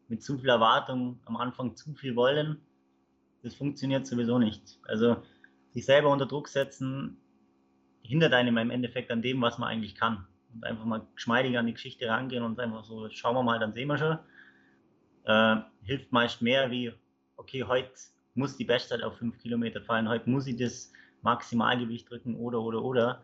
mit 0.08 0.24
zu 0.24 0.38
viel 0.38 0.50
Erwartung 0.50 1.20
am 1.26 1.38
Anfang 1.38 1.76
zu 1.76 1.94
viel 1.94 2.16
wollen. 2.16 2.62
Das 3.42 3.56
funktioniert 3.56 4.06
sowieso 4.06 4.40
nicht. 4.40 4.80
Also 4.88 5.18
sich 5.72 5.86
selber 5.86 6.10
unter 6.10 6.26
Druck 6.26 6.48
setzen, 6.48 7.18
hindert 8.04 8.34
einem 8.34 8.58
im 8.58 8.70
Endeffekt 8.70 9.12
an 9.12 9.22
dem, 9.22 9.42
was 9.42 9.58
man 9.58 9.70
eigentlich 9.70 9.96
kann. 9.96 10.28
Und 10.54 10.64
einfach 10.66 10.86
mal 10.86 11.08
geschmeidig 11.16 11.58
an 11.58 11.66
die 11.66 11.74
Geschichte 11.74 12.08
rangehen 12.08 12.44
und 12.44 12.60
einfach 12.60 12.84
so, 12.84 13.10
schauen 13.10 13.36
wir 13.36 13.44
mal, 13.44 13.60
dann 13.60 13.74
sehen 13.74 13.88
wir 13.88 13.98
schon. 13.98 14.20
Äh, 15.26 15.62
hilft 15.84 16.12
meist 16.12 16.42
mehr 16.42 16.70
wie, 16.70 16.92
okay, 17.38 17.64
heute 17.64 17.92
muss 18.36 18.58
die 18.58 18.66
Bestzeit 18.66 19.02
auf 19.02 19.18
5 19.18 19.38
Kilometer 19.40 19.82
fallen, 19.82 20.10
heute 20.10 20.30
muss 20.30 20.48
ich 20.48 20.58
das 20.58 20.92
Maximalgewicht 21.22 22.10
drücken 22.10 22.36
oder, 22.36 22.62
oder, 22.62 22.84
oder. 22.84 23.24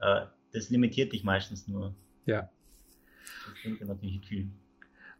Äh, 0.00 0.26
das 0.52 0.70
limitiert 0.70 1.12
dich 1.12 1.24
meistens 1.24 1.68
nur. 1.68 1.94
Ja. 2.26 2.48
Das 3.44 3.62
bringt 3.62 3.80
natürlich 3.80 4.26
viel. 4.26 4.50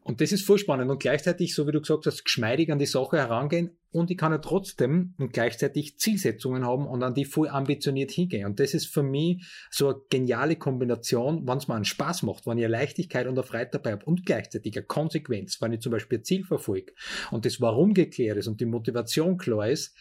Und 0.03 0.21
das 0.21 0.33
ist 0.33 0.47
voll 0.47 0.59
spannend 0.59 0.91
und 0.91 1.01
gleichzeitig, 1.01 1.55
so 1.55 1.67
wie 1.67 1.73
du 1.73 1.81
gesagt 1.81 2.07
hast, 2.07 2.25
geschmeidig 2.25 2.73
an 2.73 2.79
die 2.79 2.87
Sache 2.87 3.19
herangehen 3.19 3.77
und 3.93 4.11
ich 4.11 4.17
kann 4.17 4.33
ja 4.33 4.39
trotzdem 4.39 5.15
gleichzeitig 5.33 5.99
Zielsetzungen 5.99 6.65
haben 6.65 6.87
und 6.87 7.03
an 7.03 7.15
die 7.15 7.25
voll 7.25 7.49
ambitioniert 7.49 8.11
hingehen. 8.11 8.47
Und 8.47 8.61
das 8.61 8.75
ist 8.75 8.87
für 8.87 9.03
mich 9.03 9.45
so 9.71 9.89
eine 9.89 10.01
geniale 10.11 10.57
Kombination, 10.57 11.47
wenn 11.47 11.59
es 11.59 11.67
mir 11.67 11.75
einen 11.75 11.85
Spaß 11.85 12.23
macht, 12.23 12.47
wenn 12.47 12.59
ich 12.59 12.65
eine 12.65 12.73
Leichtigkeit 12.73 13.27
und 13.27 13.39
eine 13.39 13.43
Freude 13.43 13.71
dabei 13.73 13.93
habe 13.93 14.05
und 14.05 14.25
gleichzeitig 14.25 14.77
eine 14.77 14.87
Konsequenz, 14.87 15.61
wenn 15.61 15.73
ich 15.73 15.81
zum 15.81 15.93
Beispiel 15.93 16.19
ein 16.19 16.25
Ziel 16.25 16.45
verfolge 16.45 16.93
und 17.31 17.45
das 17.45 17.61
Warum 17.61 17.95
geklärt 17.95 18.37
ist 18.37 18.47
und 18.47 18.61
die 18.61 18.67
Motivation 18.67 19.39
klar 19.39 19.69
ist, 19.69 19.97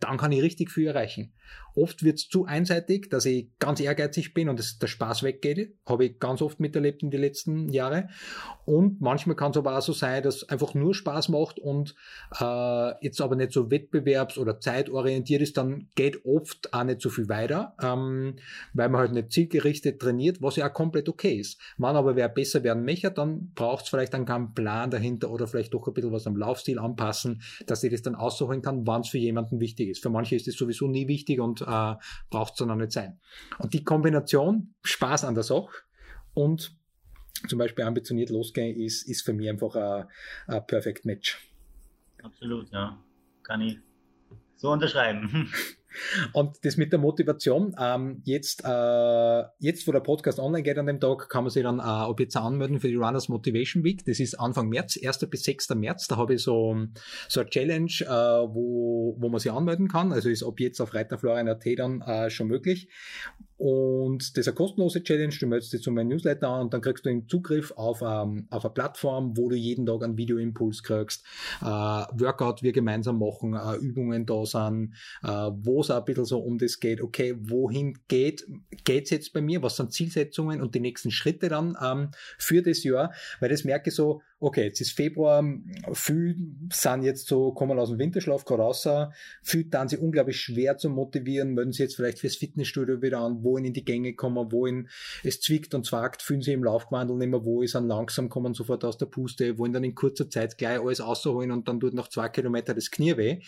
dann 0.00 0.18
kann 0.18 0.32
ich 0.32 0.42
richtig 0.42 0.70
viel 0.70 0.88
erreichen. 0.88 1.32
Oft 1.74 2.02
wird 2.02 2.18
es 2.18 2.28
zu 2.28 2.44
einseitig, 2.44 3.10
dass 3.10 3.24
ich 3.26 3.48
ganz 3.58 3.80
ehrgeizig 3.80 4.34
bin 4.34 4.48
und 4.48 4.58
es, 4.58 4.78
der 4.78 4.88
Spaß 4.88 5.22
weggeht. 5.22 5.78
Habe 5.86 6.06
ich 6.06 6.18
ganz 6.18 6.42
oft 6.42 6.58
miterlebt 6.60 7.02
in 7.02 7.10
den 7.10 7.20
letzten 7.20 7.68
Jahren. 7.68 8.10
Und 8.64 9.00
manchmal 9.00 9.36
kann 9.36 9.52
es 9.52 9.56
aber 9.56 9.78
auch 9.78 9.82
so 9.82 9.92
sein, 9.92 10.22
dass 10.22 10.48
einfach 10.48 10.74
nur 10.74 10.94
Spaß 10.94 11.28
macht 11.28 11.58
und 11.58 11.94
äh, 12.38 13.04
jetzt 13.04 13.20
aber 13.20 13.29
nicht 13.36 13.52
so 13.52 13.70
wettbewerbs- 13.70 14.38
oder 14.38 14.60
zeitorientiert 14.60 15.42
ist, 15.42 15.56
dann 15.56 15.88
geht 15.94 16.24
oft 16.24 16.72
auch 16.72 16.84
nicht 16.84 17.00
so 17.00 17.10
viel 17.10 17.28
weiter, 17.28 17.74
ähm, 17.82 18.36
weil 18.72 18.88
man 18.88 19.00
halt 19.00 19.12
nicht 19.12 19.32
zielgerichtet 19.32 20.00
trainiert, 20.00 20.42
was 20.42 20.56
ja 20.56 20.68
auch 20.68 20.72
komplett 20.72 21.08
okay 21.08 21.34
ist. 21.34 21.60
Wenn 21.78 21.96
aber 21.96 22.16
wer 22.16 22.28
besser 22.28 22.62
werden 22.62 22.84
möchte, 22.84 23.10
dann 23.10 23.52
braucht 23.54 23.84
es 23.84 23.90
vielleicht 23.90 24.14
dann 24.14 24.26
keinen 24.26 24.54
Plan 24.54 24.90
dahinter 24.90 25.30
oder 25.30 25.46
vielleicht 25.46 25.74
doch 25.74 25.86
ein 25.86 25.94
bisschen 25.94 26.12
was 26.12 26.26
am 26.26 26.36
Laufstil 26.36 26.78
anpassen, 26.78 27.42
dass 27.66 27.82
ich 27.82 27.90
das 27.90 28.02
dann 28.02 28.14
aussuchen 28.14 28.62
kann, 28.62 28.86
wann 28.86 29.02
es 29.02 29.08
für 29.08 29.18
jemanden 29.18 29.60
wichtig 29.60 29.88
ist. 29.90 30.02
Für 30.02 30.10
manche 30.10 30.36
ist 30.36 30.48
es 30.48 30.56
sowieso 30.56 30.86
nie 30.86 31.08
wichtig 31.08 31.40
und 31.40 31.62
äh, 31.62 31.94
braucht 32.30 32.52
es 32.52 32.58
dann 32.58 32.70
auch 32.70 32.76
nicht 32.76 32.92
sein. 32.92 33.18
Und 33.58 33.74
die 33.74 33.84
Kombination 33.84 34.74
Spaß 34.82 35.24
an 35.24 35.34
der 35.34 35.44
Sache 35.44 35.70
und 36.34 36.76
zum 37.48 37.58
Beispiel 37.58 37.84
ambitioniert 37.84 38.30
losgehen 38.30 38.76
ist, 38.76 39.08
ist 39.08 39.22
für 39.22 39.32
mich 39.32 39.48
einfach 39.48 39.74
ein, 39.74 40.06
ein 40.46 40.66
Perfect 40.66 41.04
Match. 41.04 41.50
Absolut, 42.22 42.70
ja. 42.70 42.98
Kann 43.50 43.62
ich 43.62 43.78
so 44.54 44.70
unterschreiben. 44.70 45.50
Und 46.32 46.56
das 46.62 46.76
mit 46.76 46.92
der 46.92 47.00
Motivation, 47.00 47.74
ähm, 47.76 48.22
jetzt, 48.24 48.62
äh, 48.64 49.42
jetzt, 49.58 49.88
wo 49.88 49.90
der 49.90 49.98
Podcast 49.98 50.38
online 50.38 50.62
geht 50.62 50.78
an 50.78 50.86
dem 50.86 51.00
Tag, 51.00 51.28
kann 51.28 51.42
man 51.42 51.50
sich 51.50 51.64
dann 51.64 51.80
äh, 51.80 51.82
ab 51.82 52.20
jetzt 52.20 52.36
anmelden 52.36 52.78
für 52.78 52.86
die 52.86 52.94
Runners 52.94 53.28
Motivation 53.28 53.82
Week. 53.82 54.04
Das 54.04 54.20
ist 54.20 54.38
Anfang 54.38 54.68
März, 54.68 54.96
1. 55.04 55.28
bis 55.28 55.42
6. 55.42 55.70
März. 55.70 56.06
Da 56.06 56.16
habe 56.16 56.34
ich 56.34 56.44
so, 56.44 56.76
so 57.26 57.40
eine 57.40 57.50
Challenge, 57.50 57.90
äh, 58.02 58.06
wo, 58.06 59.16
wo 59.18 59.28
man 59.28 59.40
sich 59.40 59.50
anmelden 59.50 59.88
kann. 59.88 60.12
Also 60.12 60.28
ist 60.28 60.44
ab 60.44 60.60
jetzt 60.60 60.80
auf 60.80 60.94
reiterflorian.at 60.94 61.66
dann 61.76 62.02
äh, 62.02 62.30
schon 62.30 62.46
möglich. 62.46 62.88
Und 63.60 64.38
das 64.38 64.46
ist 64.46 64.48
eine 64.48 64.54
kostenlose 64.54 65.02
Challenge. 65.02 65.34
Du 65.38 65.46
meldest 65.46 65.74
dich 65.74 65.82
zu 65.82 65.90
meinem 65.90 66.08
Newsletter 66.08 66.48
an 66.48 66.62
und 66.62 66.72
dann 66.72 66.80
kriegst 66.80 67.04
du 67.04 67.20
Zugriff 67.26 67.72
auf, 67.72 68.00
ähm, 68.00 68.46
auf 68.48 68.64
eine 68.64 68.72
Plattform, 68.72 69.36
wo 69.36 69.50
du 69.50 69.54
jeden 69.54 69.84
Tag 69.84 70.02
einen 70.02 70.16
Videoimpuls 70.16 70.82
kriegst, 70.82 71.26
äh, 71.60 71.66
Workout 71.66 72.62
wir 72.62 72.72
gemeinsam 72.72 73.18
machen, 73.18 73.52
äh, 73.52 73.76
Übungen 73.76 74.24
da 74.24 74.46
sind, 74.46 74.94
äh, 75.22 75.28
wo 75.28 75.82
es 75.82 75.90
auch 75.90 75.98
ein 75.98 76.04
bisschen 76.06 76.24
so 76.24 76.38
um 76.38 76.56
das 76.56 76.80
geht, 76.80 77.02
okay, 77.02 77.36
wohin 77.38 77.98
geht 78.08 78.46
geht's 78.84 79.10
jetzt 79.10 79.34
bei 79.34 79.42
mir, 79.42 79.62
was 79.62 79.76
sind 79.76 79.92
Zielsetzungen 79.92 80.62
und 80.62 80.74
die 80.74 80.80
nächsten 80.80 81.10
Schritte 81.10 81.50
dann 81.50 81.76
ähm, 81.84 82.12
für 82.38 82.62
das 82.62 82.82
Jahr, 82.82 83.12
weil 83.40 83.50
das 83.50 83.64
merke 83.64 83.90
ich 83.90 83.94
so, 83.94 84.22
okay, 84.40 84.64
jetzt 84.64 84.80
ist 84.80 84.92
Februar, 84.92 85.44
viele 85.92 86.34
sind 86.72 87.02
jetzt 87.02 87.28
so, 87.28 87.52
kommen 87.52 87.78
aus 87.78 87.90
dem 87.90 87.98
Winterschlaf 87.98 88.44
gerade 88.46 88.62
raus, 88.62 88.88
viele 89.42 89.66
dann 89.66 89.88
sie 89.88 89.98
unglaublich 89.98 90.40
schwer 90.40 90.78
zu 90.78 90.88
motivieren, 90.88 91.56
würden 91.56 91.72
sie 91.72 91.82
jetzt 91.82 91.96
vielleicht 91.96 92.18
fürs 92.18 92.36
Fitnessstudio 92.36 93.02
wieder 93.02 93.18
an, 93.18 93.44
wohin 93.44 93.66
in 93.66 93.74
die 93.74 93.84
Gänge 93.84 94.14
kommen, 94.14 94.50
wohin 94.50 94.88
es 95.22 95.40
zwickt 95.40 95.74
und 95.74 95.84
zwackt, 95.84 96.22
fühlen 96.22 96.40
sie 96.40 96.52
im 96.52 96.64
Laufgewandel 96.64 97.16
nicht 97.16 97.28
mehr 97.28 97.44
wo 97.44 97.62
ist, 97.62 97.74
dann 97.74 97.86
langsam 97.86 98.30
kommen 98.30 98.54
sofort 98.54 98.84
aus 98.84 98.96
der 98.96 99.06
Puste, 99.06 99.58
wollen 99.58 99.74
dann 99.74 99.84
in 99.84 99.94
kurzer 99.94 100.30
Zeit 100.30 100.56
gleich 100.56 100.80
alles 100.80 101.00
ausholen 101.00 101.50
und 101.50 101.68
dann 101.68 101.78
tut 101.78 101.92
nach 101.92 102.08
zwei 102.08 102.28
Kilometer 102.30 102.72
das 102.74 102.90
Knie 102.90 103.16
weh. 103.18 103.40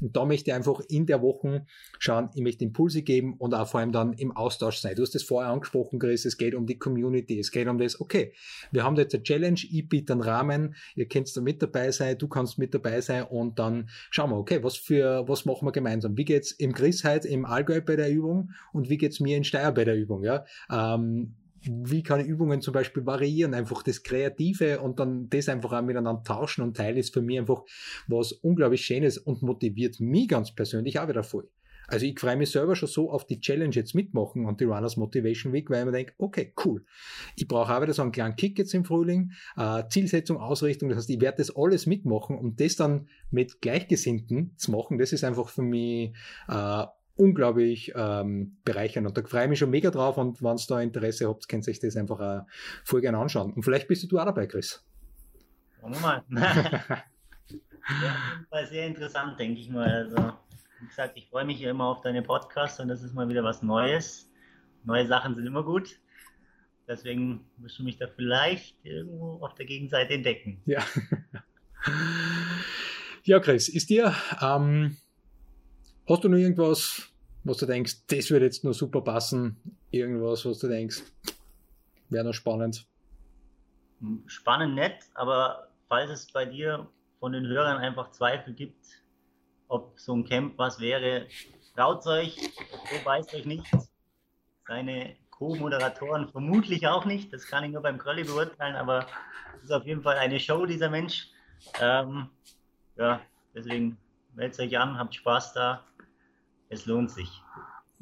Und 0.00 0.16
da 0.16 0.24
möchte 0.24 0.50
ich 0.50 0.54
einfach 0.54 0.80
in 0.88 1.06
der 1.06 1.22
Woche 1.22 1.64
schauen, 2.00 2.30
ich 2.34 2.42
möchte 2.42 2.64
Impulse 2.64 3.02
geben 3.02 3.34
und 3.38 3.54
auch 3.54 3.68
vor 3.68 3.80
allem 3.80 3.92
dann 3.92 4.14
im 4.14 4.36
Austausch 4.36 4.78
sein. 4.78 4.96
Du 4.96 5.02
hast 5.02 5.14
das 5.14 5.22
vorher 5.22 5.52
angesprochen, 5.52 6.00
Chris, 6.00 6.24
es 6.24 6.36
geht 6.36 6.54
um 6.54 6.66
die 6.66 6.78
Community, 6.78 7.38
es 7.38 7.52
geht 7.52 7.68
um 7.68 7.78
das, 7.78 8.00
okay, 8.00 8.32
wir 8.72 8.82
haben 8.82 8.96
da 8.96 9.02
jetzt 9.02 9.14
eine 9.14 9.22
Challenge, 9.22 9.60
ich 9.70 9.88
biete 9.88 10.12
einen 10.12 10.22
Rahmen 10.22 10.39
Rahmen. 10.40 10.74
Ihr 10.94 11.06
könnt 11.06 11.34
da 11.36 11.40
mit 11.40 11.62
dabei 11.62 11.90
sein, 11.90 12.18
du 12.18 12.28
kannst 12.28 12.58
mit 12.58 12.74
dabei 12.74 13.00
sein 13.00 13.24
und 13.24 13.58
dann 13.58 13.88
schauen 14.10 14.30
wir, 14.30 14.36
okay, 14.36 14.62
was 14.62 14.76
für, 14.76 15.28
was 15.28 15.44
machen 15.44 15.66
wir 15.66 15.72
gemeinsam? 15.72 16.16
Wie 16.16 16.24
geht's 16.24 16.52
im 16.52 16.72
Chris 16.72 17.04
heute 17.04 17.28
im 17.28 17.44
Allgäu 17.44 17.80
bei 17.80 17.96
der 17.96 18.10
Übung 18.10 18.50
und 18.72 18.88
wie 18.88 18.98
geht's 18.98 19.20
mir 19.20 19.36
in 19.36 19.44
Steyr 19.44 19.72
bei 19.72 19.84
der 19.84 19.96
Übung, 19.96 20.24
ja? 20.24 20.44
Ähm, 20.70 21.34
wie 21.62 22.02
kann 22.02 22.20
ich 22.20 22.26
Übungen 22.26 22.62
zum 22.62 22.72
Beispiel 22.72 23.04
variieren, 23.04 23.52
einfach 23.52 23.82
das 23.82 24.02
Kreative 24.02 24.80
und 24.80 24.98
dann 24.98 25.28
das 25.28 25.50
einfach 25.50 25.72
auch 25.72 25.82
miteinander 25.82 26.22
tauschen 26.24 26.62
und 26.62 26.74
teilen 26.74 26.96
ist 26.96 27.12
für 27.12 27.20
mich 27.20 27.38
einfach 27.38 27.64
was 28.08 28.32
unglaublich 28.32 28.82
Schönes 28.82 29.18
und 29.18 29.42
motiviert 29.42 30.00
mich 30.00 30.28
ganz 30.28 30.54
persönlich 30.54 30.98
auch 30.98 31.08
wieder 31.08 31.22
voll. 31.22 31.50
Also 31.90 32.06
ich 32.06 32.18
freue 32.18 32.36
mich 32.36 32.50
selber 32.50 32.76
schon 32.76 32.88
so 32.88 33.10
auf 33.10 33.26
die 33.26 33.40
Challenge 33.40 33.74
jetzt 33.74 33.94
mitmachen 33.94 34.46
und 34.46 34.60
die 34.60 34.64
Runners 34.64 34.96
Motivation 34.96 35.52
Week, 35.52 35.68
weil 35.70 35.80
ich 35.80 35.84
mir 35.86 35.92
denke, 35.92 36.14
okay, 36.18 36.52
cool. 36.64 36.84
Ich 37.36 37.48
brauche 37.48 37.74
auch 37.74 37.82
wieder 37.82 37.92
so 37.92 38.02
einen 38.02 38.12
kleinen 38.12 38.36
Kick 38.36 38.58
jetzt 38.58 38.72
im 38.74 38.84
Frühling, 38.84 39.32
äh, 39.56 39.82
Zielsetzung, 39.88 40.36
Ausrichtung, 40.36 40.88
das 40.88 40.98
heißt, 40.98 41.10
ich 41.10 41.20
werde 41.20 41.38
das 41.38 41.54
alles 41.54 41.86
mitmachen 41.86 42.38
und 42.38 42.60
das 42.60 42.76
dann 42.76 43.08
mit 43.30 43.60
Gleichgesinnten 43.60 44.56
zu 44.56 44.70
machen, 44.70 44.98
das 44.98 45.12
ist 45.12 45.24
einfach 45.24 45.48
für 45.48 45.62
mich 45.62 46.12
äh, 46.48 46.84
unglaublich 47.16 47.92
ähm, 47.96 48.56
bereichernd. 48.64 49.08
Und 49.08 49.18
da 49.18 49.22
freue 49.22 49.44
ich 49.44 49.50
mich 49.50 49.58
schon 49.58 49.70
mega 49.70 49.90
drauf 49.90 50.16
und 50.16 50.42
wenn 50.42 50.54
es 50.54 50.66
da 50.66 50.80
Interesse 50.80 51.28
habt, 51.28 51.48
könnt 51.48 51.66
ihr 51.66 51.72
euch 51.72 51.80
das 51.80 51.96
einfach 51.96 52.20
äh, 52.20 52.44
voll 52.84 53.00
gerne 53.00 53.18
anschauen. 53.18 53.52
Und 53.52 53.62
vielleicht 53.62 53.88
bist 53.88 54.10
du 54.10 54.18
auch 54.18 54.24
dabei, 54.24 54.46
Chris. 54.46 54.82
Schauen 55.80 55.92
wir 55.94 56.00
mal. 56.00 56.22
ja, 58.52 58.66
sehr 58.66 58.86
interessant, 58.86 59.38
denke 59.38 59.60
ich 59.60 59.68
mal. 59.70 59.90
Also 59.90 60.32
wie 60.80 60.86
gesagt, 60.86 61.16
ich 61.16 61.28
freue 61.28 61.44
mich 61.44 61.60
immer 61.62 61.86
auf 61.86 62.00
deine 62.00 62.22
Podcasts 62.22 62.80
und 62.80 62.88
das 62.88 63.02
ist 63.02 63.14
mal 63.14 63.28
wieder 63.28 63.44
was 63.44 63.62
Neues. 63.62 64.30
Neue 64.84 65.06
Sachen 65.06 65.34
sind 65.34 65.46
immer 65.46 65.62
gut. 65.62 65.98
Deswegen 66.88 67.44
wirst 67.58 67.78
du 67.78 67.84
mich 67.84 67.98
da 67.98 68.06
vielleicht 68.08 68.76
irgendwo 68.84 69.44
auf 69.44 69.54
der 69.54 69.66
Gegenseite 69.66 70.14
entdecken. 70.14 70.60
Ja. 70.66 70.82
Ja, 73.24 73.38
Chris, 73.38 73.68
ist 73.68 73.90
dir, 73.90 74.14
ähm, 74.40 74.96
hast 76.08 76.24
du 76.24 76.28
noch 76.28 76.38
irgendwas, 76.38 77.12
was 77.44 77.58
du 77.58 77.66
denkst, 77.66 78.06
das 78.08 78.30
würde 78.30 78.46
jetzt 78.46 78.64
nur 78.64 78.74
super 78.74 79.02
passen? 79.02 79.56
Irgendwas, 79.90 80.44
was 80.46 80.58
du 80.58 80.68
denkst, 80.68 81.02
wäre 82.08 82.24
noch 82.24 82.32
spannend? 82.32 82.86
Spannend 84.26 84.74
nett, 84.74 85.04
aber 85.14 85.68
falls 85.88 86.10
es 86.10 86.32
bei 86.32 86.46
dir 86.46 86.88
von 87.18 87.32
den 87.32 87.46
Hörern 87.46 87.76
einfach 87.76 88.10
Zweifel 88.10 88.54
gibt, 88.54 88.86
ob 89.70 89.98
so 89.98 90.14
ein 90.14 90.24
Camp 90.24 90.58
was 90.58 90.80
wäre. 90.80 91.26
Traut 91.74 92.06
euch, 92.06 92.36
so 92.36 93.04
weiß 93.04 93.32
euch 93.34 93.46
nicht, 93.46 93.64
seine 94.66 95.16
Co-Moderatoren 95.30 96.28
vermutlich 96.28 96.86
auch 96.86 97.06
nicht. 97.06 97.32
Das 97.32 97.46
kann 97.46 97.64
ich 97.64 97.70
nur 97.70 97.80
beim 97.80 97.96
Crolli 97.96 98.24
beurteilen, 98.24 98.76
aber 98.76 99.06
es 99.56 99.64
ist 99.64 99.72
auf 99.72 99.86
jeden 99.86 100.02
Fall 100.02 100.18
eine 100.18 100.38
Show, 100.38 100.66
dieser 100.66 100.90
Mensch. 100.90 101.28
Ähm, 101.80 102.28
ja, 102.96 103.20
deswegen 103.54 103.96
meldet 104.34 104.60
euch 104.60 104.76
an, 104.76 104.98
habt 104.98 105.14
Spaß 105.14 105.54
da. 105.54 105.84
Es 106.68 106.86
lohnt 106.86 107.10
sich. 107.10 107.30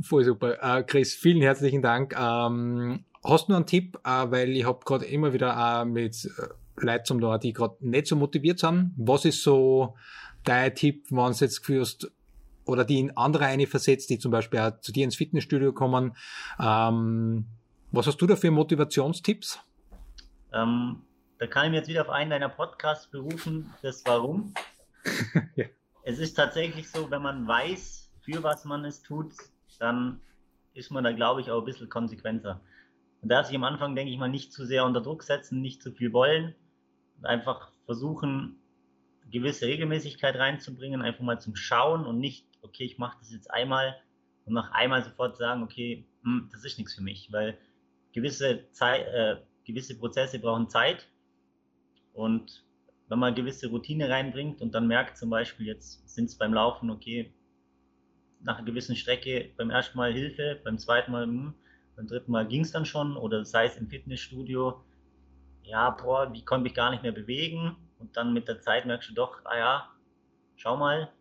Voll 0.00 0.24
super. 0.24 0.56
Äh, 0.62 0.82
Chris, 0.84 1.14
vielen 1.14 1.42
herzlichen 1.42 1.82
Dank. 1.82 2.14
Ähm, 2.18 3.04
hast 3.24 3.48
du 3.48 3.52
noch 3.52 3.58
einen 3.58 3.66
Tipp? 3.66 3.98
Äh, 4.04 4.30
weil 4.30 4.50
ich 4.50 4.64
habe 4.64 4.80
gerade 4.84 5.04
immer 5.04 5.32
wieder 5.32 5.82
äh, 5.82 5.84
mit 5.84 6.28
Leuten 6.76 7.04
zum 7.04 7.40
die 7.40 7.52
gerade 7.52 7.76
nicht 7.80 8.06
so 8.06 8.16
motiviert 8.16 8.58
sind. 8.58 8.94
Was 8.96 9.24
ist 9.24 9.42
so 9.42 9.96
dein 10.48 10.74
Tipp, 10.74 11.06
wenn 11.10 11.32
du 11.32 11.38
jetzt 11.38 11.60
geführst 11.60 12.10
oder 12.64 12.84
die 12.84 12.98
in 12.98 13.16
andere 13.16 13.46
eine 13.46 13.66
versetzt, 13.66 14.10
die 14.10 14.18
zum 14.18 14.30
Beispiel 14.30 14.60
auch 14.60 14.80
zu 14.80 14.92
dir 14.92 15.04
ins 15.04 15.16
Fitnessstudio 15.16 15.72
kommen? 15.72 16.16
Ähm, 16.60 17.46
was 17.90 18.06
hast 18.06 18.18
du 18.18 18.26
da 18.26 18.36
für 18.36 18.50
Motivationstipps? 18.50 19.60
Ähm, 20.52 21.02
da 21.38 21.46
kann 21.46 21.66
ich 21.66 21.70
mir 21.70 21.76
jetzt 21.78 21.88
wieder 21.88 22.02
auf 22.02 22.10
einen 22.10 22.30
deiner 22.30 22.48
Podcasts 22.48 23.06
berufen, 23.06 23.72
das 23.82 24.04
Warum. 24.04 24.54
ja. 25.56 25.66
Es 26.02 26.18
ist 26.18 26.34
tatsächlich 26.34 26.90
so, 26.90 27.10
wenn 27.10 27.22
man 27.22 27.46
weiß, 27.46 28.10
für 28.22 28.42
was 28.42 28.64
man 28.64 28.84
es 28.84 29.02
tut, 29.02 29.32
dann 29.78 30.20
ist 30.74 30.90
man 30.90 31.04
da, 31.04 31.12
glaube 31.12 31.40
ich, 31.40 31.50
auch 31.50 31.60
ein 31.60 31.64
bisschen 31.64 31.88
konsequenter. 31.88 32.60
Man 33.20 33.28
darf 33.28 33.46
sich 33.46 33.56
am 33.56 33.64
Anfang, 33.64 33.94
denke 33.96 34.12
ich 34.12 34.18
mal, 34.18 34.28
nicht 34.28 34.52
zu 34.52 34.64
sehr 34.64 34.84
unter 34.84 35.00
Druck 35.00 35.22
setzen, 35.22 35.60
nicht 35.60 35.82
zu 35.82 35.92
viel 35.92 36.12
wollen 36.12 36.54
und 37.18 37.26
einfach 37.26 37.72
versuchen, 37.84 38.60
gewisse 39.30 39.66
Regelmäßigkeit 39.66 40.36
reinzubringen, 40.36 41.02
einfach 41.02 41.22
mal 41.22 41.40
zum 41.40 41.56
Schauen 41.56 42.06
und 42.06 42.18
nicht, 42.18 42.46
okay, 42.62 42.84
ich 42.84 42.98
mache 42.98 43.18
das 43.20 43.32
jetzt 43.32 43.50
einmal 43.50 43.96
und 44.44 44.54
nach 44.54 44.72
einmal 44.72 45.04
sofort 45.04 45.36
sagen, 45.36 45.62
okay, 45.62 46.06
hm, 46.22 46.48
das 46.52 46.64
ist 46.64 46.78
nichts 46.78 46.94
für 46.94 47.02
mich, 47.02 47.30
weil 47.30 47.58
gewisse, 48.12 48.70
Zeit, 48.72 49.06
äh, 49.06 49.36
gewisse 49.64 49.98
Prozesse 49.98 50.38
brauchen 50.38 50.68
Zeit. 50.68 51.08
Und 52.14 52.64
wenn 53.08 53.18
man 53.18 53.34
gewisse 53.34 53.68
Routine 53.68 54.08
reinbringt 54.08 54.60
und 54.60 54.74
dann 54.74 54.86
merkt 54.86 55.18
zum 55.18 55.30
Beispiel, 55.30 55.66
jetzt 55.66 56.08
sind 56.08 56.26
es 56.26 56.36
beim 56.36 56.54
Laufen, 56.54 56.90
okay, 56.90 57.32
nach 58.40 58.56
einer 58.56 58.66
gewissen 58.66 58.96
Strecke 58.96 59.50
beim 59.56 59.70
ersten 59.70 59.98
Mal 59.98 60.12
Hilfe, 60.12 60.60
beim 60.64 60.78
zweiten 60.78 61.12
Mal, 61.12 61.24
hm, 61.24 61.54
beim 61.96 62.06
dritten 62.06 62.32
Mal 62.32 62.46
ging 62.46 62.62
es 62.62 62.72
dann 62.72 62.86
schon 62.86 63.16
oder 63.16 63.44
sei 63.44 63.66
es 63.66 63.76
im 63.76 63.88
Fitnessstudio, 63.88 64.82
ja, 65.62 65.90
boah, 65.90 66.32
wie 66.32 66.44
konnte 66.44 66.68
ich 66.68 66.74
gar 66.74 66.90
nicht 66.90 67.02
mehr 67.02 67.12
bewegen 67.12 67.76
und 67.98 68.16
dann 68.16 68.32
mit 68.32 68.48
der 68.48 68.60
Zeit 68.60 68.86
merkst 68.86 69.10
du 69.10 69.14
doch, 69.14 69.40
ah 69.44 69.56
ja, 69.56 69.90
schau 70.56 70.76
mal, 70.76 71.12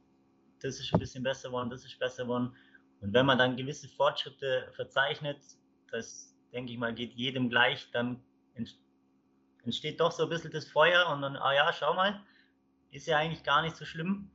das 0.61 0.80
ist 0.80 0.93
ein 0.93 0.99
bisschen 0.99 1.23
besser 1.23 1.49
geworden, 1.49 1.69
das 1.69 1.86
ist 1.86 1.99
besser 1.99 2.23
geworden. 2.23 2.55
Und 3.01 3.13
wenn 3.13 3.25
man 3.25 3.38
dann 3.38 3.55
gewisse 3.55 3.88
Fortschritte 3.88 4.71
verzeichnet, 4.75 5.39
das 5.91 6.36
denke 6.51 6.71
ich 6.71 6.78
mal, 6.78 6.93
geht 6.93 7.13
jedem 7.13 7.49
gleich, 7.49 7.89
dann 7.91 8.23
entsteht 9.63 9.99
doch 9.99 10.11
so 10.11 10.23
ein 10.23 10.30
bisschen 10.30 10.51
das 10.51 10.65
Feuer 10.65 11.09
und 11.09 11.21
dann, 11.21 11.36
ah 11.36 11.53
ja, 11.53 11.71
schau 11.73 11.93
mal, 11.93 12.23
ist 12.91 13.05
ja 13.05 13.17
eigentlich 13.17 13.43
gar 13.43 13.61
nicht 13.61 13.75
so 13.75 13.86
schlimm 13.86 14.32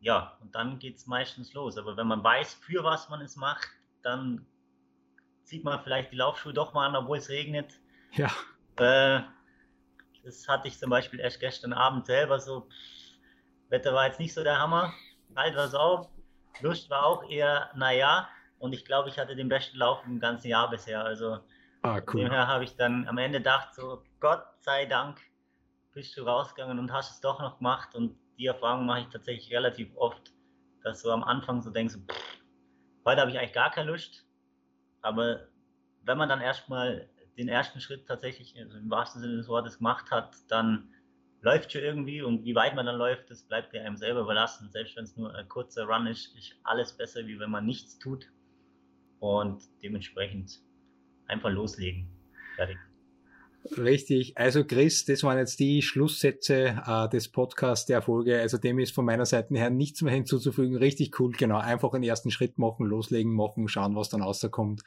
ja, 0.00 0.36
und 0.40 0.54
dann 0.54 0.78
geht 0.78 0.96
es 0.96 1.06
meistens 1.06 1.52
los. 1.52 1.76
Aber 1.78 1.96
wenn 1.96 2.06
man 2.06 2.22
weiß, 2.22 2.54
für 2.54 2.84
was 2.84 3.08
man 3.08 3.20
es 3.20 3.36
macht, 3.36 3.68
dann 4.02 4.46
zieht 5.42 5.64
man 5.64 5.82
vielleicht 5.82 6.12
die 6.12 6.16
Laufschuhe 6.16 6.52
doch 6.52 6.74
mal 6.74 6.86
an, 6.86 6.96
obwohl 6.96 7.18
es 7.18 7.28
regnet. 7.28 7.72
Ja. 8.12 8.30
Äh, 8.76 9.22
das 10.26 10.48
hatte 10.48 10.66
ich 10.68 10.78
zum 10.78 10.90
Beispiel 10.90 11.20
erst 11.20 11.40
gestern 11.40 11.72
Abend 11.72 12.06
selber 12.06 12.40
so. 12.40 12.68
Wetter 13.68 13.94
war 13.94 14.06
jetzt 14.06 14.20
nicht 14.20 14.34
so 14.34 14.42
der 14.42 14.58
Hammer, 14.58 14.92
kalt 15.34 15.56
war 15.56 15.64
es 15.64 15.74
auch, 15.74 16.10
Lust 16.60 16.90
war 16.90 17.04
auch 17.04 17.28
eher, 17.30 17.70
naja. 17.74 18.28
Und 18.58 18.72
ich 18.72 18.84
glaube, 18.84 19.08
ich 19.08 19.18
hatte 19.18 19.36
den 19.36 19.48
besten 19.48 19.78
Lauf 19.78 20.04
im 20.04 20.18
ganzen 20.18 20.48
Jahr 20.48 20.70
bisher. 20.70 21.04
Also 21.04 21.38
ah, 21.82 22.00
cool. 22.12 22.22
demher 22.22 22.46
habe 22.46 22.64
ich 22.64 22.74
dann 22.76 23.06
am 23.06 23.18
Ende 23.18 23.38
gedacht, 23.38 23.74
so 23.74 24.02
Gott 24.20 24.44
sei 24.60 24.86
Dank 24.86 25.20
bist 25.92 26.16
du 26.16 26.24
rausgegangen 26.24 26.78
und 26.78 26.92
hast 26.92 27.10
es 27.12 27.20
doch 27.20 27.40
noch 27.40 27.58
gemacht. 27.58 27.94
Und 27.94 28.16
die 28.38 28.46
Erfahrung 28.46 28.86
mache 28.86 29.00
ich 29.00 29.08
tatsächlich 29.08 29.52
relativ 29.54 29.94
oft, 29.96 30.32
dass 30.82 31.02
du 31.02 31.10
am 31.10 31.22
Anfang 31.22 31.62
so 31.62 31.70
denkst, 31.70 31.96
pff, 32.10 32.40
heute 33.04 33.20
habe 33.20 33.30
ich 33.30 33.38
eigentlich 33.38 33.52
gar 33.52 33.70
keine 33.70 33.90
Lust. 33.90 34.26
Aber 35.02 35.48
wenn 36.02 36.18
man 36.18 36.28
dann 36.28 36.40
erstmal 36.40 37.08
den 37.36 37.48
ersten 37.48 37.80
Schritt 37.80 38.06
tatsächlich 38.06 38.54
also 38.58 38.78
im 38.78 38.90
wahrsten 38.90 39.20
Sinne 39.20 39.36
des 39.36 39.48
Wortes 39.48 39.78
gemacht 39.78 40.10
hat, 40.10 40.36
dann 40.48 40.88
läuft 41.42 41.72
schon 41.72 41.82
irgendwie 41.82 42.22
und 42.22 42.44
wie 42.44 42.54
weit 42.54 42.74
man 42.74 42.86
dann 42.86 42.96
läuft, 42.96 43.30
das 43.30 43.42
bleibt 43.42 43.72
ja 43.74 43.82
einem 43.82 43.96
selber 43.96 44.20
überlassen. 44.22 44.70
Selbst 44.70 44.96
wenn 44.96 45.04
es 45.04 45.16
nur 45.16 45.34
ein 45.34 45.48
kurzer 45.48 45.84
Run 45.84 46.06
ist, 46.06 46.34
ist 46.36 46.54
alles 46.64 46.92
besser, 46.92 47.26
wie 47.26 47.38
wenn 47.38 47.50
man 47.50 47.66
nichts 47.66 47.98
tut. 47.98 48.30
Und 49.18 49.62
dementsprechend 49.82 50.60
einfach 51.26 51.50
loslegen. 51.50 52.08
Fertig. 52.56 52.76
Richtig. 53.76 54.36
Also 54.36 54.64
Chris, 54.64 55.04
das 55.04 55.22
waren 55.22 55.38
jetzt 55.38 55.58
die 55.58 55.82
Schlusssätze 55.82 56.82
äh, 56.86 57.08
des 57.08 57.28
Podcasts 57.28 57.86
der 57.86 58.02
Folge. 58.02 58.40
Also 58.40 58.58
dem 58.58 58.78
ist 58.78 58.94
von 58.94 59.04
meiner 59.04 59.26
Seite 59.26 59.54
her 59.54 59.70
nichts 59.70 60.02
mehr 60.02 60.14
hinzuzufügen. 60.14 60.76
Richtig 60.76 61.18
cool, 61.18 61.32
genau. 61.32 61.58
Einfach 61.58 61.92
einen 61.92 62.04
ersten 62.04 62.30
Schritt 62.30 62.58
machen, 62.58 62.86
loslegen, 62.86 63.34
machen, 63.34 63.68
schauen, 63.68 63.96
was 63.96 64.08
dann 64.08 64.22
rauskommt. 64.22 64.82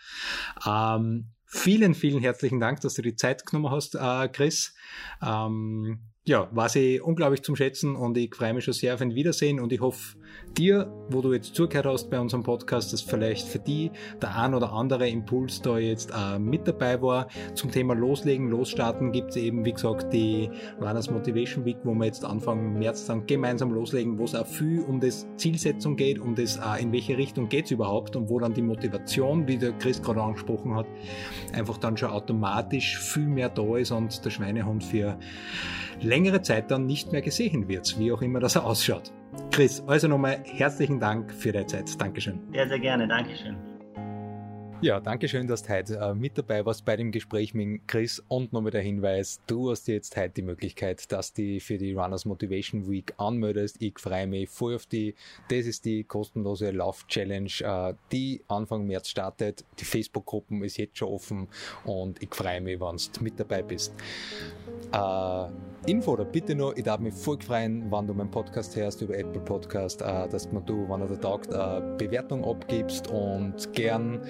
Ähm, 0.65 1.29
vielen, 1.49 1.95
vielen 1.95 2.21
herzlichen 2.21 2.59
Dank, 2.59 2.81
dass 2.81 2.93
du 2.93 3.01
die 3.01 3.15
Zeit 3.15 3.45
genommen 3.45 3.71
hast, 3.71 3.95
äh, 3.95 4.29
Chris. 4.29 4.75
Ähm, 5.21 5.99
ja, 6.25 6.47
war 6.51 6.69
sie 6.69 6.99
unglaublich 6.99 7.41
zum 7.41 7.55
Schätzen 7.55 7.95
und 7.95 8.15
ich 8.17 8.35
freue 8.35 8.53
mich 8.53 8.63
schon 8.63 8.73
sehr 8.73 8.93
auf 8.93 9.01
ein 9.01 9.15
Wiedersehen 9.15 9.59
und 9.59 9.71
ich 9.71 9.81
hoffe 9.81 10.17
dir, 10.57 10.91
wo 11.09 11.21
du 11.21 11.33
jetzt 11.33 11.55
zugehört 11.55 11.85
hast 11.85 12.09
bei 12.09 12.19
unserem 12.19 12.43
Podcast, 12.43 12.93
dass 12.93 13.01
vielleicht 13.01 13.47
für 13.47 13.59
die 13.59 13.91
der 14.21 14.37
ein 14.37 14.53
oder 14.53 14.71
andere 14.73 15.09
Impuls 15.09 15.61
da 15.61 15.77
jetzt 15.77 16.11
äh, 16.11 16.37
mit 16.37 16.67
dabei 16.67 17.01
war. 17.01 17.27
Zum 17.55 17.71
Thema 17.71 17.95
Loslegen, 17.95 18.49
Losstarten 18.49 19.11
gibt 19.11 19.31
es 19.31 19.37
eben, 19.37 19.65
wie 19.65 19.73
gesagt, 19.73 20.13
die 20.13 20.49
Runners 20.79 21.09
Motivation 21.09 21.65
Week, 21.65 21.77
wo 21.83 21.93
wir 21.93 22.05
jetzt 22.05 22.23
Anfang 22.23 22.77
März 22.77 23.05
dann 23.05 23.25
gemeinsam 23.25 23.71
loslegen, 23.71 24.19
wo 24.19 24.25
es 24.25 24.35
auch 24.35 24.45
viel 24.45 24.81
um 24.81 24.99
das 24.99 25.27
Zielsetzung 25.37 25.95
geht, 25.95 26.19
um 26.19 26.35
das, 26.35 26.57
äh, 26.57 26.81
in 26.81 26.91
welche 26.91 27.17
Richtung 27.17 27.49
geht 27.49 27.65
es 27.65 27.71
überhaupt 27.71 28.15
und 28.15 28.29
wo 28.29 28.39
dann 28.39 28.53
die 28.53 28.61
Motivation, 28.61 29.47
wie 29.47 29.57
der 29.57 29.71
Chris 29.73 30.01
gerade 30.01 30.21
angesprochen 30.21 30.75
hat, 30.75 30.85
einfach 31.53 31.77
dann 31.77 31.97
schon 31.97 32.09
automatisch 32.09 32.99
viel 32.99 33.27
mehr 33.27 33.49
da 33.49 33.77
ist 33.77 33.91
und 33.91 34.23
der 34.23 34.29
Schweinehund 34.29 34.83
für 34.83 35.17
längere 36.19 36.41
Zeit 36.41 36.69
dann 36.69 36.85
nicht 36.85 37.13
mehr 37.13 37.21
gesehen 37.21 37.69
wird, 37.69 37.97
wie 37.97 38.11
auch 38.11 38.21
immer 38.21 38.41
das 38.41 38.57
ausschaut. 38.57 39.13
Chris, 39.51 39.81
also 39.87 40.09
nochmal 40.09 40.43
herzlichen 40.43 40.99
Dank 40.99 41.31
für 41.33 41.53
deine 41.53 41.67
Zeit. 41.67 41.89
Dankeschön. 41.99 42.39
Sehr, 42.51 42.67
sehr 42.67 42.79
gerne. 42.79 43.07
Dankeschön. 43.07 43.55
Ja, 44.81 45.01
danke 45.01 45.27
schön, 45.27 45.45
dass 45.45 45.63
du 45.63 45.73
heute 45.73 45.97
äh, 45.97 46.13
mit 46.13 46.37
dabei 46.37 46.65
warst 46.65 46.85
bei 46.85 46.95
dem 46.95 47.11
Gespräch 47.11 47.53
mit 47.53 47.85
Chris 47.85 48.23
und 48.29 48.53
nochmal 48.53 48.71
der 48.71 48.81
Hinweis, 48.81 49.41
du 49.45 49.71
hast 49.71 49.89
jetzt 49.89 50.15
heute 50.15 50.35
die 50.35 50.41
Möglichkeit, 50.41 51.11
dass 51.11 51.33
du 51.33 51.59
für 51.59 51.77
die 51.77 51.91
Runners 51.91 52.23
Motivation 52.23 52.89
Week 52.89 53.13
anmeldest. 53.17 53.81
Ich 53.81 53.99
freue 53.99 54.25
mich 54.25 54.47
voll 54.47 54.75
auf 54.75 54.85
die. 54.85 55.15
Das 55.49 55.65
ist 55.65 55.83
die 55.83 56.05
kostenlose 56.05 56.71
Lauf-Challenge, 56.71 57.51
äh, 57.59 57.93
die 58.13 58.41
Anfang 58.47 58.87
März 58.87 59.09
startet. 59.09 59.65
Die 59.79 59.83
Facebook-Gruppen 59.83 60.63
ist 60.63 60.77
jetzt 60.77 60.97
schon 60.97 61.09
offen 61.09 61.49
und 61.83 62.23
ich 62.23 62.33
freue 62.33 62.61
mich, 62.61 62.79
wenn 62.79 62.95
du 62.95 63.23
mit 63.23 63.37
dabei 63.37 63.63
bist. 63.63 63.93
Äh, 64.93 65.47
Info 65.89 66.11
oder 66.11 66.23
bitte 66.25 66.53
nur, 66.53 66.77
ich 66.77 66.83
darf 66.83 66.99
mich 66.99 67.15
voll 67.15 67.39
freuen, 67.41 67.91
wenn 67.91 68.05
du 68.05 68.13
meinen 68.13 68.29
Podcast 68.29 68.75
hörst 68.75 69.01
über 69.01 69.17
Apple 69.17 69.41
Podcast, 69.41 70.03
äh, 70.03 70.29
dass 70.29 70.47
du, 70.47 70.87
wenn 70.87 71.01
er 71.01 71.07
da 71.07 71.15
taugt, 71.15 71.51
äh, 71.51 71.81
Bewertung 71.97 72.45
abgibst 72.45 73.07
und 73.07 73.73
gern 73.73 74.21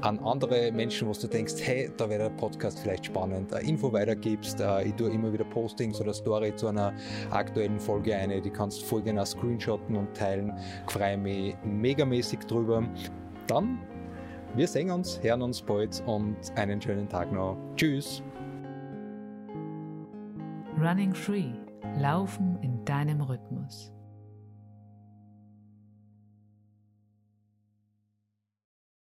an 0.00 0.18
andere 0.20 0.72
Menschen, 0.72 1.06
wo 1.06 1.12
du 1.12 1.26
denkst, 1.26 1.56
hey, 1.60 1.90
da 1.98 2.08
wäre 2.08 2.30
der 2.30 2.30
Podcast 2.30 2.78
vielleicht 2.78 3.04
spannend, 3.04 3.52
eine 3.52 3.68
Info 3.68 3.92
weitergibst. 3.92 4.58
Äh, 4.60 4.84
ich 4.84 4.94
tue 4.94 5.10
immer 5.10 5.30
wieder 5.30 5.44
Postings 5.44 6.00
oder 6.00 6.14
Story 6.14 6.56
zu 6.56 6.68
einer 6.68 6.94
aktuellen 7.30 7.78
Folge 7.78 8.16
eine, 8.16 8.40
die 8.40 8.50
kannst 8.50 8.80
du 8.80 8.86
voll 8.86 9.02
genau 9.02 9.26
screenshotten 9.26 9.94
und 9.94 10.14
teilen. 10.16 10.54
Ich 10.86 10.92
freue 10.92 11.18
mich 11.18 11.54
megamäßig 11.62 12.38
drüber. 12.40 12.88
Dann, 13.48 13.80
wir 14.54 14.66
sehen 14.66 14.90
uns, 14.90 15.22
hören 15.22 15.42
uns 15.42 15.60
bald 15.60 16.02
und 16.06 16.36
einen 16.56 16.80
schönen 16.80 17.06
Tag 17.06 17.30
noch. 17.32 17.58
Tschüss! 17.76 18.22
Running 20.82 21.14
Free. 21.14 21.54
Laufen 21.98 22.58
in 22.60 22.84
deinem 22.84 23.20
Rhythmus. 23.20 23.92